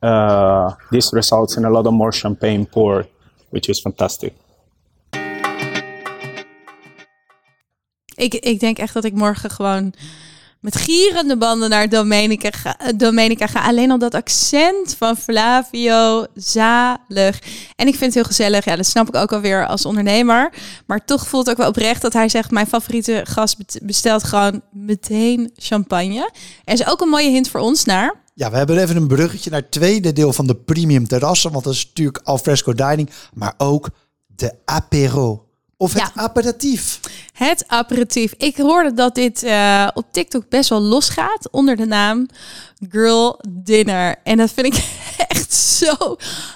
Uh, 0.03 0.75
this 0.91 1.11
results 1.13 1.57
in 1.57 1.65
a 1.65 1.71
lot 1.71 1.87
of 1.87 1.93
more 1.95 2.11
champagne 2.11 2.67
poured, 2.67 3.07
which 3.49 3.69
is 3.69 3.79
fantastic. 3.79 4.35
Ik, 8.17 8.33
ik 8.33 8.59
denk 8.59 8.77
echt 8.77 8.93
dat 8.93 9.03
ik 9.03 9.13
morgen 9.13 9.49
gewoon 9.49 9.93
met 10.59 10.75
gierende 10.75 11.37
banden 11.37 11.69
naar 11.69 11.89
Domenica 11.89 12.49
ga, 12.51 12.77
eh, 12.77 13.47
ga. 13.47 13.67
Alleen 13.67 13.91
al 13.91 13.97
dat 13.97 14.13
accent 14.13 14.95
van 14.97 15.17
Flavio, 15.17 16.25
zalig. 16.35 17.39
En 17.75 17.87
ik 17.87 17.95
vind 17.95 18.01
het 18.01 18.13
heel 18.13 18.23
gezellig. 18.23 18.65
Ja, 18.65 18.75
dat 18.75 18.85
snap 18.85 19.07
ik 19.07 19.15
ook 19.15 19.33
alweer 19.33 19.67
als 19.67 19.85
ondernemer. 19.85 20.53
Maar 20.85 21.05
toch 21.05 21.27
voelt 21.27 21.45
het 21.45 21.55
ook 21.55 21.61
wel 21.61 21.69
oprecht 21.69 22.01
dat 22.01 22.13
hij 22.13 22.29
zegt... 22.29 22.51
mijn 22.51 22.67
favoriete 22.67 23.21
gast 23.23 23.57
bestelt 23.83 24.23
gewoon 24.23 24.61
meteen 24.71 25.51
champagne. 25.55 26.31
Er 26.63 26.73
is 26.73 26.87
ook 26.87 27.01
een 27.01 27.09
mooie 27.09 27.29
hint 27.29 27.49
voor 27.49 27.59
ons 27.59 27.85
naar... 27.85 28.25
Ja, 28.33 28.51
we 28.51 28.57
hebben 28.57 28.77
even 28.77 28.95
een 28.95 29.07
bruggetje 29.07 29.49
naar 29.49 29.61
het 29.61 29.71
tweede 29.71 30.13
deel 30.13 30.33
van 30.33 30.47
de 30.47 30.55
premium 30.55 31.07
terrassen. 31.07 31.51
Want 31.51 31.63
dat 31.63 31.73
is 31.73 31.85
natuurlijk 31.85 32.19
alfresco 32.23 32.73
dining, 32.73 33.09
maar 33.33 33.53
ook 33.57 33.89
de 34.27 34.53
apero. 34.65 35.46
Of 35.77 35.93
het 35.93 36.01
Ja. 36.01 36.21
aperitief. 36.21 36.99
Het 37.33 37.63
aperitief. 37.67 38.33
Ik 38.37 38.57
hoorde 38.57 38.93
dat 38.93 39.15
dit 39.15 39.43
eh, 39.43 39.87
op 39.93 40.05
TikTok 40.11 40.49
best 40.49 40.69
wel 40.69 40.81
losgaat 40.81 41.51
onder 41.51 41.75
de 41.75 41.85
naam 41.85 42.27
Girl 42.89 43.39
Dinner. 43.49 44.15
En 44.23 44.37
dat 44.37 44.51
vind 44.51 44.67
ik 44.67 44.83
echt 45.27 45.53
zo 45.53 46.15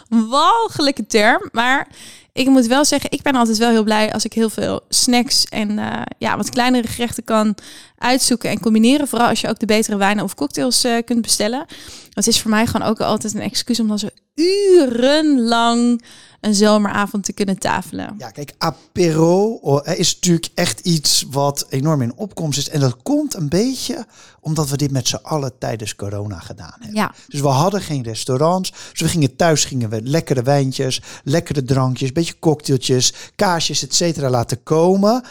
walgelijke 0.09 1.07
term. 1.07 1.49
Maar 1.51 1.87
ik 2.33 2.47
moet 2.47 2.65
wel 2.65 2.85
zeggen, 2.85 3.11
ik 3.11 3.21
ben 3.21 3.35
altijd 3.35 3.57
wel 3.57 3.69
heel 3.69 3.83
blij 3.83 4.13
als 4.13 4.25
ik 4.25 4.33
heel 4.33 4.49
veel 4.49 4.81
snacks 4.89 5.45
en 5.45 5.79
eh, 5.79 6.01
ja, 6.17 6.37
wat 6.37 6.49
kleinere 6.49 6.87
gerechten 6.87 7.23
kan 7.23 7.55
uitzoeken 7.97 8.49
en 8.49 8.59
combineren. 8.59 9.07
Vooral 9.07 9.27
als 9.27 9.41
je 9.41 9.47
ook 9.49 9.59
de 9.59 9.65
betere 9.65 9.97
wijnen 9.97 10.23
of 10.23 10.35
cocktails 10.35 10.83
eh, 10.83 10.97
kunt 11.05 11.21
bestellen. 11.21 11.65
Het 12.13 12.27
is 12.27 12.41
voor 12.41 12.51
mij 12.51 12.65
gewoon 12.67 12.87
ook 12.87 12.99
altijd 13.01 13.33
een 13.33 13.41
excuus 13.41 13.79
om 13.79 13.87
dan 13.87 13.99
zo 13.99 14.07
urenlang 14.35 16.03
een 16.41 16.55
zomeravond 16.55 17.23
te 17.23 17.33
kunnen 17.33 17.59
tafelen. 17.59 18.15
Ja, 18.17 18.29
kijk, 18.29 18.53
apero 18.57 19.45
oh, 19.53 19.87
is 19.97 20.13
natuurlijk 20.13 20.49
echt 20.53 20.79
iets 20.79 21.25
wat 21.31 21.65
enorm 21.69 22.01
in 22.01 22.15
opkomst 22.15 22.57
is. 22.57 22.69
En 22.69 22.79
dat 22.79 22.97
komt 23.03 23.35
een 23.35 23.49
beetje 23.49 24.05
omdat 24.39 24.69
we 24.69 24.77
dit 24.77 24.91
met 24.91 25.07
z'n 25.07 25.19
allen 25.21 25.57
tijdens 25.57 25.95
corona 25.95 26.39
gedaan 26.39 26.75
hebben. 26.79 26.95
Ja. 26.95 27.13
Dus 27.27 27.41
we 27.41 27.47
hadden 27.47 27.81
geen 27.81 28.03
restaurants. 28.03 28.71
Dus 28.91 29.01
we 29.01 29.07
gingen 29.07 29.35
thuis, 29.35 29.65
gingen 29.65 29.89
we 29.89 30.01
lekkere 30.01 30.43
wijntjes, 30.43 31.01
lekkere 31.23 31.63
drankjes, 31.63 32.11
beetje 32.11 32.39
cocktailtjes, 32.39 33.13
kaasjes, 33.35 33.83
et 33.83 33.95
cetera 33.95 34.29
laten 34.29 34.63
komen. 34.63 35.23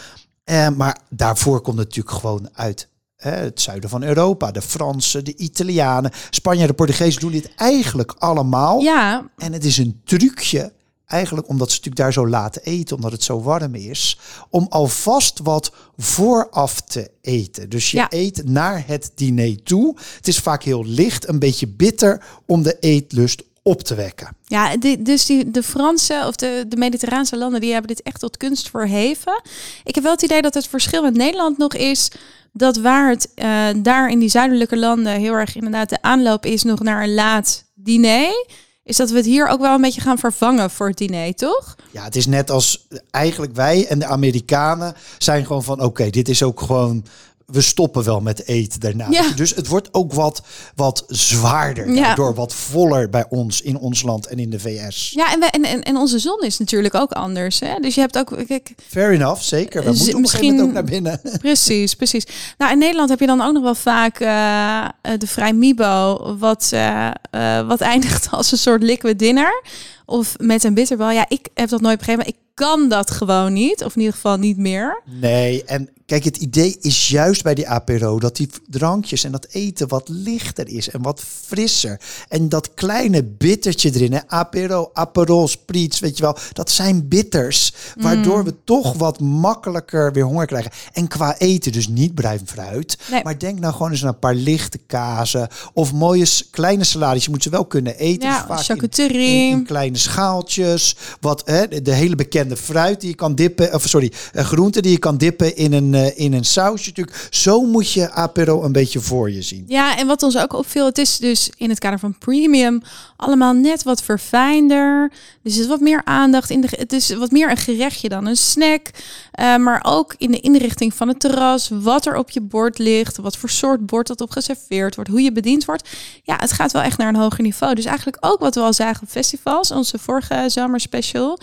Eh, 0.44 0.68
maar 0.68 1.00
daarvoor 1.08 1.60
komt 1.60 1.78
het 1.78 1.86
natuurlijk 1.88 2.16
gewoon 2.16 2.48
uit 2.52 2.88
het 3.16 3.60
zuiden 3.60 3.90
van 3.90 4.02
Europa. 4.02 4.50
De 4.50 4.62
Fransen, 4.62 5.24
de 5.24 5.36
Italianen, 5.36 6.10
Spanjaarden, 6.30 6.76
de 6.76 6.84
Portugezen 6.84 7.20
doen 7.20 7.32
dit 7.32 7.54
eigenlijk 7.54 8.14
allemaal. 8.18 8.80
Ja, 8.80 9.30
En 9.36 9.52
het 9.52 9.64
is 9.64 9.78
een 9.78 10.00
trucje, 10.04 10.72
eigenlijk 11.10 11.48
omdat 11.48 11.68
ze 11.70 11.76
natuurlijk 11.76 12.02
daar 12.02 12.12
zo 12.12 12.28
laten 12.28 12.62
eten, 12.62 12.96
omdat 12.96 13.12
het 13.12 13.22
zo 13.22 13.42
warm 13.42 13.74
is, 13.74 14.18
om 14.50 14.66
alvast 14.68 15.38
wat 15.42 15.72
vooraf 15.96 16.80
te 16.80 17.10
eten. 17.20 17.68
Dus 17.68 17.90
je 17.90 17.96
Ja. 17.96 18.06
eet 18.10 18.42
naar 18.48 18.82
het 18.86 19.12
diner 19.14 19.62
toe. 19.62 19.96
Het 20.16 20.28
is 20.28 20.38
vaak 20.38 20.62
heel 20.62 20.84
licht, 20.84 21.28
een 21.28 21.38
beetje 21.38 21.66
bitter 21.68 22.24
om 22.46 22.62
de 22.62 22.76
eetlust 22.80 23.42
op 23.62 23.82
te 23.82 23.94
wekken. 23.94 24.36
Ja, 24.46 24.76
die, 24.76 25.02
dus 25.02 25.26
die, 25.26 25.50
de 25.50 25.62
Franse 25.62 26.24
of 26.26 26.36
de, 26.36 26.64
de 26.68 26.76
Mediterraanse 26.76 27.36
landen, 27.36 27.60
die 27.60 27.72
hebben 27.72 27.94
dit 27.94 28.02
echt 28.02 28.20
tot 28.20 28.36
kunst 28.36 28.70
verheven. 28.70 29.42
Ik 29.84 29.94
heb 29.94 30.04
wel 30.04 30.12
het 30.12 30.22
idee 30.22 30.42
dat 30.42 30.54
het 30.54 30.66
verschil 30.66 31.02
met 31.02 31.14
Nederland 31.14 31.58
nog 31.58 31.74
is 31.74 32.08
dat 32.52 32.76
waar 32.76 33.08
het 33.10 33.28
eh, 33.34 33.66
daar 33.76 34.08
in 34.10 34.18
die 34.18 34.28
zuidelijke 34.28 34.76
landen 34.76 35.12
heel 35.12 35.32
erg 35.32 35.54
inderdaad 35.54 35.88
de 35.88 36.02
aanloop 36.02 36.46
is 36.46 36.62
nog 36.62 36.80
naar 36.80 37.02
een 37.02 37.14
laat 37.14 37.64
diner, 37.74 38.46
is 38.90 38.96
dat 38.96 39.10
we 39.10 39.16
het 39.16 39.26
hier 39.26 39.48
ook 39.48 39.60
wel 39.60 39.74
een 39.74 39.80
beetje 39.80 40.00
gaan 40.00 40.18
vervangen 40.18 40.70
voor 40.70 40.88
het 40.88 40.98
diner, 40.98 41.34
toch? 41.34 41.76
Ja, 41.90 42.04
het 42.04 42.16
is 42.16 42.26
net 42.26 42.50
als 42.50 42.86
eigenlijk 43.10 43.54
wij 43.54 43.86
en 43.86 43.98
de 43.98 44.06
Amerikanen 44.06 44.94
zijn 45.18 45.46
gewoon 45.46 45.64
van 45.64 45.82
oké, 45.82 46.10
dit 46.10 46.28
is 46.28 46.42
ook 46.42 46.60
gewoon. 46.60 47.04
We 47.52 47.60
stoppen 47.60 48.04
wel 48.04 48.20
met 48.20 48.46
eten 48.46 48.80
daarna. 48.80 49.06
Ja. 49.10 49.30
Dus 49.36 49.54
het 49.54 49.66
wordt 49.66 49.88
ook 49.94 50.12
wat, 50.12 50.42
wat 50.74 51.04
zwaarder. 51.08 51.90
Ja. 51.94 52.02
Daardoor 52.02 52.34
wat 52.34 52.54
voller 52.54 53.08
bij 53.10 53.24
ons 53.28 53.60
in 53.60 53.78
ons 53.78 54.02
land 54.02 54.26
en 54.26 54.38
in 54.38 54.50
de 54.50 54.58
VS. 54.60 55.10
Ja, 55.14 55.32
en, 55.32 55.40
we, 55.40 55.46
en, 55.46 55.64
en, 55.64 55.82
en 55.82 55.96
onze 55.96 56.18
zon 56.18 56.40
is 56.42 56.58
natuurlijk 56.58 56.94
ook 56.94 57.12
anders. 57.12 57.60
Hè? 57.60 57.74
Dus 57.80 57.94
je 57.94 58.00
hebt 58.00 58.18
ook, 58.18 58.34
kijk, 58.46 58.74
Fair 58.88 59.10
enough, 59.12 59.42
zeker. 59.42 59.84
We 59.84 59.94
Z- 59.94 59.98
moeten 59.98 60.16
op 60.16 60.22
een 60.22 60.28
gegeven 60.28 60.56
moment 60.56 60.76
ook 60.78 60.82
misschien- 60.82 61.02
naar 61.02 61.18
binnen. 61.22 61.38
Precies, 61.48 61.94
precies. 61.94 62.26
Nou, 62.58 62.72
in 62.72 62.78
Nederland 62.78 63.08
heb 63.10 63.20
je 63.20 63.26
dan 63.26 63.40
ook 63.40 63.52
nog 63.52 63.62
wel 63.62 63.74
vaak 63.74 64.20
eh, 64.20 64.78
eh, 64.84 65.18
de 65.18 65.26
vrij 65.26 65.52
Mibo, 65.52 66.18
wat, 66.38 66.68
eh, 66.72 67.06
eh, 67.30 67.66
wat 67.68 67.80
eindigt 67.92 68.30
als 68.30 68.52
een 68.52 68.58
soort 68.58 68.82
liquid 68.82 69.18
dinner. 69.18 69.62
Of 70.10 70.34
met 70.38 70.64
een 70.64 70.74
bitterbal. 70.74 71.10
Ja, 71.10 71.26
ik 71.28 71.48
heb 71.54 71.68
dat 71.68 71.80
nooit 71.80 71.98
begrepen. 71.98 72.24
maar 72.24 72.34
Ik 72.34 72.40
kan 72.54 72.88
dat 72.88 73.10
gewoon 73.10 73.52
niet. 73.52 73.84
Of 73.84 73.94
in 73.94 74.00
ieder 74.00 74.14
geval 74.14 74.36
niet 74.36 74.56
meer. 74.56 75.02
Nee, 75.20 75.64
en 75.64 75.88
kijk, 76.06 76.24
het 76.24 76.36
idee 76.36 76.76
is 76.80 77.08
juist 77.08 77.42
bij 77.42 77.54
die 77.54 77.68
apero 77.68 78.18
dat 78.20 78.36
die 78.36 78.48
drankjes 78.68 79.24
en 79.24 79.32
dat 79.32 79.46
eten 79.50 79.88
wat 79.88 80.08
lichter 80.08 80.68
is 80.68 80.88
en 80.90 81.02
wat 81.02 81.20
frisser. 81.46 82.00
En 82.28 82.48
dat 82.48 82.74
kleine 82.74 83.24
bittertje 83.24 83.90
erin, 83.94 84.12
hè, 84.12 84.18
apero, 84.26 84.90
aperol, 84.92 85.48
spritz, 85.48 86.00
weet 86.00 86.16
je 86.16 86.22
wel, 86.22 86.36
dat 86.52 86.70
zijn 86.70 87.08
bitters, 87.08 87.72
waardoor 88.00 88.44
we 88.44 88.54
toch 88.64 88.92
wat 88.92 89.20
makkelijker 89.20 90.12
weer 90.12 90.24
honger 90.24 90.46
krijgen. 90.46 90.70
En 90.92 91.08
qua 91.08 91.38
eten, 91.38 91.72
dus 91.72 91.88
niet 91.88 92.14
bruin 92.14 92.40
fruit, 92.44 92.98
Nee. 93.10 93.22
maar 93.24 93.38
denk 93.38 93.58
nou 93.58 93.72
gewoon 93.72 93.90
eens 93.90 94.02
aan 94.02 94.08
een 94.08 94.18
paar 94.18 94.34
lichte 94.34 94.78
kazen 94.86 95.48
of 95.72 95.92
mooie 95.92 96.26
kleine 96.50 96.84
salades. 96.84 97.24
Je 97.24 97.30
moet 97.30 97.42
ze 97.42 97.50
wel 97.50 97.64
kunnen 97.64 97.96
eten. 97.98 98.28
Ja, 98.28 98.36
dus 98.38 98.46
vaak 98.46 98.58
in- 98.58 99.50
in 99.50 99.64
kleine 99.64 99.98
schaaltjes. 100.00 100.96
Wat 101.20 101.42
hè, 101.44 101.82
de, 101.82 101.92
hele 101.92 102.16
bekende 102.16 102.56
fruit 102.56 103.00
die 103.00 103.10
je 103.10 103.16
kan 103.16 103.34
dippen. 103.34 103.74
Of 103.74 103.88
sorry, 103.88 104.12
eh, 104.32 104.44
groenten 104.44 104.82
die 104.82 104.92
je 104.92 104.98
kan 104.98 105.16
dippen 105.16 105.56
in 105.56 105.72
een, 105.72 105.94
eh, 105.94 106.18
in 106.18 106.32
een 106.32 106.44
sausje. 106.44 106.88
Natuurlijk. 106.88 107.26
Zo 107.30 107.62
moet 107.62 107.92
je 107.92 108.10
apero 108.10 108.62
een 108.62 108.72
beetje 108.72 109.00
voor 109.00 109.30
je 109.30 109.42
zien. 109.42 109.64
Ja, 109.66 109.98
en 109.98 110.06
wat 110.06 110.22
ons 110.22 110.38
ook 110.38 110.52
opviel, 110.52 110.86
het 110.86 110.98
is 110.98 111.18
dus 111.18 111.50
in 111.56 111.68
het 111.68 111.78
kader 111.78 111.98
van 111.98 112.18
premium 112.18 112.82
allemaal 113.16 113.52
net 113.52 113.82
wat 113.82 114.02
verfijnder. 114.02 115.12
Dus 115.42 115.54
er 115.54 115.60
is 115.60 115.66
wat 115.66 115.80
meer 115.80 116.00
aandacht 116.04 116.50
in 116.50 116.60
de. 116.60 116.68
Het 116.70 116.92
is 116.92 117.14
wat 117.14 117.30
meer 117.30 117.50
een 117.50 117.56
gerechtje 117.56 118.08
dan 118.08 118.26
een 118.26 118.36
snack. 118.36 118.90
Eh, 119.30 119.56
maar 119.56 119.80
ook 119.86 120.14
in 120.18 120.30
de 120.30 120.40
inrichting 120.40 120.94
van 120.94 121.08
het 121.08 121.20
terras, 121.20 121.70
wat 121.72 122.06
er 122.06 122.16
op 122.16 122.30
je 122.30 122.40
bord 122.40 122.78
ligt, 122.78 123.16
wat 123.16 123.36
voor 123.36 123.50
soort 123.50 123.86
bord 123.86 124.06
dat 124.06 124.20
op 124.20 124.30
geserveerd 124.30 124.94
wordt, 124.94 125.10
hoe 125.10 125.22
je 125.22 125.32
bediend 125.32 125.64
wordt. 125.64 125.88
Ja, 126.22 126.36
het 126.38 126.52
gaat 126.52 126.72
wel 126.72 126.82
echt 126.82 126.98
naar 126.98 127.08
een 127.08 127.16
hoger 127.16 127.42
niveau. 127.42 127.74
Dus 127.74 127.84
eigenlijk 127.84 128.16
ook 128.20 128.40
wat 128.40 128.54
we 128.54 128.60
al 128.60 128.72
zagen 128.72 129.02
op 129.02 129.08
festivals, 129.08 129.70
onze 129.92 130.04
vorige 130.04 130.44
zomerspecial, 130.48 131.38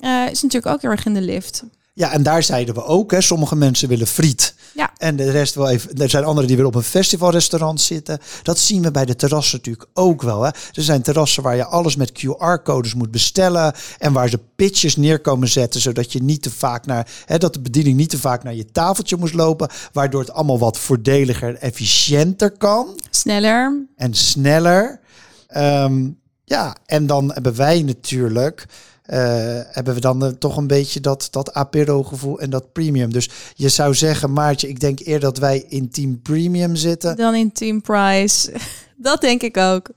eh 0.00 0.30
is 0.30 0.42
natuurlijk 0.42 0.74
ook 0.74 0.80
heel 0.80 0.90
erg 0.90 1.06
in 1.06 1.14
de 1.14 1.20
lift. 1.20 1.64
Ja, 1.92 2.12
en 2.12 2.22
daar 2.22 2.42
zeiden 2.42 2.74
we 2.74 2.84
ook. 2.84 3.10
Hè, 3.10 3.20
sommige 3.20 3.56
mensen 3.56 3.88
willen 3.88 4.06
friet. 4.06 4.54
Ja. 4.74 4.90
En 4.96 5.16
de 5.16 5.30
rest 5.30 5.54
wel 5.54 5.68
even. 5.68 5.94
Er 5.94 6.10
zijn 6.10 6.24
anderen 6.24 6.46
die 6.46 6.56
willen 6.56 6.70
op 6.70 6.76
een 6.76 6.82
festivalrestaurant 6.82 7.80
zitten. 7.80 8.18
Dat 8.42 8.58
zien 8.58 8.82
we 8.82 8.90
bij 8.90 9.04
de 9.04 9.16
terrassen 9.16 9.56
natuurlijk 9.56 9.88
ook 9.94 10.22
wel. 10.22 10.42
Hè. 10.42 10.48
Er 10.48 10.82
zijn 10.82 11.02
terrassen 11.02 11.42
waar 11.42 11.56
je 11.56 11.64
alles 11.64 11.96
met 11.96 12.12
QR-codes 12.12 12.94
moet 12.94 13.10
bestellen. 13.10 13.74
En 13.98 14.12
waar 14.12 14.28
ze 14.28 14.38
pitches 14.56 14.96
neerkomen 14.96 15.48
zetten. 15.48 15.80
Zodat 15.80 16.12
je 16.12 16.22
niet 16.22 16.42
te 16.42 16.50
vaak 16.50 16.86
naar. 16.86 17.08
Hè, 17.24 17.38
dat 17.38 17.52
de 17.52 17.60
bediening 17.60 17.96
niet 17.96 18.10
te 18.10 18.18
vaak 18.18 18.42
naar 18.42 18.54
je 18.54 18.70
tafeltje 18.70 19.16
moest 19.16 19.34
lopen. 19.34 19.68
Waardoor 19.92 20.20
het 20.20 20.32
allemaal 20.32 20.58
wat 20.58 20.78
voordeliger 20.78 21.48
en 21.48 21.60
efficiënter 21.60 22.50
kan. 22.50 23.00
Sneller. 23.10 23.86
En 23.96 24.14
sneller. 24.14 25.00
Ehm, 25.46 26.08
ja, 26.48 26.76
en 26.86 27.06
dan 27.06 27.32
hebben 27.32 27.56
wij 27.56 27.82
natuurlijk. 27.82 28.66
eh, 29.02 29.18
hebben 29.64 29.94
we 29.94 30.00
dan 30.00 30.24
eh, 30.24 30.30
toch 30.30 30.56
een 30.56 30.66
beetje 30.66 31.00
dat, 31.00 31.28
dat 31.30 31.52
apero 31.52 32.02
gevoel 32.02 32.40
en 32.40 32.50
dat 32.50 32.72
premium. 32.72 33.12
Dus 33.12 33.30
je 33.54 33.68
zou 33.68 33.94
zeggen, 33.94 34.32
Maartje, 34.32 34.68
ik 34.68 34.80
denk 34.80 34.98
eerder 35.00 35.20
dat 35.20 35.38
wij 35.38 35.64
in 35.68 35.90
team 35.90 36.22
premium 36.22 36.76
zitten. 36.76 37.16
Dan 37.16 37.34
in 37.34 37.52
Team 37.52 37.80
Price. 37.80 38.52
Dat 38.96 39.20
denk 39.20 39.42
ik 39.42 39.56
ook. 39.56 39.90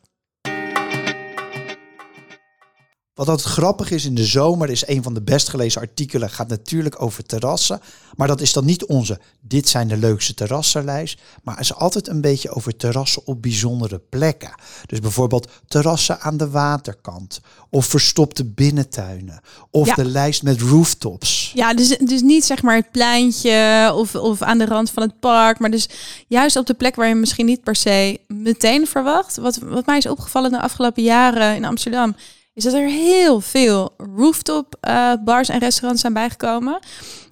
Wat 3.19 3.27
altijd 3.27 3.47
grappig 3.47 3.91
is 3.91 4.05
in 4.05 4.15
de 4.15 4.25
zomer, 4.25 4.69
is 4.69 4.87
een 4.87 5.03
van 5.03 5.13
de 5.13 5.21
best 5.21 5.49
gelezen 5.49 5.81
artikelen, 5.81 6.29
gaat 6.29 6.47
natuurlijk 6.47 7.01
over 7.01 7.25
terrassen. 7.25 7.81
Maar 8.15 8.27
dat 8.27 8.41
is 8.41 8.53
dan 8.53 8.65
niet 8.65 8.85
onze, 8.85 9.19
dit 9.41 9.69
zijn 9.69 9.87
de 9.87 9.97
leukste 9.97 10.33
terrassenlijst. 10.33 11.21
Maar 11.43 11.55
het 11.55 11.63
is 11.63 11.73
altijd 11.73 12.07
een 12.07 12.21
beetje 12.21 12.49
over 12.49 12.75
terrassen 12.75 13.21
op 13.25 13.41
bijzondere 13.41 14.01
plekken. 14.09 14.53
Dus 14.85 14.99
bijvoorbeeld 14.99 15.51
terrassen 15.67 16.19
aan 16.21 16.37
de 16.37 16.49
waterkant. 16.49 17.39
Of 17.69 17.85
verstopte 17.85 18.45
binnentuinen. 18.45 19.41
Of 19.71 19.87
Ja. 19.87 19.95
de 19.95 20.05
lijst 20.05 20.43
met 20.43 20.61
rooftops. 20.61 21.51
Ja, 21.55 21.73
dus, 21.73 21.97
dus 21.97 22.21
niet 22.21 22.45
zeg 22.45 22.61
maar 22.61 22.75
het 22.75 22.91
pleintje 22.91 23.91
of, 23.95 24.15
of 24.15 24.41
aan 24.41 24.57
de 24.57 24.65
rand 24.65 24.89
van 24.89 25.03
het 25.03 25.19
park. 25.19 25.59
Maar 25.59 25.71
dus 25.71 25.89
juist 26.27 26.55
op 26.55 26.65
de 26.65 26.73
plek 26.73 26.95
waar 26.95 27.07
je 27.07 27.15
misschien 27.15 27.45
niet 27.45 27.63
per 27.63 27.75
se 27.75 28.19
meteen 28.27 28.87
verwacht. 28.87 29.37
Wat, 29.37 29.57
wat 29.57 29.85
mij 29.85 29.97
is 29.97 30.05
opgevallen 30.05 30.51
de 30.51 30.61
afgelopen 30.61 31.03
jaren 31.03 31.55
in 31.55 31.65
Amsterdam. 31.65 32.15
Is 32.59 32.65
dat 32.65 32.73
er 32.73 32.87
heel 32.87 33.41
veel 33.41 33.93
rooftop 34.15 34.75
eh, 34.81 35.13
bars 35.23 35.49
en 35.49 35.59
restaurants 35.59 36.01
zijn 36.01 36.13
bijgekomen. 36.13 36.79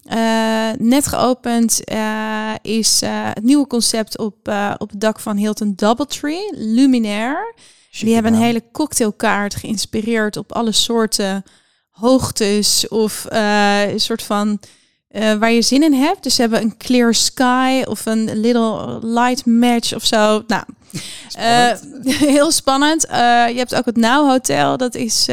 Eh, 0.04 0.70
net 0.78 1.08
geopend 1.08 1.84
eh, 1.84 2.54
is 2.62 3.02
het 3.06 3.44
nieuwe 3.44 3.68
concept 3.68 4.18
op, 4.18 4.36
op 4.78 4.90
het 4.90 5.02
dak 5.02 5.20
van 5.20 5.38
Hilton 5.38 5.74
Doubletree, 5.76 6.50
Luminaire. 6.52 7.54
Die 8.00 8.14
hebben 8.14 8.34
een 8.34 8.40
hele 8.40 8.64
cocktailkaart 8.72 9.56
geïnspireerd 9.56 10.38
op 10.38 10.52
alle 10.52 10.72
soorten 10.72 11.44
hoogtes 11.90 12.88
of 12.88 13.26
een 13.30 14.00
soort 14.00 14.24
van 14.24 14.60
eh, 15.18 15.34
waar 15.34 15.52
je 15.52 15.62
zin 15.62 15.84
in 15.84 15.94
hebt. 15.94 16.24
Dus 16.24 16.36
ze 16.36 16.42
hebben 16.42 16.62
een 16.62 16.78
clear 16.78 17.14
sky 17.14 17.84
of 17.86 18.06
een 18.06 18.40
little 18.40 19.00
light 19.02 19.46
match 19.46 19.96
of 19.96 20.06
zo. 20.06 20.44
Nou, 20.48 20.64
eh, 21.32 21.72
heel 22.36 22.52
spannend. 22.52 23.06
Eh, 23.06 23.18
je 23.50 23.58
hebt 23.58 23.76
ook 23.76 23.86
het 23.86 23.96
Now 23.96 24.30
Hotel. 24.30 24.78
Dat 24.78 24.96
is 24.96 25.26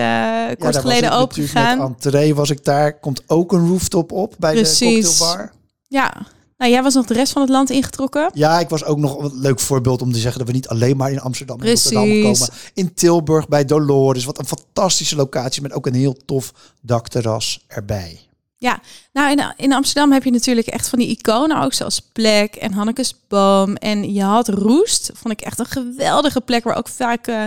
kort 0.59 0.77
geleden 0.77 1.11
open 1.11 1.41
natuurlijk 1.41 1.49
gegaan. 1.49 1.79
Met 1.79 1.87
entree 2.05 2.35
was 2.35 2.51
ik 2.51 2.65
daar. 2.65 2.99
Komt 2.99 3.23
ook 3.27 3.53
een 3.53 3.69
rooftop 3.69 4.13
op 4.13 4.35
bij 4.39 4.53
Precies. 4.53 4.79
de 4.79 5.09
cocktailbar. 5.09 5.53
Ja. 5.89 6.27
Nou, 6.57 6.71
jij 6.71 6.83
was 6.83 6.95
nog 6.95 7.07
de 7.07 7.15
rest 7.15 7.33
van 7.33 7.43
het 7.43 7.51
land 7.51 7.71
ingetrokken. 7.71 8.31
Ja, 8.35 8.61
ik 8.61 8.69
was 8.69 8.85
ook 8.85 8.99
nog 8.99 9.19
een 9.19 9.41
leuk 9.41 9.61
voorbeeld 9.61 10.03
om 10.03 10.13
te 10.13 10.19
zeggen 10.19 10.39
dat 10.39 10.49
we 10.49 10.55
niet 10.55 10.69
alleen 10.69 10.97
maar 10.97 11.11
in 11.11 11.21
Amsterdam 11.21 11.61
en 11.61 11.69
Rotterdam 11.69 12.23
komen. 12.23 12.49
In 12.75 12.95
Tilburg 12.95 13.49
bij 13.49 13.65
Dolores. 13.65 14.25
Wat 14.25 14.39
een 14.39 14.47
fantastische 14.47 15.17
locatie 15.17 15.63
met 15.63 15.73
ook 15.73 15.87
een 15.87 15.95
heel 15.95 16.17
tof 16.25 16.53
dakterras 16.81 17.65
erbij. 17.67 18.21
Ja, 18.65 18.81
nou 19.13 19.31
in, 19.31 19.55
in 19.57 19.73
Amsterdam 19.73 20.13
heb 20.13 20.25
je 20.25 20.31
natuurlijk 20.31 20.67
echt 20.67 20.89
van 20.89 20.99
die 20.99 21.09
iconen 21.09 21.61
ook, 21.61 21.73
zoals 21.73 22.01
Plek 22.13 22.55
en 22.55 22.73
Hannekes 22.73 23.15
Boom. 23.29 23.77
En 23.77 24.13
je 24.13 24.23
had 24.23 24.49
Roest, 24.49 25.11
vond 25.15 25.35
ik 25.35 25.41
echt 25.41 25.59
een 25.59 25.67
geweldige 25.67 26.41
plek 26.41 26.65
waar 26.65 26.77
ook 26.77 26.89
vaak 26.89 27.29
uh, 27.29 27.45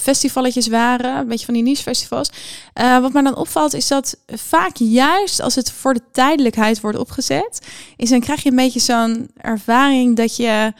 festivaletjes 0.00 0.66
waren, 0.68 1.16
een 1.16 1.28
beetje 1.28 1.44
van 1.44 1.54
die 1.54 1.62
niche 1.62 1.82
festivals. 1.82 2.30
Uh, 2.80 2.98
wat 2.98 3.12
mij 3.12 3.22
dan 3.22 3.36
opvalt 3.36 3.74
is 3.74 3.88
dat 3.88 4.16
vaak 4.26 4.76
juist 4.76 5.40
als 5.40 5.54
het 5.54 5.72
voor 5.72 5.94
de 5.94 6.02
tijdelijkheid 6.12 6.80
wordt 6.80 6.98
opgezet, 6.98 7.66
is 7.96 8.10
dan 8.10 8.20
krijg 8.20 8.42
je 8.42 8.50
een 8.50 8.56
beetje 8.56 8.80
zo'n 8.80 9.30
ervaring 9.36 10.16
dat 10.16 10.36
je 10.36 10.72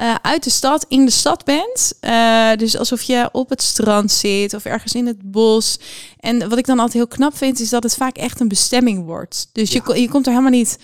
uh, 0.00 0.14
uit 0.22 0.44
de 0.44 0.50
stad 0.50 0.84
in 0.88 1.04
de 1.04 1.10
stad 1.10 1.44
bent. 1.44 1.92
Uh, 2.00 2.54
dus 2.56 2.78
alsof 2.78 3.02
je 3.02 3.28
op 3.32 3.48
het 3.48 3.62
strand 3.62 4.10
zit 4.12 4.54
of 4.54 4.64
ergens 4.64 4.94
in 4.94 5.06
het 5.06 5.30
bos. 5.30 5.78
En 6.20 6.48
wat 6.48 6.58
ik 6.58 6.66
dan 6.66 6.78
altijd 6.78 6.96
heel 6.96 7.16
knap 7.16 7.36
vind, 7.36 7.60
is 7.60 7.68
dat 7.68 7.82
het 7.82 7.94
vaak 7.94 8.16
echt 8.16 8.40
een 8.40 8.48
bestemming 8.48 9.04
wordt. 9.04 9.48
Dus 9.52 9.72
je, 9.72 9.82
je 9.94 10.08
komt 10.08 10.26
er 10.26 10.32
helemaal 10.32 10.58
niet 10.58 10.78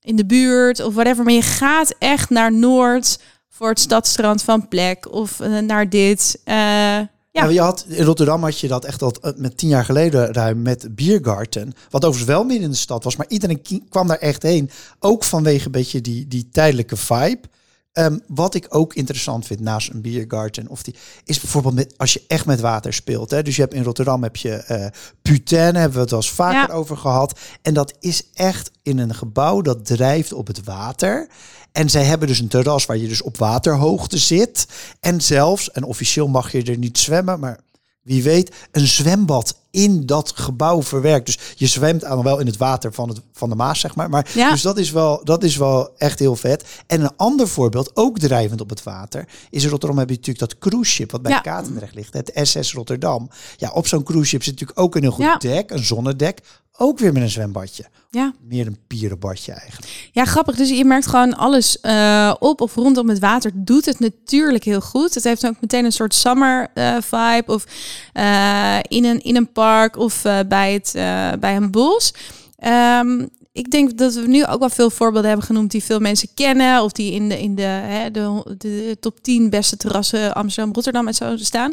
in 0.00 0.16
de 0.16 0.26
buurt 0.26 0.80
of 0.80 0.94
whatever, 0.94 1.24
maar 1.24 1.32
je 1.32 1.42
gaat 1.42 1.94
echt 1.98 2.30
naar 2.30 2.52
Noord 2.52 3.18
voor 3.48 3.68
het 3.68 3.80
stadstrand 3.80 4.42
van 4.42 4.68
Plek 4.68 5.12
of 5.12 5.40
uh, 5.40 5.58
naar 5.58 5.88
dit. 5.88 6.40
ja. 6.44 7.08
Ja, 7.32 7.48
je 7.48 7.60
had, 7.60 7.84
in 7.88 8.04
Rotterdam 8.04 8.42
had 8.42 8.58
je 8.58 8.68
dat 8.68 8.84
echt 8.84 9.02
al 9.02 9.14
met 9.36 9.56
tien 9.56 9.68
jaar 9.68 9.84
geleden 9.84 10.32
ruim 10.32 10.62
met 10.62 10.94
Biergarten. 10.94 11.72
Wat 11.90 12.04
overigens 12.04 12.34
wel 12.34 12.44
midden 12.44 12.64
in 12.64 12.70
de 12.70 12.76
stad 12.76 13.04
was, 13.04 13.16
maar 13.16 13.28
iedereen 13.28 13.62
kwam 13.88 14.06
daar 14.06 14.18
echt 14.18 14.42
heen. 14.42 14.70
Ook 14.98 15.24
vanwege 15.24 15.66
een 15.66 15.72
beetje 15.72 16.00
die, 16.00 16.28
die 16.28 16.48
tijdelijke 16.52 16.96
vibe. 16.96 17.48
Um, 17.92 18.22
wat 18.26 18.54
ik 18.54 18.66
ook 18.68 18.94
interessant 18.94 19.46
vind 19.46 19.60
naast 19.60 19.90
een 19.90 20.00
biergarten, 20.00 20.68
of 20.68 20.82
die 20.82 20.94
is 21.24 21.40
bijvoorbeeld 21.40 21.74
met, 21.74 21.94
als 21.96 22.12
je 22.12 22.22
echt 22.26 22.46
met 22.46 22.60
water 22.60 22.92
speelt. 22.92 23.30
Hè? 23.30 23.42
Dus 23.42 23.56
je 23.56 23.62
hebt 23.62 23.74
in 23.74 23.82
Rotterdam 23.82 24.22
heb 24.22 24.36
je 24.36 24.64
uh, 24.70 24.86
Putain, 25.22 25.74
hebben 25.74 25.96
we 25.96 26.00
het 26.00 26.12
al 26.12 26.18
eens 26.18 26.30
vaker 26.30 26.68
ja. 26.68 26.74
over 26.74 26.96
gehad. 26.96 27.38
En 27.62 27.74
dat 27.74 27.94
is 28.00 28.22
echt 28.34 28.70
in 28.82 28.98
een 28.98 29.14
gebouw 29.14 29.60
dat 29.60 29.86
drijft 29.86 30.32
op 30.32 30.46
het 30.46 30.64
water. 30.64 31.28
En 31.72 31.90
zij 31.90 32.04
hebben 32.04 32.28
dus 32.28 32.38
een 32.38 32.48
terras 32.48 32.86
waar 32.86 32.96
je 32.96 33.08
dus 33.08 33.22
op 33.22 33.36
waterhoogte 33.36 34.18
zit. 34.18 34.66
En 35.00 35.20
zelfs, 35.20 35.70
en 35.70 35.84
officieel 35.84 36.28
mag 36.28 36.52
je 36.52 36.62
er 36.62 36.78
niet 36.78 36.98
zwemmen, 36.98 37.40
maar 37.40 37.60
wie 38.02 38.22
weet, 38.22 38.54
een 38.70 38.86
zwembad 38.86 39.56
in 39.70 40.06
dat 40.06 40.32
gebouw 40.34 40.82
verwerkt. 40.82 41.26
Dus 41.26 41.38
je 41.56 41.66
zwemt 41.66 42.04
aan 42.04 42.22
wel 42.22 42.38
in 42.38 42.46
het 42.46 42.56
water 42.56 42.92
van, 42.92 43.08
het, 43.08 43.20
van 43.32 43.48
de 43.48 43.54
Maas, 43.54 43.80
zeg 43.80 43.94
maar. 43.94 44.08
maar 44.10 44.30
ja. 44.34 44.50
Dus 44.50 44.62
dat 44.62 44.78
is, 44.78 44.90
wel, 44.90 45.20
dat 45.24 45.42
is 45.42 45.56
wel 45.56 45.90
echt 45.96 46.18
heel 46.18 46.36
vet. 46.36 46.64
En 46.86 47.00
een 47.00 47.16
ander 47.16 47.48
voorbeeld, 47.48 47.90
ook 47.94 48.18
drijvend 48.18 48.60
op 48.60 48.70
het 48.70 48.82
water, 48.82 49.28
is 49.50 49.64
in 49.64 49.70
Rotterdam 49.70 49.98
heb 49.98 50.08
je 50.08 50.14
natuurlijk 50.16 50.50
dat 50.50 50.58
cruise 50.58 50.90
ship 50.90 51.10
wat 51.10 51.22
bij 51.22 51.32
Ja. 51.32 51.40
Katendrecht 51.40 51.94
ligt. 51.94 52.12
Het 52.14 52.30
SS 52.42 52.72
Rotterdam. 52.72 53.28
Ja, 53.56 53.70
op 53.70 53.86
zo'n 53.86 54.02
cruise 54.02 54.28
ship 54.28 54.42
zit 54.42 54.52
natuurlijk 54.52 54.80
ook 54.80 54.94
een 54.94 55.02
heel 55.02 55.10
goed 55.10 55.24
Ja. 55.24 55.36
dek, 55.36 55.70
een 55.70 55.84
zonnedek. 55.84 56.40
Ook 56.82 56.98
weer 56.98 57.12
met 57.12 57.22
een 57.22 57.30
zwembadje. 57.30 57.84
Ja. 58.10 58.32
Meer 58.40 58.66
een 58.66 58.78
pierenbadje 58.86 59.52
eigenlijk. 59.52 60.10
Ja, 60.12 60.24
grappig. 60.24 60.56
Dus 60.56 60.68
je 60.68 60.84
merkt 60.84 61.06
gewoon 61.06 61.36
alles 61.36 61.80
eh, 61.80 62.34
op 62.38 62.60
of 62.60 62.74
rondom 62.74 63.08
het 63.08 63.18
water 63.18 63.50
doet 63.54 63.84
het 63.84 64.00
natuurlijk 64.00 64.64
heel 64.64 64.80
goed. 64.80 65.14
Het 65.14 65.24
heeft 65.24 65.46
ook 65.46 65.60
meteen 65.60 65.84
een 65.84 65.92
soort 65.92 66.14
summer 66.14 66.68
eh, 66.74 66.96
vibe 67.00 67.52
of 67.52 67.64
eh, 68.12 68.78
in, 68.82 69.04
een, 69.04 69.20
in 69.22 69.36
een 69.36 69.52
park 69.60 69.96
of 69.96 70.24
eh, 70.24 70.38
bij, 70.48 70.72
het, 70.72 70.94
eh, 70.94 71.32
bij 71.40 71.56
een 71.56 71.70
bos. 71.70 72.14
Ehm, 72.56 73.26
ik 73.52 73.70
denk 73.70 73.98
dat 73.98 74.14
we 74.14 74.26
nu 74.26 74.46
ook 74.46 74.58
wel 74.58 74.70
veel 74.70 74.90
voorbeelden 74.90 75.28
hebben 75.28 75.46
genoemd 75.46 75.70
die 75.70 75.84
veel 75.84 76.00
mensen 76.00 76.28
kennen. 76.34 76.82
Of 76.82 76.92
die 76.92 77.12
in 77.12 77.28
de, 77.28 77.40
in 77.40 77.54
de, 77.54 77.62
hè, 77.62 78.10
de, 78.10 78.96
top 79.00 79.22
10 79.22 79.50
beste 79.50 79.76
terrassen 79.76 80.34
Amsterdam, 80.34 80.74
Rotterdam 80.74 81.06
en 81.06 81.14
zo 81.14 81.36
staan. 81.36 81.72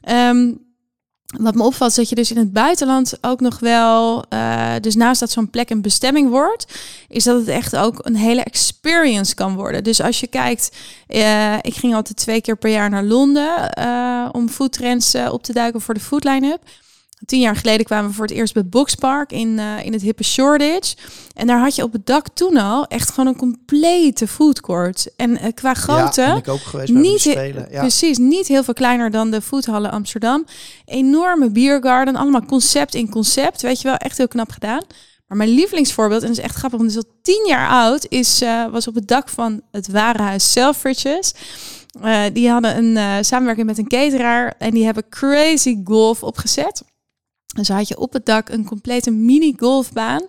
Ehm, 0.00 0.52
wat 1.40 1.54
me 1.54 1.62
opvalt 1.62 1.90
is 1.90 1.96
dat 1.96 2.08
je 2.08 2.14
dus 2.14 2.30
in 2.30 2.36
het 2.36 2.52
buitenland 2.52 3.18
ook 3.20 3.40
nog 3.40 3.58
wel, 3.58 4.24
eh, 4.28 4.74
dus 4.80 4.94
naast 4.94 5.20
dat 5.20 5.30
zo'n 5.30 5.50
plek 5.50 5.70
een 5.70 5.82
bestemming 5.82 6.30
wordt, 6.30 6.66
is 7.08 7.24
dat 7.24 7.38
het 7.38 7.48
echt 7.48 7.76
ook 7.76 7.98
een 8.02 8.16
hele 8.16 8.42
experience 8.42 9.34
kan 9.34 9.54
worden. 9.54 9.84
Dus 9.84 10.00
als 10.00 10.20
je 10.20 10.26
kijkt, 10.26 10.76
ik 11.60 11.74
ging 11.74 11.94
altijd 11.94 12.16
twee 12.16 12.40
keer 12.40 12.56
per 12.56 12.70
jaar 12.70 12.90
naar 12.90 13.04
Londen 13.04 13.76
om 14.34 14.48
foodtrends 14.48 15.14
op 15.30 15.42
te 15.42 15.52
duiken 15.52 15.80
voor 15.80 15.94
de 15.94 16.00
Food 16.00 16.24
Line-up. 16.24 16.60
Tien 17.24 17.40
jaar 17.40 17.56
geleden 17.56 17.86
kwamen 17.86 18.10
we 18.10 18.16
voor 18.16 18.26
het 18.26 18.34
eerst 18.34 18.54
bij 18.54 18.66
Boxpark 18.66 19.32
in, 19.32 19.58
eh, 19.58 19.84
in 19.84 19.92
het 19.92 20.02
hippe 20.02 20.24
Shoreditch. 20.24 20.94
En 21.34 21.46
daar 21.46 21.58
had 21.58 21.74
je 21.74 21.82
op 21.82 21.92
het 21.92 22.06
dak 22.06 22.26
toen 22.34 22.56
al 22.56 22.86
echt 22.86 23.10
gewoon 23.10 23.26
een 23.26 23.36
complete 23.36 24.28
foodcourt. 24.28 25.08
En 25.16 25.38
eh, 25.38 25.52
qua 25.54 25.74
grootte... 25.74 26.20
Ja, 26.20 26.36
ik 26.36 26.48
ook 26.48 26.60
geweest 26.60 26.92
Niet, 26.92 27.20
Spelen. 27.20 27.66
Ja. 27.70 27.80
Precies, 27.80 28.18
niet 28.18 28.46
heel 28.46 28.64
veel 28.64 28.74
kleiner 28.74 29.10
dan 29.10 29.30
de 29.30 29.40
foodhallen 29.42 29.90
Amsterdam. 29.90 30.44
Enorme 30.84 31.50
biergarden, 31.50 32.16
allemaal 32.16 32.44
concept 32.44 32.94
in 32.94 33.10
concept. 33.10 33.62
Weet 33.62 33.80
je 33.80 33.88
wel, 33.88 33.96
echt 33.96 34.18
heel 34.18 34.28
knap 34.28 34.50
gedaan. 34.50 34.82
Maar 35.26 35.36
mijn 35.36 35.50
lievelingsvoorbeeld, 35.50 36.22
en 36.22 36.28
dat 36.28 36.36
is 36.36 36.44
echt 36.44 36.56
grappig, 36.56 36.78
want 36.78 36.94
het 36.94 37.00
is 37.00 37.10
al 37.10 37.18
tien 37.22 37.44
jaar 37.46 37.68
oud, 37.68 38.06
is, 38.08 38.40
eh, 38.40 38.66
was 38.70 38.88
op 38.88 38.94
het 38.94 39.08
dak 39.08 39.28
van 39.28 39.62
het 39.70 39.88
Warenhuis 39.88 40.52
Selfridges. 40.52 41.34
Eh 42.02 42.22
die 42.32 42.50
hadden 42.50 42.76
een 42.76 43.24
samenwerking 43.24 43.66
met 43.66 43.78
een 43.78 43.88
cateraar 43.88 44.54
en 44.58 44.70
die 44.70 44.84
hebben 44.84 45.08
Crazy 45.08 45.80
Golf 45.84 46.22
opgezet. 46.22 46.82
Dus 47.56 47.68
had 47.68 47.88
je 47.88 47.98
op 47.98 48.12
het 48.12 48.26
dak 48.26 48.48
een 48.48 48.64
complete 48.64 49.10
mini-golfbaan, 49.10 50.22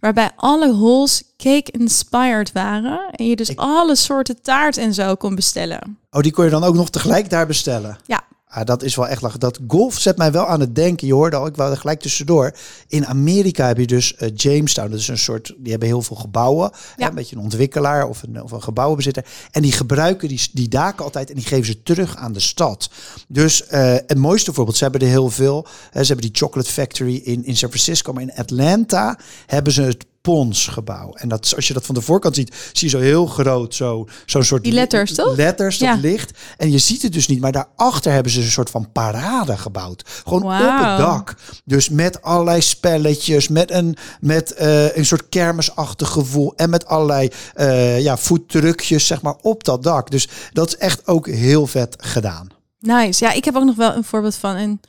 waarbij 0.00 0.30
alle 0.36 0.72
holes 0.72 1.22
cake-inspired 1.36 2.52
waren. 2.52 3.00
En 3.10 3.26
je 3.26 3.36
dus 3.36 3.48
Ik- 3.48 3.58
alle 3.58 3.96
soorten 3.96 4.42
taart 4.42 4.76
en 4.76 4.94
zo 4.94 5.14
kon 5.14 5.34
bestellen. 5.34 5.98
Oh, 6.10 6.20
die 6.20 6.32
kon 6.32 6.44
je 6.44 6.50
dan 6.50 6.64
ook 6.64 6.74
nog 6.74 6.90
tegelijk 6.90 7.30
daar 7.30 7.46
bestellen? 7.46 7.98
Ja. 8.06 8.20
Ah, 8.54 8.64
dat 8.64 8.82
is 8.82 8.94
wel 8.96 9.08
echt 9.08 9.22
lachen. 9.22 9.40
Dat 9.40 9.58
golf 9.68 9.98
zet 9.98 10.16
mij 10.16 10.32
wel 10.32 10.46
aan 10.46 10.60
het 10.60 10.74
denken. 10.74 11.06
Je 11.06 11.14
hoorde 11.14 11.36
al, 11.36 11.46
ik 11.46 11.56
wou 11.56 11.70
er 11.70 11.76
gelijk 11.76 12.00
tussendoor. 12.00 12.52
In 12.88 13.06
Amerika 13.06 13.66
heb 13.66 13.78
je 13.78 13.86
dus 13.86 14.14
eh, 14.16 14.28
Jamestown. 14.34 14.90
Dat 14.90 14.98
is 14.98 15.08
een 15.08 15.18
soort, 15.18 15.54
die 15.58 15.70
hebben 15.70 15.88
heel 15.88 16.02
veel 16.02 16.16
gebouwen. 16.16 16.70
Hè, 16.72 17.02
Ja. 17.02 17.08
een 17.08 17.14
beetje 17.14 17.36
een 17.36 17.42
ontwikkelaar 17.42 18.08
of 18.08 18.22
een, 18.22 18.42
of 18.42 18.50
een 18.50 18.62
gebouwenbezitter. 18.62 19.24
En 19.50 19.62
die 19.62 19.72
gebruiken 19.72 20.28
die, 20.28 20.48
die 20.52 20.68
daken 20.68 21.04
altijd 21.04 21.28
en 21.30 21.36
die 21.36 21.44
geven 21.44 21.66
ze 21.66 21.82
terug 21.82 22.16
aan 22.16 22.32
de 22.32 22.40
stad. 22.40 22.90
Dus 23.28 23.66
eh, 23.66 23.92
het 23.92 24.18
mooiste 24.18 24.52
voorbeeld, 24.52 24.76
ze 24.76 24.82
hebben 24.82 25.00
er 25.00 25.06
heel 25.08 25.30
veel. 25.30 25.66
Ze 25.92 25.98
hebben 25.98 26.20
die 26.20 26.30
Chocolate 26.34 26.70
Factory 26.70 27.16
in, 27.24 27.44
in 27.44 27.56
San 27.56 27.68
Francisco. 27.68 28.12
Maar 28.12 28.22
in 28.22 28.34
Atlanta 28.34 29.18
hebben 29.46 29.72
ze 29.72 29.82
het 29.82 30.06
Pons 30.22 30.66
gebouw. 30.66 31.12
En 31.14 31.28
dat, 31.28 31.52
als 31.56 31.66
je 31.68 31.74
dat 31.74 31.86
van 31.86 31.94
de 31.94 32.00
voorkant 32.00 32.34
ziet, 32.34 32.54
zie 32.72 32.90
je 32.90 32.96
zo 32.96 33.02
heel 33.02 33.26
groot 33.26 33.74
zo, 33.74 34.08
zo'n 34.26 34.42
soort 34.44 34.62
Die 34.64 34.72
letters, 34.72 35.14
toch? 35.14 35.36
letters, 35.36 35.78
dat 35.78 35.88
Ja. 35.88 35.94
licht. 36.00 36.38
En 36.56 36.70
je 36.70 36.78
ziet 36.78 37.02
het 37.02 37.12
dus 37.12 37.26
niet, 37.28 37.40
maar 37.40 37.52
daarachter 37.52 38.12
hebben 38.12 38.32
ze 38.32 38.40
een 38.40 38.50
soort 38.50 38.70
van 38.70 38.92
parade 38.92 39.56
gebouwd. 39.56 40.02
Gewoon 40.26 40.42
op 40.42 40.50
het 40.50 40.98
dak. 40.98 41.34
Dus 41.64 41.88
met 41.88 42.22
allerlei 42.22 42.60
spelletjes, 42.60 43.48
met 43.48 43.70
een, 43.70 43.96
met, 44.20 44.52
eh, 44.52 44.96
een 44.96 45.06
soort 45.06 45.28
kermisachtig 45.28 46.08
gevoel. 46.08 46.52
En 46.56 46.70
met 46.70 46.86
allerlei 46.86 47.28
eh 47.54 48.00
ja, 48.00 48.16
voettruckjes, 48.16 49.06
zeg 49.06 49.22
maar, 49.22 49.34
op 49.40 49.64
dat 49.64 49.82
dak. 49.82 50.10
Dus 50.10 50.28
dat 50.52 50.66
is 50.68 50.76
echt 50.76 51.06
ook 51.06 51.26
heel 51.26 51.66
vet 51.66 51.96
gedaan. 51.98 52.46
Nice. 52.80 53.24
Ja, 53.24 53.32
ik 53.32 53.44
heb 53.44 53.56
ook 53.56 53.64
nog 53.64 53.76
wel 53.76 53.94
een 53.94 54.04
voorbeeld 54.04 54.34
van 54.34 54.56
een 54.56 54.80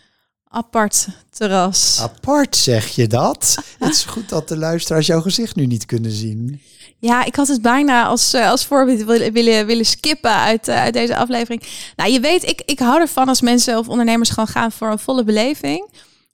apart 0.53 1.07
terras. 1.29 1.99
Apart 2.01 2.55
zeg 2.55 2.87
je 2.87 3.07
dat. 3.07 3.57
Het 3.79 3.93
is 3.93 4.03
goed 4.03 4.29
dat 4.29 4.47
de 4.47 4.57
luisteraars 4.57 5.07
jouw 5.07 5.21
gezicht 5.21 5.55
nu 5.55 5.65
niet 5.65 5.85
kunnen 5.85 6.11
zien. 6.11 6.61
Ja, 6.99 7.23
ik 7.25 7.35
had 7.35 7.47
het 7.47 7.61
bijna 7.61 8.05
als, 8.05 8.33
eh, 8.33 8.49
als 8.49 8.65
voorbeeld 8.65 9.03
willen, 9.03 9.33
willen, 9.33 9.65
willen 9.65 9.85
skippen 9.85 10.35
uit, 10.35 10.67
eh, 10.67 10.75
uit 10.75 10.93
deze 10.93 11.15
aflevering. 11.15 11.63
Nou, 11.95 12.11
je 12.11 12.19
weet, 12.19 12.49
ik, 12.49 12.61
ik 12.65 12.79
hou 12.79 13.01
ervan 13.01 13.27
als 13.27 13.41
mensen 13.41 13.77
of 13.77 13.87
ondernemers 13.87 14.29
gewoon 14.29 14.47
gaan 14.47 14.71
voor 14.71 14.91
een 14.91 14.99
volle 14.99 15.23
beleving. 15.23 15.89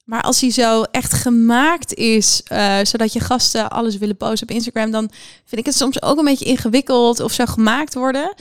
Maar 0.06 0.22
als 0.22 0.40
die 0.40 0.52
zo 0.52 0.84
echt 0.84 1.14
gemaakt 1.14 1.94
is, 1.94 2.42
eh, 2.48 2.78
zodat 2.84 3.14
je 3.14 3.20
gasten 3.20 3.70
alles 3.70 3.98
willen 3.98 4.18
posten 4.18 4.50
op 4.50 4.56
Instagram, 4.56 4.92
dan 4.92 5.10
vind 5.46 5.62
ik 5.62 5.66
het 5.66 5.76
soms 5.76 6.02
ook 6.02 6.18
een 6.18 6.26
beetje 6.26 6.46
ingewikkeld 6.46 7.20
of 7.20 7.32
zo 7.32 7.46
gemaakt 7.46 7.94
worden. 7.94 8.34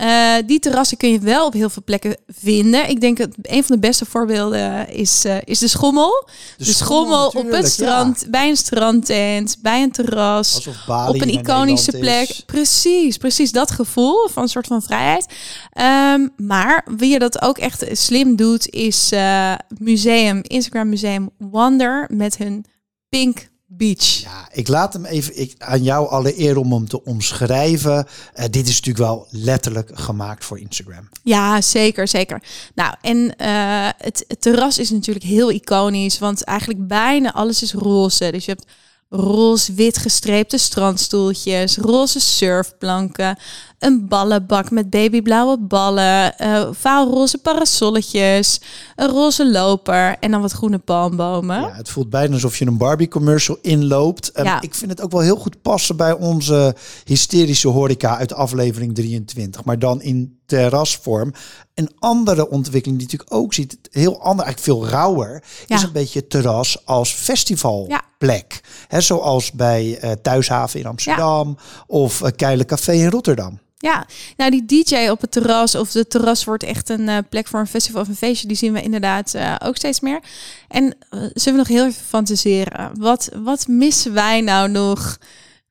Eh, 0.00 0.34
die 0.46 0.58
terrassen 0.58 0.96
kun 0.96 1.10
je 1.10 1.18
wel 1.18 1.46
op 1.46 1.52
heel 1.52 1.70
veel 1.70 1.82
plekken 1.84 2.16
vinden. 2.26 2.88
Ik 2.88 3.00
denk 3.00 3.16
dat 3.18 3.28
een 3.42 3.64
van 3.64 3.74
de 3.74 3.86
beste 3.86 4.04
voorbeelden 4.04 4.88
is, 4.88 5.24
eh, 5.24 5.36
is 5.44 5.58
de 5.58 5.68
schommel. 5.68 6.28
De, 6.56 6.64
schommel, 6.64 7.26
op 7.26 7.50
het 7.50 7.68
strand, 7.68 8.26
bij 8.30 8.48
een 8.48 8.56
strandtent, 8.56 9.56
bij 9.62 9.82
een 9.82 9.92
terras 9.92 10.68
op 10.86 11.20
een 11.20 11.28
iconische 11.28 11.98
plek. 11.98 12.28
is. 12.28 12.42
Precies, 12.46 13.16
precies 13.16 13.52
dat 13.52 13.70
gevoel 13.70 14.28
van 14.28 14.42
een 14.42 14.48
soort 14.48 14.66
van 14.66 14.82
vrijheid. 14.82 15.26
Ehm, 15.72 16.28
maar 16.36 16.86
wie 16.96 17.10
je 17.10 17.18
dat 17.18 17.42
ook 17.42 17.58
echt 17.58 17.84
slim 17.92 18.36
doet, 18.36 18.68
is 18.68 19.12
eh, 19.12 19.54
museum, 19.78 20.40
Instagram 20.42 20.88
Museum 20.88 21.30
Wonder 21.38 22.10
met 22.12 22.36
hun 22.36 22.64
Pink 23.08 23.49
Beach. 23.80 24.20
Ja, 24.20 24.48
ik 24.52 24.68
laat 24.68 24.92
hem 24.92 25.04
even 25.04 25.40
ik, 25.40 25.54
aan 25.58 25.82
jou 25.82 26.08
alle 26.08 26.40
eer 26.40 26.56
om 26.56 26.72
hem 26.72 26.88
te 26.88 27.04
omschrijven. 27.04 28.06
Eh, 28.34 28.44
dit 28.50 28.68
is 28.68 28.80
natuurlijk 28.80 29.06
wel 29.06 29.26
letterlijk 29.30 29.90
gemaakt 29.94 30.44
voor 30.44 30.58
Instagram. 30.58 31.08
Ja, 31.22 31.60
zeker, 31.60 32.08
zeker. 32.08 32.42
Nou, 32.74 32.94
en 33.00 33.36
eh, 33.36 33.88
het, 33.96 34.24
het 34.28 34.40
terras 34.40 34.78
is 34.78 34.90
natuurlijk 34.90 35.24
heel 35.24 35.50
iconisch, 35.50 36.18
want 36.18 36.44
eigenlijk 36.44 36.86
bijna 36.86 37.32
alles 37.32 37.62
is 37.62 37.72
roze. 37.72 38.30
Dus 38.30 38.44
je 38.44 38.50
hebt 38.50 38.66
roze-wit 39.08 39.98
gestreepte 39.98 40.58
strandstoeltjes, 40.58 41.76
roze 41.76 42.20
surfplanken, 42.20 43.38
een 43.80 44.08
ballenbak 44.08 44.70
met 44.70 44.90
babyblauwe 44.90 45.58
ballen, 45.58 46.34
uh, 46.40 46.68
vaalroze 46.72 47.38
parasolletjes, 47.38 48.60
een 48.96 49.08
roze 49.08 49.50
loper 49.50 50.16
en 50.18 50.30
dan 50.30 50.40
wat 50.40 50.52
groene 50.52 50.78
palmbomen. 50.78 51.60
Ja, 51.60 51.72
het 51.74 51.88
voelt 51.88 52.10
bijna 52.10 52.34
alsof 52.34 52.56
je 52.56 52.66
een 52.66 52.76
Barbie 52.76 53.08
commercial 53.08 53.58
inloopt. 53.62 54.38
Um, 54.38 54.44
ja. 54.44 54.60
Ik 54.60 54.74
vind 54.74 54.90
het 54.90 55.00
ook 55.00 55.12
wel 55.12 55.20
heel 55.20 55.36
goed 55.36 55.62
passen 55.62 55.96
bij 55.96 56.12
onze 56.12 56.76
hysterische 57.04 57.68
horeca 57.68 58.16
uit 58.16 58.34
aflevering 58.34 58.94
23, 58.94 59.64
maar 59.64 59.78
dan 59.78 60.02
in 60.02 60.38
terrasvorm. 60.46 61.32
Een 61.74 61.90
andere 61.98 62.50
ontwikkeling 62.50 62.98
die 62.98 63.08
natuurlijk 63.10 63.42
ook 63.42 63.54
ziet, 63.54 63.78
heel 63.90 64.20
ander, 64.20 64.44
eigenlijk 64.44 64.78
veel 64.78 64.88
rauwer, 64.88 65.44
is 65.66 65.82
een 65.82 65.92
beetje 65.92 66.26
terras 66.26 66.86
als 66.86 67.12
festivalplek. 67.12 68.60
Ja. 68.88 69.00
zoals 69.00 69.52
bij 69.52 70.04
uh, 70.04 70.10
Thuishaven 70.22 70.80
in 70.80 70.86
Amsterdam 70.86 71.56
of 71.86 72.20
uh, 72.20 72.28
Keile 72.36 72.64
Café 72.64 72.92
in 72.92 73.10
Rotterdam. 73.10 73.58
Ja, 73.82 74.06
nou 74.36 74.50
die 74.50 74.64
DJ 74.84 75.08
op 75.08 75.20
het 75.20 75.30
terras 75.30 75.74
of 75.74 75.90
de 75.90 76.06
terras 76.06 76.44
wordt 76.44 76.62
echt 76.62 76.88
een 76.88 77.08
uh, 77.08 77.18
plek 77.28 77.46
voor 77.46 77.60
een 77.60 77.66
festival 77.66 78.00
of 78.00 78.08
een 78.08 78.16
feestje. 78.16 78.48
Die 78.48 78.56
zien 78.56 78.72
we 78.72 78.82
inderdaad 78.82 79.34
uh, 79.34 79.54
ook 79.64 79.76
steeds 79.76 80.00
meer. 80.00 80.20
En 80.68 80.84
uh, 80.84 80.90
zullen 81.10 81.32
we 81.44 81.50
nog 81.52 81.68
heel 81.68 81.86
even 81.86 82.04
fantaseren? 82.04 82.90
Wat, 82.98 83.30
wat 83.42 83.66
missen 83.66 84.12
wij 84.12 84.40
nou 84.40 84.70
nog 84.70 85.18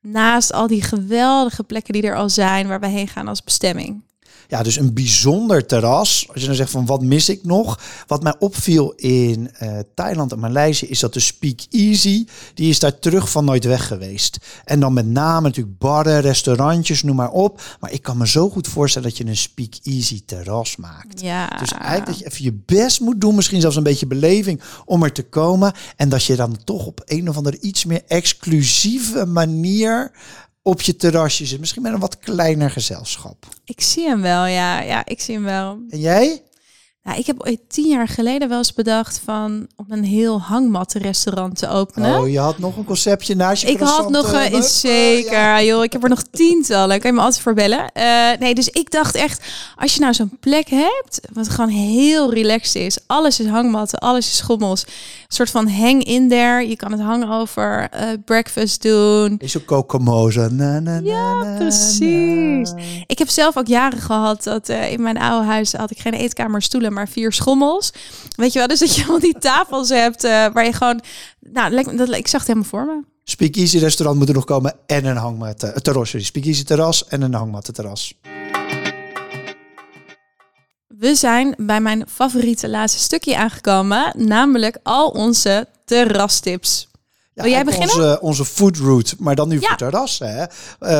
naast 0.00 0.52
al 0.52 0.66
die 0.66 0.82
geweldige 0.82 1.64
plekken 1.64 1.92
die 1.92 2.02
er 2.02 2.16
al 2.16 2.30
zijn 2.30 2.68
waar 2.68 2.80
we 2.80 2.86
heen 2.86 3.08
gaan 3.08 3.28
als 3.28 3.44
bestemming? 3.44 4.02
Ja, 4.50 4.62
dus 4.62 4.76
een 4.76 4.94
bijzonder 4.94 5.66
terras. 5.66 6.26
Als 6.32 6.40
je 6.40 6.46
dan 6.46 6.56
zegt 6.56 6.70
van 6.70 6.86
wat 6.86 7.02
mis 7.02 7.28
ik 7.28 7.44
nog? 7.44 7.80
Wat 8.06 8.22
mij 8.22 8.34
opviel 8.38 8.92
in 8.96 9.50
uh, 9.62 9.78
Thailand 9.94 10.32
en 10.32 10.38
Maleisië 10.38 10.86
is 10.86 11.00
dat 11.00 11.12
de 11.12 11.20
Speak 11.20 11.60
Easy, 11.70 12.26
die 12.54 12.70
is 12.70 12.78
daar 12.78 12.98
terug 12.98 13.30
van 13.30 13.44
nooit 13.44 13.64
weg 13.64 13.86
geweest. 13.86 14.38
En 14.64 14.80
dan 14.80 14.92
met 14.92 15.06
name 15.06 15.40
natuurlijk 15.40 15.78
barren, 15.78 16.20
restaurantjes, 16.20 17.02
noem 17.02 17.16
maar 17.16 17.30
op. 17.30 17.62
Maar 17.80 17.92
ik 17.92 18.02
kan 18.02 18.16
me 18.16 18.28
zo 18.28 18.50
goed 18.50 18.68
voorstellen 18.68 19.08
dat 19.08 19.18
je 19.18 19.26
een 19.26 19.36
Speak 19.36 19.74
Easy 19.82 20.22
terras 20.26 20.76
maakt. 20.76 21.20
Ja. 21.20 21.48
Dus 21.58 21.72
eigenlijk 21.72 22.06
dat 22.06 22.18
je 22.18 22.26
even 22.26 22.44
je 22.44 22.60
best 22.66 23.00
moet 23.00 23.20
doen, 23.20 23.34
misschien 23.34 23.60
zelfs 23.60 23.76
een 23.76 23.82
beetje 23.82 24.06
beleving 24.06 24.60
om 24.84 25.02
er 25.02 25.12
te 25.12 25.22
komen. 25.22 25.72
En 25.96 26.08
dat 26.08 26.24
je 26.24 26.36
dan 26.36 26.56
toch 26.64 26.86
op 26.86 27.02
een 27.04 27.28
of 27.28 27.36
andere 27.36 27.60
iets 27.60 27.84
meer 27.84 28.02
exclusieve 28.06 29.26
manier 29.26 30.10
op 30.70 30.80
je 30.80 30.96
terrasje 30.96 31.46
zit. 31.46 31.60
Misschien 31.60 31.82
met 31.82 31.92
een 31.92 31.98
wat 31.98 32.18
kleiner 32.18 32.70
gezelschap. 32.70 33.46
Ik 33.64 33.80
zie 33.80 34.06
hem 34.06 34.22
wel, 34.22 34.46
ja. 34.46 34.80
Ja, 34.80 35.06
ik 35.06 35.20
zie 35.20 35.34
hem 35.34 35.44
wel. 35.44 35.78
En 35.90 35.98
jij? 35.98 36.42
Nou, 37.02 37.18
ik 37.18 37.26
heb 37.26 37.46
ooit 37.46 37.60
tien 37.68 37.88
jaar 37.88 38.08
geleden 38.08 38.48
wel 38.48 38.58
eens 38.58 38.72
bedacht 38.72 39.20
van 39.24 39.66
om 39.76 39.86
een 39.88 40.04
heel 40.04 40.40
hangmattenrestaurant 40.40 41.56
te 41.56 41.68
openen. 41.68 42.20
Oh, 42.20 42.28
je 42.28 42.38
had 42.38 42.58
nog 42.58 42.76
een 42.76 42.84
conceptje 42.84 43.34
naast 43.34 43.62
je 43.62 43.70
Ik 43.70 43.80
had 43.80 44.10
nog 44.10 44.32
een, 44.32 44.54
uh, 44.54 44.62
zeker, 44.62 45.32
ja. 45.32 45.62
joh. 45.62 45.84
Ik 45.84 45.92
heb 45.92 46.02
er 46.02 46.08
nog 46.08 46.22
tientallen. 46.30 47.00
Kan 47.00 47.10
je 47.10 47.16
me 47.16 47.22
altijd 47.22 47.42
voor 47.42 47.54
bellen? 47.54 47.90
Uh, 47.94 48.30
nee, 48.38 48.54
dus 48.54 48.68
ik 48.68 48.90
dacht 48.90 49.14
echt, 49.14 49.42
als 49.76 49.94
je 49.94 50.00
nou 50.00 50.14
zo'n 50.14 50.36
plek 50.40 50.68
hebt, 50.68 51.20
wat 51.32 51.48
gewoon 51.48 51.70
heel 51.70 52.32
relaxed 52.34 52.82
is. 52.82 52.98
Alles 53.06 53.40
is 53.40 53.46
hangmatten, 53.46 53.98
alles 53.98 54.26
is 54.26 54.36
schommels. 54.36 54.82
Een 54.82 55.36
soort 55.36 55.50
van 55.50 55.68
hang 55.68 56.04
in 56.04 56.28
there. 56.28 56.68
Je 56.68 56.76
kan 56.76 56.92
het 56.92 57.00
hangen 57.00 57.30
over 57.30 57.88
uh, 57.94 58.00
breakfast 58.24 58.82
doen. 58.82 59.36
Is 59.38 59.56
ook 59.56 59.66
kokomoza. 59.66 60.48
Na, 60.48 60.80
na, 60.80 61.00
ja, 61.02 61.34
na, 61.34 61.56
precies. 61.56 62.72
Ik 63.06 63.18
heb 63.18 63.28
zelf 63.28 63.56
ook 63.56 63.66
jaren 63.66 63.98
gehad 64.00 64.42
dat 64.42 64.68
in 64.68 65.02
mijn 65.02 65.18
oude 65.18 65.46
huis 65.46 65.72
had 65.72 65.90
ik 65.90 65.98
geen 65.98 66.14
eetkamer 66.14 66.62
stoelen 66.62 66.92
maar 67.00 67.08
vier 67.08 67.32
schommels. 67.32 67.92
Weet 68.36 68.52
je 68.52 68.58
wel, 68.58 68.68
dus 68.68 68.78
dat 68.78 68.94
je 68.94 69.06
al 69.10 69.18
die 69.18 69.38
tafels 69.38 69.88
hebt 69.88 70.24
uh, 70.24 70.30
waar 70.52 70.64
je 70.64 70.72
gewoon... 70.72 71.00
Nou, 71.40 71.96
dat, 71.96 72.14
ik 72.14 72.28
zag 72.28 72.40
het 72.40 72.48
helemaal 72.48 72.68
voor 72.68 72.84
me. 72.84 73.02
Speakeasy 73.24 73.78
restaurant 73.78 74.18
moet 74.18 74.28
er 74.28 74.34
nog 74.34 74.44
komen 74.44 74.74
en 74.86 75.04
een 75.04 75.16
hangmat. 75.16 75.62
Uh, 75.62 75.70
terras, 75.70 76.14
Speakeasy 76.18 76.64
terras 76.64 77.08
en 77.08 77.22
een 77.22 77.34
hangmat 77.34 77.74
terras. 77.74 78.14
We 80.86 81.14
zijn 81.14 81.54
bij 81.56 81.80
mijn 81.80 82.04
favoriete 82.08 82.68
laatste 82.68 83.00
stukje 83.00 83.36
aangekomen, 83.36 84.12
namelijk 84.16 84.78
al 84.82 85.08
onze 85.08 85.66
terrastips. 85.84 86.89
Ja, 87.40 87.46
Wil 87.46 87.54
jij 87.54 87.64
beginnen? 87.64 87.96
Onze, 87.96 88.20
onze 88.20 88.44
food 88.44 88.76
route, 88.76 89.14
maar 89.18 89.34
dan 89.34 89.48
nu 89.48 89.60
ja. 89.60 89.68
voor 89.68 89.76
terras. 89.76 90.18
Hè? 90.18 90.44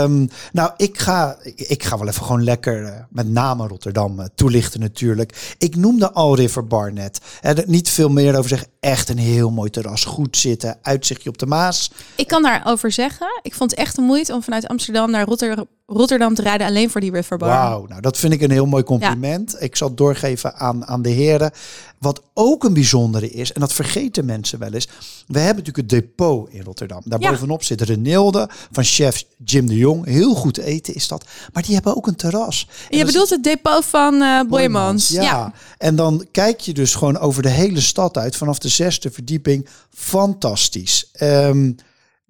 Um, 0.02 0.30
nou, 0.52 0.70
ik 0.76 0.98
ga, 0.98 1.36
ik, 1.42 1.82
ga 1.82 1.98
wel 1.98 2.08
even 2.08 2.24
gewoon 2.24 2.44
lekker, 2.44 2.82
uh, 2.82 2.90
met 3.08 3.28
name 3.28 3.66
Rotterdam, 3.66 4.20
uh, 4.20 4.26
toelichten 4.34 4.80
natuurlijk. 4.80 5.54
Ik 5.58 5.76
noemde 5.76 6.12
al 6.12 6.36
River 6.36 6.66
Bar 6.66 6.92
net. 6.92 7.20
Er 7.40 7.64
niet 7.66 7.88
veel 7.88 8.08
meer 8.08 8.36
over 8.36 8.48
zeggen. 8.48 8.68
Echt 8.80 9.08
een 9.08 9.18
heel 9.18 9.50
mooi 9.50 9.70
terras. 9.70 10.04
Goed 10.04 10.36
zitten, 10.36 10.78
uitzichtje 10.82 11.28
op 11.28 11.38
de 11.38 11.46
Maas. 11.46 11.90
Ik 12.16 12.26
kan 12.26 12.42
daarover 12.42 12.92
zeggen. 12.92 13.40
Ik 13.42 13.54
vond 13.54 13.70
het 13.70 13.80
echt 13.80 13.96
een 13.96 14.04
moeite 14.04 14.32
om 14.32 14.42
vanuit 14.42 14.68
Amsterdam 14.68 15.10
naar 15.10 15.26
Rotterdam 15.26 15.66
Rotterdam 15.92 16.34
te 16.34 16.42
rijden 16.42 16.66
alleen 16.66 16.90
voor 16.90 17.00
die 17.00 17.12
riverbar. 17.12 17.48
Wauw, 17.48 17.86
nou 17.86 18.00
dat 18.00 18.18
vind 18.18 18.32
ik 18.32 18.40
een 18.40 18.50
heel 18.50 18.66
mooi 18.66 18.82
compliment. 18.82 19.56
Ik 19.58 19.76
zal 19.76 19.88
het 19.88 19.96
doorgeven 19.96 20.54
aan, 20.54 20.86
aan 20.86 21.02
de 21.02 21.08
heren. 21.08 21.50
Wat 21.98 22.22
ook 22.34 22.64
een 22.64 22.72
bijzondere 22.72 23.30
is, 23.30 23.52
en 23.52 23.60
dat 23.60 23.72
vergeten 23.72 24.24
mensen 24.24 24.58
wel 24.58 24.72
eens. 24.72 24.88
We 25.26 25.38
hebben 25.38 25.64
natuurlijk 25.64 25.92
het 25.92 26.02
depot 26.02 26.48
in 26.50 26.62
Rotterdam. 26.62 27.02
Daarbovenop 27.04 27.60
ja. 27.60 27.66
zit 27.66 27.80
Renilde 27.80 28.48
van 28.70 28.84
chef 28.84 29.24
Jim 29.44 29.66
de 29.66 29.76
Jong. 29.76 30.04
Heel 30.04 30.34
goed 30.34 30.58
eten 30.58 30.94
is 30.94 31.08
dat. 31.08 31.24
Maar 31.52 31.62
die 31.62 31.74
hebben 31.74 31.96
ook 31.96 32.06
een 32.06 32.16
terras. 32.16 32.68
En 32.90 32.98
je 32.98 33.04
bedoelt 33.04 33.30
het 33.30 33.42
depot 33.44 33.84
van 33.84 34.14
uh, 34.14 34.42
Boymans. 34.42 35.08
Ja. 35.08 35.22
ja. 35.22 35.52
En 35.78 35.96
dan 35.96 36.26
kijk 36.30 36.60
je 36.60 36.72
dus 36.72 36.94
gewoon 36.94 37.18
over 37.18 37.42
de 37.42 37.48
hele 37.48 37.80
stad 37.80 38.16
uit. 38.16 38.36
Vanaf 38.36 38.58
de 38.58 38.68
zesde 38.68 39.10
verdieping. 39.10 39.68
Fantastisch. 39.94 41.10
Um, 41.20 41.76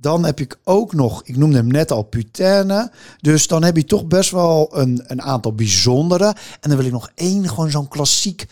dan 0.01 0.25
heb 0.25 0.41
ik 0.41 0.59
ook 0.65 0.93
nog, 0.93 1.23
ik 1.25 1.37
noemde 1.37 1.57
hem 1.57 1.67
net 1.67 1.91
al, 1.91 2.03
Putaine. 2.03 2.91
Dus 3.21 3.47
dan 3.47 3.63
heb 3.63 3.77
je 3.77 3.85
toch 3.85 4.07
best 4.07 4.31
wel 4.31 4.69
een, 4.73 5.05
een 5.07 5.23
aantal 5.23 5.55
bijzondere. 5.55 6.35
En 6.61 6.69
dan 6.69 6.77
wil 6.77 6.87
ik 6.87 6.93
nog 6.93 7.11
één, 7.15 7.49
gewoon 7.49 7.71
zo'n 7.71 7.89
klassiek 7.89 8.47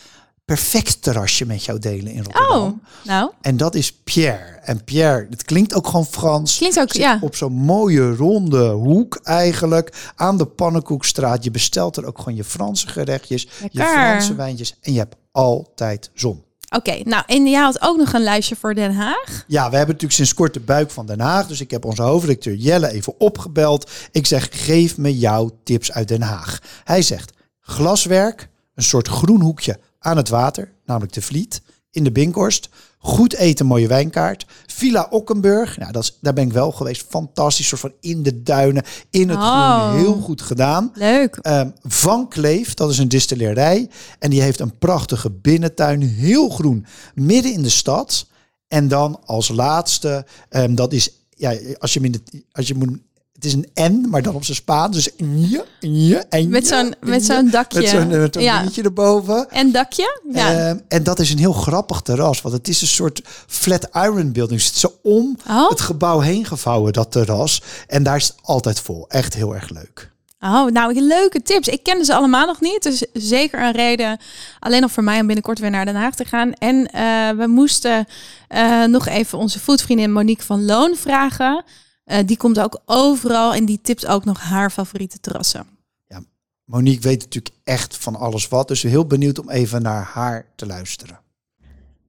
perfect 0.44 1.02
terrasje 1.02 1.46
met 1.46 1.64
jou 1.64 1.78
delen 1.78 2.12
in 2.12 2.22
Rotterdam. 2.22 2.62
Oh, 2.62 2.72
nou. 3.04 3.30
En 3.40 3.56
dat 3.56 3.74
is 3.74 3.92
Pierre. 3.92 4.58
En 4.62 4.84
Pierre, 4.84 5.26
het 5.30 5.42
klinkt 5.42 5.74
ook 5.74 5.86
gewoon 5.86 6.06
Frans. 6.06 6.56
Klinkt 6.56 6.78
ook, 6.78 6.92
ja. 6.92 7.18
Op 7.20 7.36
zo'n 7.36 7.52
mooie 7.52 8.14
ronde 8.14 8.68
hoek 8.68 9.20
eigenlijk. 9.22 10.12
Aan 10.16 10.38
de 10.38 10.46
Pannenkoekstraat. 10.46 11.44
Je 11.44 11.50
bestelt 11.50 11.96
er 11.96 12.06
ook 12.06 12.18
gewoon 12.18 12.34
je 12.34 12.44
Franse 12.44 12.88
gerechtjes. 12.88 13.48
Je 13.70 13.82
Franse 13.82 14.34
wijntjes. 14.34 14.74
En 14.80 14.92
je 14.92 14.98
hebt 14.98 15.16
altijd 15.32 16.10
zon. 16.14 16.42
Oké, 16.70 17.00
nou 17.04 17.22
en 17.26 17.46
jij 17.46 17.60
had 17.60 17.82
ook 17.82 17.96
nog 17.96 18.12
een 18.12 18.22
lijstje 18.22 18.56
voor 18.56 18.74
Den 18.74 18.94
Haag. 18.94 19.44
Ja, 19.46 19.70
we 19.70 19.76
hebben 19.76 19.94
natuurlijk 19.94 20.12
sinds 20.12 20.34
kort 20.34 20.54
de 20.54 20.60
buik 20.60 20.90
van 20.90 21.06
Den 21.06 21.20
Haag. 21.20 21.46
Dus 21.46 21.60
ik 21.60 21.70
heb 21.70 21.84
onze 21.84 22.02
hoofdredacteur 22.02 22.54
Jelle 22.54 22.90
even 22.90 23.20
opgebeld. 23.20 23.90
Ik 24.12 24.26
zeg, 24.26 24.48
geef 24.50 24.96
me 24.96 25.18
jouw 25.18 25.50
tips 25.64 25.92
uit 25.92 26.08
Den 26.08 26.22
Haag. 26.22 26.58
Hij 26.84 27.02
zegt, 27.02 27.32
glaswerk, 27.60 28.48
een 28.74 28.82
soort 28.82 29.08
groen 29.08 29.40
hoekje 29.40 29.78
aan 29.98 30.16
het 30.16 30.28
water, 30.28 30.72
namelijk 30.84 31.12
de 31.12 31.22
Vliet, 31.22 31.62
in 31.90 32.04
de 32.04 32.12
Binkhorst. 32.12 32.68
Goed 32.98 33.34
eten, 33.34 33.66
mooie 33.66 33.86
wijnkaart. 33.86 34.46
Villa 34.66 35.06
Ockenburg, 35.10 35.78
nou, 35.78 35.92
dat 35.92 36.02
is, 36.02 36.18
daar 36.20 36.32
ben 36.32 36.44
ik 36.44 36.52
wel 36.52 36.72
geweest. 36.72 37.06
Fantastisch, 37.08 37.68
soort 37.68 37.80
van 37.80 37.92
in 38.00 38.22
de 38.22 38.42
duinen, 38.42 38.84
in 39.10 39.28
het 39.28 39.38
oh. 39.38 39.88
groen. 39.88 39.98
Heel 39.98 40.14
goed 40.14 40.42
gedaan. 40.42 40.90
Leuk. 40.94 41.38
Um, 41.42 41.72
Van 41.82 42.28
Kleef, 42.28 42.74
dat 42.74 42.90
is 42.90 42.98
een 42.98 43.08
distillerij. 43.08 43.90
En 44.18 44.30
die 44.30 44.42
heeft 44.42 44.60
een 44.60 44.78
prachtige 44.78 45.30
binnentuin, 45.30 46.02
heel 46.02 46.48
groen, 46.48 46.86
midden 47.14 47.52
in 47.52 47.62
de 47.62 47.68
stad. 47.68 48.26
En 48.68 48.88
dan 48.88 49.20
als 49.24 49.48
laatste, 49.48 50.26
um, 50.50 50.74
dat 50.74 50.92
is 50.92 51.10
ja, 51.38 51.56
als 51.78 51.92
je 51.92 52.00
hem 52.00 52.12
in 52.12 52.12
de, 52.12 52.44
als 52.52 52.68
je 52.68 52.74
moet 52.74 52.98
het 53.38 53.46
is 53.46 53.52
een 53.52 53.92
N, 53.92 54.06
maar 54.08 54.22
dan 54.22 54.34
op 54.34 54.44
zijn 54.44 54.56
Spaans. 54.56 54.96
Dus 54.96 55.10
je, 55.16 55.64
je, 55.80 56.16
en 56.28 56.48
Met 56.48 56.66
zo'n 56.66 56.94
met 57.00 57.24
zo'n 57.24 57.50
dakje. 57.50 57.80
Met 57.80 57.88
zo'n 57.88 58.08
met 58.08 58.34
ja. 58.40 58.58
dingetje 58.58 58.82
erboven. 58.82 59.50
En 59.50 59.72
dakje? 59.72 60.20
Ja. 60.32 60.52
Uh, 60.52 60.80
en 60.88 61.02
dat 61.02 61.18
is 61.18 61.30
een 61.30 61.38
heel 61.38 61.52
grappig 61.52 62.00
terras. 62.00 62.42
Want 62.42 62.54
het 62.54 62.68
is 62.68 62.80
een 62.80 62.86
soort 62.86 63.22
flat 63.46 63.88
iron 63.92 64.32
building. 64.32 64.60
Het 64.60 64.68
zit 64.68 64.78
zo 64.78 64.98
om 65.02 65.36
oh. 65.48 65.68
het 65.68 65.80
gebouw 65.80 66.20
heen 66.20 66.44
gevouwen, 66.44 66.92
dat 66.92 67.12
terras. 67.12 67.62
En 67.86 68.02
daar 68.02 68.16
is 68.16 68.26
het 68.26 68.36
altijd 68.42 68.80
vol. 68.80 69.04
Echt 69.08 69.34
heel 69.34 69.54
erg 69.54 69.70
leuk. 69.70 70.10
Oh, 70.40 70.66
nou, 70.66 71.00
leuke 71.00 71.42
tips. 71.42 71.68
Ik 71.68 71.82
kende 71.82 72.04
ze 72.04 72.14
allemaal 72.14 72.46
nog 72.46 72.60
niet. 72.60 72.82
Dus 72.82 73.04
zeker 73.12 73.62
een 73.62 73.72
reden 73.72 74.18
alleen 74.58 74.80
nog 74.80 74.90
voor 74.90 75.04
mij 75.04 75.20
om 75.20 75.26
binnenkort 75.26 75.58
weer 75.58 75.70
naar 75.70 75.84
Den 75.84 75.94
Haag 75.94 76.14
te 76.14 76.24
gaan. 76.24 76.52
En 76.52 76.76
uh, 76.76 77.30
we 77.30 77.46
moesten 77.46 78.06
uh, 78.48 78.84
nog 78.84 79.06
even 79.06 79.38
onze 79.38 79.60
voetvriendin 79.60 80.12
Monique 80.12 80.44
van 80.44 80.64
Loon 80.64 80.96
vragen. 80.96 81.64
Uh, 82.10 82.18
die 82.26 82.36
komt 82.36 82.60
ook 82.60 82.80
overal 82.84 83.54
en 83.54 83.64
die 83.64 83.80
tipt 83.82 84.06
ook 84.06 84.24
nog 84.24 84.40
haar 84.40 84.70
favoriete 84.70 85.20
terrassen. 85.20 85.66
Ja, 86.06 86.22
Monique 86.64 87.00
weet 87.08 87.20
natuurlijk 87.20 87.54
echt 87.64 87.96
van 87.96 88.16
alles 88.16 88.48
wat. 88.48 88.68
Dus 88.68 88.82
heel 88.82 89.06
benieuwd 89.06 89.38
om 89.38 89.50
even 89.50 89.82
naar 89.82 90.04
haar 90.04 90.46
te 90.56 90.66
luisteren. 90.66 91.20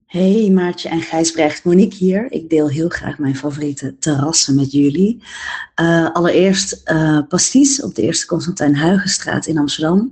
Hey 0.09 0.49
Maartje 0.49 0.89
en 0.89 1.01
Gijsbrecht, 1.01 1.63
Monique 1.63 1.97
hier. 1.97 2.31
Ik 2.31 2.49
deel 2.49 2.69
heel 2.69 2.89
graag 2.89 3.17
mijn 3.17 3.35
favoriete 3.35 3.95
terrassen 3.99 4.55
met 4.55 4.71
jullie. 4.71 5.23
Uh, 5.81 6.09
allereerst 6.13 6.81
uh, 6.85 7.19
Pasties 7.27 7.81
op 7.81 7.95
de 7.95 8.01
Eerste 8.01 8.25
Constantijn 8.25 8.77
Huygenstraat 8.79 9.45
in 9.45 9.57
Amsterdam. 9.57 10.11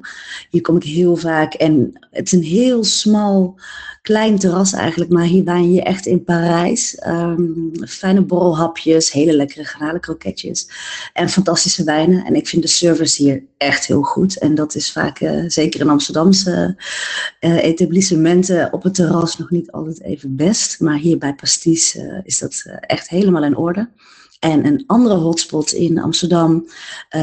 Hier 0.49 0.61
kom 0.61 0.75
ik 0.75 0.83
heel 0.83 1.15
vaak 1.15 1.53
en 1.53 1.99
het 2.11 2.25
is 2.25 2.31
een 2.31 2.43
heel 2.43 2.83
smal 2.83 3.59
klein 4.01 4.39
terras 4.39 4.73
eigenlijk, 4.73 5.11
maar 5.11 5.23
hier 5.23 5.43
wijn 5.43 5.71
je 5.71 5.83
echt 5.83 6.05
in 6.05 6.23
Parijs. 6.23 7.01
Um, 7.07 7.71
fijne 7.87 8.21
borrelhapjes, 8.21 9.11
hele 9.11 9.33
lekkere 9.33 9.65
garnalenkroketjes 9.65 10.69
en 11.13 11.29
fantastische 11.29 11.83
wijnen. 11.83 12.25
En 12.25 12.35
ik 12.35 12.47
vind 12.47 12.61
de 12.61 12.67
service 12.67 13.23
hier 13.23 13.43
echt 13.57 13.85
heel 13.85 14.01
goed. 14.01 14.37
En 14.37 14.55
dat 14.55 14.75
is 14.75 14.91
vaak, 14.91 15.21
uh, 15.21 15.43
zeker 15.47 15.79
in 15.79 15.89
Amsterdamse 15.89 16.75
etablissementen 17.39 18.73
op 18.73 18.83
het 18.83 18.93
terras, 18.93 19.37
nog 19.37 19.49
niet 19.49 19.71
altijd 19.87 20.07
even 20.07 20.35
best. 20.35 20.79
Maar 20.79 20.97
hier 20.97 21.17
bij 21.17 21.35
Pastis 21.35 21.95
uh, 21.95 22.19
is 22.23 22.39
dat 22.39 22.63
echt 22.79 23.09
helemaal 23.09 23.43
in 23.43 23.57
orde. 23.57 23.89
En 24.39 24.65
een 24.65 24.83
andere 24.87 25.15
hotspot 25.15 25.71
in 25.71 25.99
Amsterdam 25.99 26.67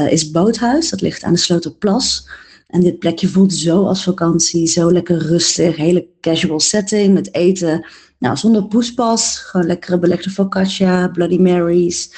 is 0.09 0.31
Boothuis. 0.31 0.89
Dat 0.89 1.01
ligt 1.01 1.23
aan 1.23 1.33
de 1.33 1.39
Sloterplas. 1.39 2.29
En 2.67 2.81
dit 2.81 2.99
plekje 2.99 3.27
voelt 3.27 3.53
zo 3.53 3.85
als 3.85 4.03
vakantie, 4.03 4.67
zo 4.67 4.91
lekker 4.91 5.17
rustig, 5.17 5.75
hele 5.75 6.07
casual 6.21 6.59
setting 6.59 7.13
met 7.13 7.33
eten. 7.33 7.85
Nou, 8.19 8.37
zonder 8.37 8.67
poespas, 8.67 9.37
gewoon 9.37 9.65
lekkere 9.65 9.99
belegde 9.99 10.29
focaccia, 10.29 11.07
Bloody 11.07 11.37
Marys. 11.37 12.11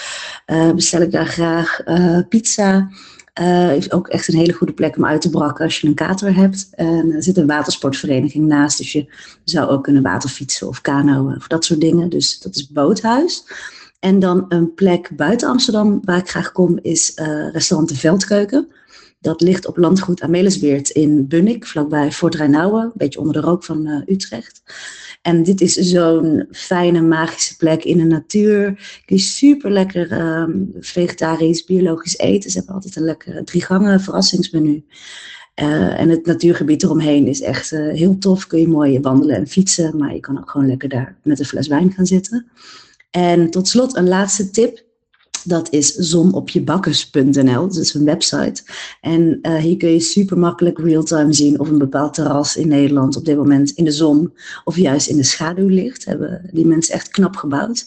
Bestel 0.76 1.02
ik 1.02 1.12
daar 1.12 1.28
graag 1.28 1.80
pizza. 2.30 2.90
Uh, 3.40 3.76
is 3.76 3.92
ook 3.92 4.08
echt 4.08 4.28
een 4.28 4.38
hele 4.38 4.54
goede 4.54 4.74
plek 4.74 4.98
om 4.98 5.06
uit 5.06 5.22
te 5.22 5.30
brakken 5.30 5.66
als 5.66 5.82
je 5.82 5.88
een 5.88 5.94
kater 5.94 6.36
hebt. 6.36 6.70
En 6.72 7.12
er 7.12 7.24
zit 7.24 7.38
een 7.38 7.48
watersportvereniging 7.48 8.48
naast, 8.48 8.78
dus 8.78 8.92
je 8.92 9.06
zou 9.44 9.70
ook 9.70 9.84
kunnen 9.84 10.04
waterfietsen 10.04 10.68
of 10.68 10.82
kanoën 10.82 11.36
of 11.36 11.48
dat 11.48 11.66
soort 11.66 11.82
dingen. 11.82 12.10
Dus 12.10 12.40
dat 12.40 12.56
is 12.56 12.68
Boothuis. 12.68 13.44
En 14.00 14.20
dan 14.20 14.46
een 14.50 14.74
plek 14.74 15.10
buiten 15.16 15.50
Amsterdam 15.50 16.00
waar 16.04 16.18
ik 16.18 16.30
graag 16.30 16.52
kom 16.52 16.80
is 16.82 17.12
restaurant 17.52 17.90
De 17.90 17.96
Veldkeuken. 17.96 18.68
Dat 19.20 19.42
ligt 19.42 19.68
op 19.68 19.78
landgoed 19.78 20.22
Amelisweert 20.22 20.90
in 20.90 21.28
Bunnik, 21.28 21.66
vlakbij 21.66 22.12
Fort 22.12 22.36
Rijnauwen, 22.36 22.84
een 22.84 22.92
beetje 22.94 23.20
onder 23.20 23.34
de 23.34 23.48
rook 23.48 23.64
van 23.64 23.88
uh, 23.88 24.02
Utrecht. 24.06 24.62
En 25.28 25.44
dit 25.44 25.62
is 25.62 25.74
zo'n 25.74 26.48
fijne, 26.52 27.02
magische 27.02 27.58
plek 27.58 27.84
in 27.84 27.98
de 27.98 28.04
natuur. 28.04 28.80
Je 29.06 29.18
super 29.18 29.72
lekker 29.72 30.12
um, 30.12 30.72
vegetarisch, 30.80 31.66
biologisch 31.66 32.18
eten. 32.18 32.52
Ze 32.52 32.58
hebben 32.58 32.76
altijd 32.76 32.96
een 32.96 33.04
lekkere 33.04 33.44
drie 33.44 33.64
gangen 33.64 34.02
verrassingsmenu. 34.02 34.86
Uh, 35.62 36.00
en 36.00 36.10
het 36.10 36.26
natuurgebied 36.26 36.84
eromheen 36.84 37.28
is 37.28 37.42
echt 37.42 37.72
uh, 37.72 37.94
heel 37.94 38.18
tof. 38.18 38.48
Kun 38.48 38.60
je 38.60 38.68
mooi 38.68 39.00
wandelen 39.00 39.36
en 39.36 39.48
fietsen, 39.48 39.98
maar 39.98 40.14
je 40.14 40.20
kan 40.20 40.38
ook 40.38 40.50
gewoon 40.50 40.68
lekker 40.68 40.90
daar 40.90 41.18
met 41.24 41.40
een 41.40 41.46
fles 41.46 41.68
wijn 41.68 41.92
gaan 41.92 42.06
zitten. 42.06 42.48
En 43.10 43.50
tot 43.50 43.68
slot 43.68 43.96
een 43.96 44.08
laatste 44.08 44.50
tip. 44.50 44.86
Dat 45.48 45.72
is 45.72 45.94
zonopjebakkers.nl, 45.94 47.68
dat 47.68 47.78
is 47.78 47.94
een 47.94 48.06
website. 48.06 48.64
En 49.02 49.40
uh, 49.42 49.56
hier 49.56 49.78
kun 49.78 49.90
je 49.90 50.00
super 50.00 50.38
makkelijk 50.38 50.80
real-time 50.80 51.34
zien 51.34 51.60
of 51.60 51.70
een 51.70 51.78
bepaald 51.78 52.14
terras 52.14 52.56
in 52.56 52.68
Nederland 52.68 53.16
op 53.16 53.26
dit 53.26 53.38
moment 53.38 53.72
in 53.72 53.84
de 53.84 53.92
zon 53.92 54.34
of 54.64 54.78
juist 54.78 55.08
in 55.08 55.18
de 55.18 55.24
schaduw 55.24 55.68
ligt. 55.68 56.06
Hebben 56.06 56.50
die 56.54 56.66
mensen 56.66 56.94
echt 56.94 57.10
knap 57.10 57.36
gebouwd. 57.36 57.86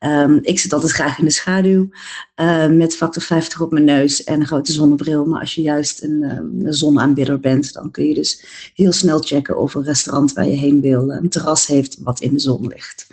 Um, 0.00 0.38
ik 0.42 0.58
zit 0.58 0.72
altijd 0.72 0.92
graag 0.92 1.18
in 1.18 1.24
de 1.24 1.30
schaduw 1.30 1.88
uh, 2.36 2.66
met 2.66 2.96
factor 2.96 3.22
50 3.22 3.60
op 3.60 3.72
mijn 3.72 3.84
neus 3.84 4.24
en 4.24 4.40
een 4.40 4.46
grote 4.46 4.72
zonnebril. 4.72 5.24
Maar 5.24 5.40
als 5.40 5.54
je 5.54 5.62
juist 5.62 6.02
een, 6.02 6.22
um, 6.22 6.66
een 6.66 6.74
zonaanbidder 6.74 7.40
bent, 7.40 7.72
dan 7.72 7.90
kun 7.90 8.06
je 8.06 8.14
dus 8.14 8.44
heel 8.74 8.92
snel 8.92 9.18
checken 9.18 9.58
of 9.58 9.74
een 9.74 9.84
restaurant 9.84 10.32
waar 10.32 10.48
je 10.48 10.56
heen 10.56 10.80
wil 10.80 11.10
een 11.10 11.28
terras 11.28 11.66
heeft 11.66 11.98
wat 12.00 12.20
in 12.20 12.32
de 12.32 12.38
zon 12.38 12.66
ligt. 12.66 13.06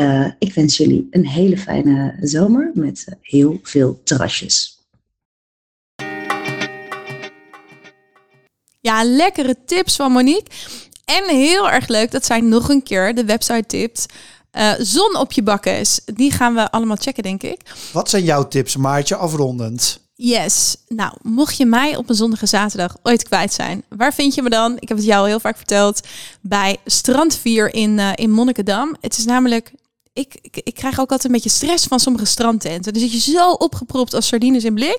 Uh, 0.00 0.26
ik 0.38 0.54
wens 0.54 0.76
jullie 0.76 1.06
een 1.10 1.26
hele 1.26 1.58
fijne 1.58 2.16
zomer 2.20 2.70
met 2.74 3.06
uh, 3.08 3.14
heel 3.20 3.58
veel 3.62 4.00
terrasjes. 4.04 4.78
Ja, 8.80 9.04
lekkere 9.04 9.56
tips 9.64 9.96
van 9.96 10.12
Monique. 10.12 10.50
En 11.04 11.28
heel 11.28 11.70
erg 11.70 11.88
leuk 11.88 12.10
dat 12.10 12.26
zij 12.26 12.40
nog 12.40 12.68
een 12.68 12.82
keer 12.82 13.14
de 13.14 13.24
website 13.24 13.66
tipt. 13.66 14.06
Uh, 14.52 14.72
zon 14.78 15.16
op 15.16 15.32
je 15.32 15.42
bakkes. 15.42 16.00
Die 16.04 16.30
gaan 16.30 16.54
we 16.54 16.70
allemaal 16.70 16.96
checken, 16.96 17.22
denk 17.22 17.42
ik. 17.42 17.60
Wat 17.92 18.10
zijn 18.10 18.24
jouw 18.24 18.48
tips, 18.48 18.76
Maartje, 18.76 19.16
afrondend? 19.16 20.00
Yes. 20.14 20.76
Nou, 20.88 21.12
mocht 21.22 21.56
je 21.56 21.66
mij 21.66 21.96
op 21.96 22.08
een 22.08 22.14
zonnige 22.14 22.46
zaterdag 22.46 22.96
ooit 23.02 23.22
kwijt 23.22 23.52
zijn, 23.52 23.82
waar 23.88 24.14
vind 24.14 24.34
je 24.34 24.42
me 24.42 24.50
dan? 24.50 24.76
Ik 24.78 24.88
heb 24.88 24.96
het 24.96 25.06
jou 25.06 25.20
al 25.20 25.26
heel 25.26 25.40
vaak 25.40 25.56
verteld. 25.56 26.00
Bij 26.40 26.76
Strandvier 26.84 27.74
in, 27.74 27.98
uh, 27.98 28.10
in 28.14 28.30
Monnikendam. 28.30 28.96
Het 29.00 29.18
is 29.18 29.24
namelijk 29.24 29.72
ik, 30.16 30.36
ik, 30.42 30.60
ik, 30.62 30.74
krijg 30.74 31.00
ook 31.00 31.10
altijd 31.10 31.24
een 31.24 31.32
beetje 31.32 31.48
stress 31.48 31.86
van 31.86 32.00
sommige 32.00 32.24
strandtenten. 32.24 32.92
Dan 32.92 33.02
zit 33.02 33.12
je 33.12 33.30
zo 33.30 33.50
opgepropt 33.50 34.14
als 34.14 34.26
sardines 34.26 34.64
in 34.64 34.74
blik. 34.74 34.98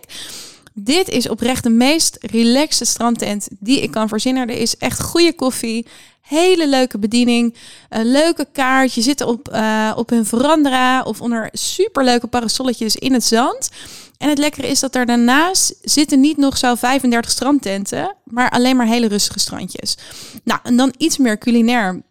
Dit 0.73 1.09
is 1.09 1.29
oprecht 1.29 1.63
de 1.63 1.69
meest 1.69 2.17
relaxte 2.21 2.85
strandtent 2.85 3.47
die 3.59 3.81
ik 3.81 3.91
kan 3.91 4.07
verzinnen. 4.07 4.49
Er 4.49 4.57
is 4.57 4.77
echt 4.77 5.01
goede 5.01 5.33
koffie, 5.33 5.85
hele 6.21 6.67
leuke 6.69 6.97
bediening, 6.97 7.55
een 7.89 8.11
leuke 8.11 8.47
kaart. 8.51 8.93
Je 8.93 9.01
zit 9.01 9.21
op, 9.21 9.49
uh, 9.53 9.93
op 9.95 10.09
hun 10.09 10.25
verandera 10.25 11.03
of 11.03 11.21
onder 11.21 11.49
superleuke 11.51 12.27
parasolletjes 12.27 12.95
in 12.95 13.13
het 13.13 13.23
zand. 13.23 13.69
En 14.17 14.29
het 14.29 14.37
lekkere 14.37 14.67
is 14.67 14.79
dat 14.79 14.95
er 14.95 15.05
daarnaast 15.05 15.75
zitten 15.81 16.19
niet 16.19 16.37
nog 16.37 16.57
zo 16.57 16.75
35 16.75 17.31
strandtenten, 17.31 18.15
maar 18.23 18.49
alleen 18.49 18.75
maar 18.75 18.87
hele 18.87 19.07
rustige 19.07 19.39
strandjes. 19.39 19.97
Nou, 20.43 20.59
en 20.63 20.75
dan 20.75 20.93
iets 20.97 21.17
meer 21.17 21.37
culinair 21.37 22.01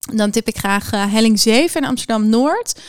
dan 0.00 0.30
tip 0.30 0.48
ik 0.48 0.58
graag 0.58 0.92
uh, 0.92 1.12
Helling 1.12 1.40
7 1.40 1.80
in 1.80 1.88
Amsterdam-Noord. 1.88 2.80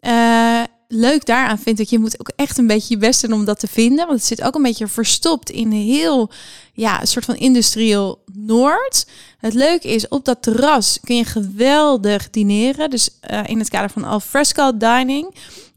Uh, 0.00 0.62
leuk 0.88 1.26
daaraan 1.26 1.58
vind 1.58 1.78
ik, 1.78 1.88
je 1.88 1.98
moet 1.98 2.20
ook 2.20 2.30
echt 2.36 2.58
een 2.58 2.66
beetje 2.66 2.94
je 2.94 3.00
best 3.00 3.20
doen 3.20 3.32
om 3.32 3.44
dat 3.44 3.60
te 3.60 3.66
vinden. 3.66 4.06
Want 4.06 4.18
het 4.18 4.28
zit 4.28 4.42
ook 4.42 4.54
een 4.54 4.62
beetje 4.62 4.86
verstopt 4.86 5.50
in 5.50 5.70
heel, 5.70 6.30
ja, 6.72 7.04
soort 7.04 7.24
van 7.24 7.36
industrieel 7.36 8.22
Noord. 8.32 9.06
Het 9.38 9.54
leuke 9.54 9.88
is, 9.88 10.08
op 10.08 10.24
dat 10.24 10.42
terras 10.42 10.98
kun 11.04 11.16
je 11.16 11.24
geweldig 11.24 12.30
dineren. 12.30 12.90
Dus 12.90 13.10
uh, 13.30 13.40
in 13.46 13.58
het 13.58 13.68
kader 13.68 13.90
van 13.90 14.04
al 14.04 14.20
fresco 14.20 14.76
dining. 14.76 15.34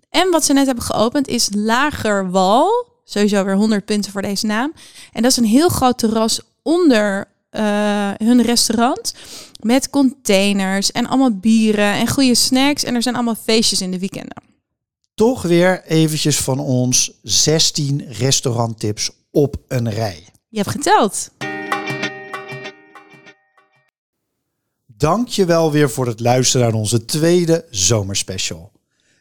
En 0.09 0.31
wat 0.31 0.45
ze 0.45 0.53
net 0.53 0.65
hebben 0.65 0.83
geopend 0.83 1.27
is 1.27 1.49
Lager 1.55 2.31
Wal. 2.31 2.91
Sowieso 3.05 3.43
weer 3.43 3.55
100 3.55 3.85
punten 3.85 4.11
voor 4.11 4.21
deze 4.21 4.45
naam. 4.45 4.73
En 5.11 5.21
dat 5.21 5.31
is 5.31 5.37
een 5.37 5.43
heel 5.43 5.69
groot 5.69 5.97
terras 5.97 6.41
onder 6.61 7.31
hun 8.17 8.41
restaurant. 8.41 9.13
Met 9.63 9.89
containers 9.89 10.91
en 10.91 11.07
allemaal 11.07 11.37
bieren 11.37 11.93
en 11.93 12.07
goede 12.07 12.35
snacks. 12.35 12.83
En 12.83 12.95
er 12.95 13.01
zijn 13.01 13.15
allemaal 13.15 13.35
feestjes 13.35 13.81
in 13.81 13.91
de 13.91 13.99
weekenden. 13.99 14.43
Toch 15.13 15.41
weer 15.41 15.83
eventjes 15.83 16.37
van 16.37 16.59
ons 16.59 17.11
16 17.21 18.05
restauranttips 18.07 19.11
op 19.31 19.55
een 19.67 19.89
rij. 19.89 20.23
Je 20.49 20.57
hebt 20.57 20.69
geteld. 20.69 21.29
Dank 24.85 25.27
je 25.27 25.45
wel 25.45 25.71
weer 25.71 25.89
voor 25.89 26.07
het 26.07 26.19
luisteren 26.19 26.67
naar 26.67 26.79
onze 26.79 27.05
tweede 27.05 27.65
zomerspecial. 27.69 28.71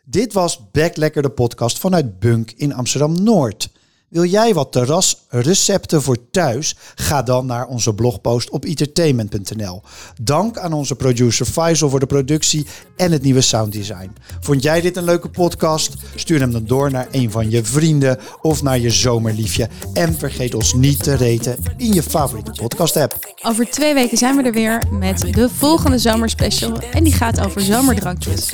Dit 0.05 0.33
was 0.33 0.71
Back 0.71 0.97
Lekker 0.97 1.23
de 1.23 1.31
podcast 1.31 1.79
vanuit 1.79 2.19
Bunk 2.19 2.51
in 2.51 2.75
Amsterdam-Noord. 2.75 3.72
Wil 4.13 4.25
jij 4.25 4.55
wat 4.55 4.73
terrasrecepten 4.73 6.03
voor 6.03 6.17
thuis? 6.31 6.77
Ga 6.95 7.23
dan 7.23 7.47
naar 7.47 7.67
onze 7.67 7.95
blogpost 7.95 8.51
op 8.51 8.65
entertainment.nl. 8.65 9.83
Dank 10.23 10.59
aan 10.59 10.73
onze 10.73 10.95
producer 10.95 11.47
Faisal 11.47 11.91
voor 11.91 12.01
de 12.01 12.07
productie 12.07 12.67
en 12.97 13.13
het 13.13 13.23
nieuwe 13.23 13.41
sounddesign. 13.41 14.13
Vond 14.41 14.63
jij 14.63 14.81
dit 14.81 14.97
een 14.97 15.05
leuke 15.05 15.29
podcast? 15.29 15.95
Stuur 16.15 16.41
hem 16.41 16.53
dan 16.53 16.65
door 16.67 16.91
naar 16.91 17.09
een 17.11 17.31
van 17.31 17.51
je 17.51 17.65
vrienden 17.65 18.19
of 18.41 18.63
naar 18.63 18.79
je 18.79 18.91
zomerliefje. 18.91 19.69
En 19.93 20.15
vergeet 20.15 20.55
ons 20.55 20.75
niet 20.75 21.03
te 21.03 21.15
reten 21.15 21.57
in 21.77 21.93
je 21.93 22.03
favoriete 22.03 22.51
podcast 22.51 22.97
app. 22.97 23.35
Over 23.43 23.71
twee 23.71 23.95
weken 23.95 24.19
zijn 24.19 24.37
we 24.37 24.43
er 24.43 24.53
weer 24.53 24.83
met 24.91 25.21
de 25.35 25.49
volgende 25.49 25.99
zomerspecial. 25.99 26.79
En 26.79 27.05
die 27.05 27.13
gaat 27.13 27.41
over 27.41 27.61
zomerdrankjes. 27.61 28.53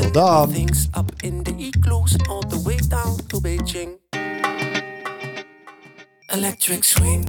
Tot 0.00 0.14
dan! 0.14 0.50
Electric 6.32 6.82
swing. 6.82 7.28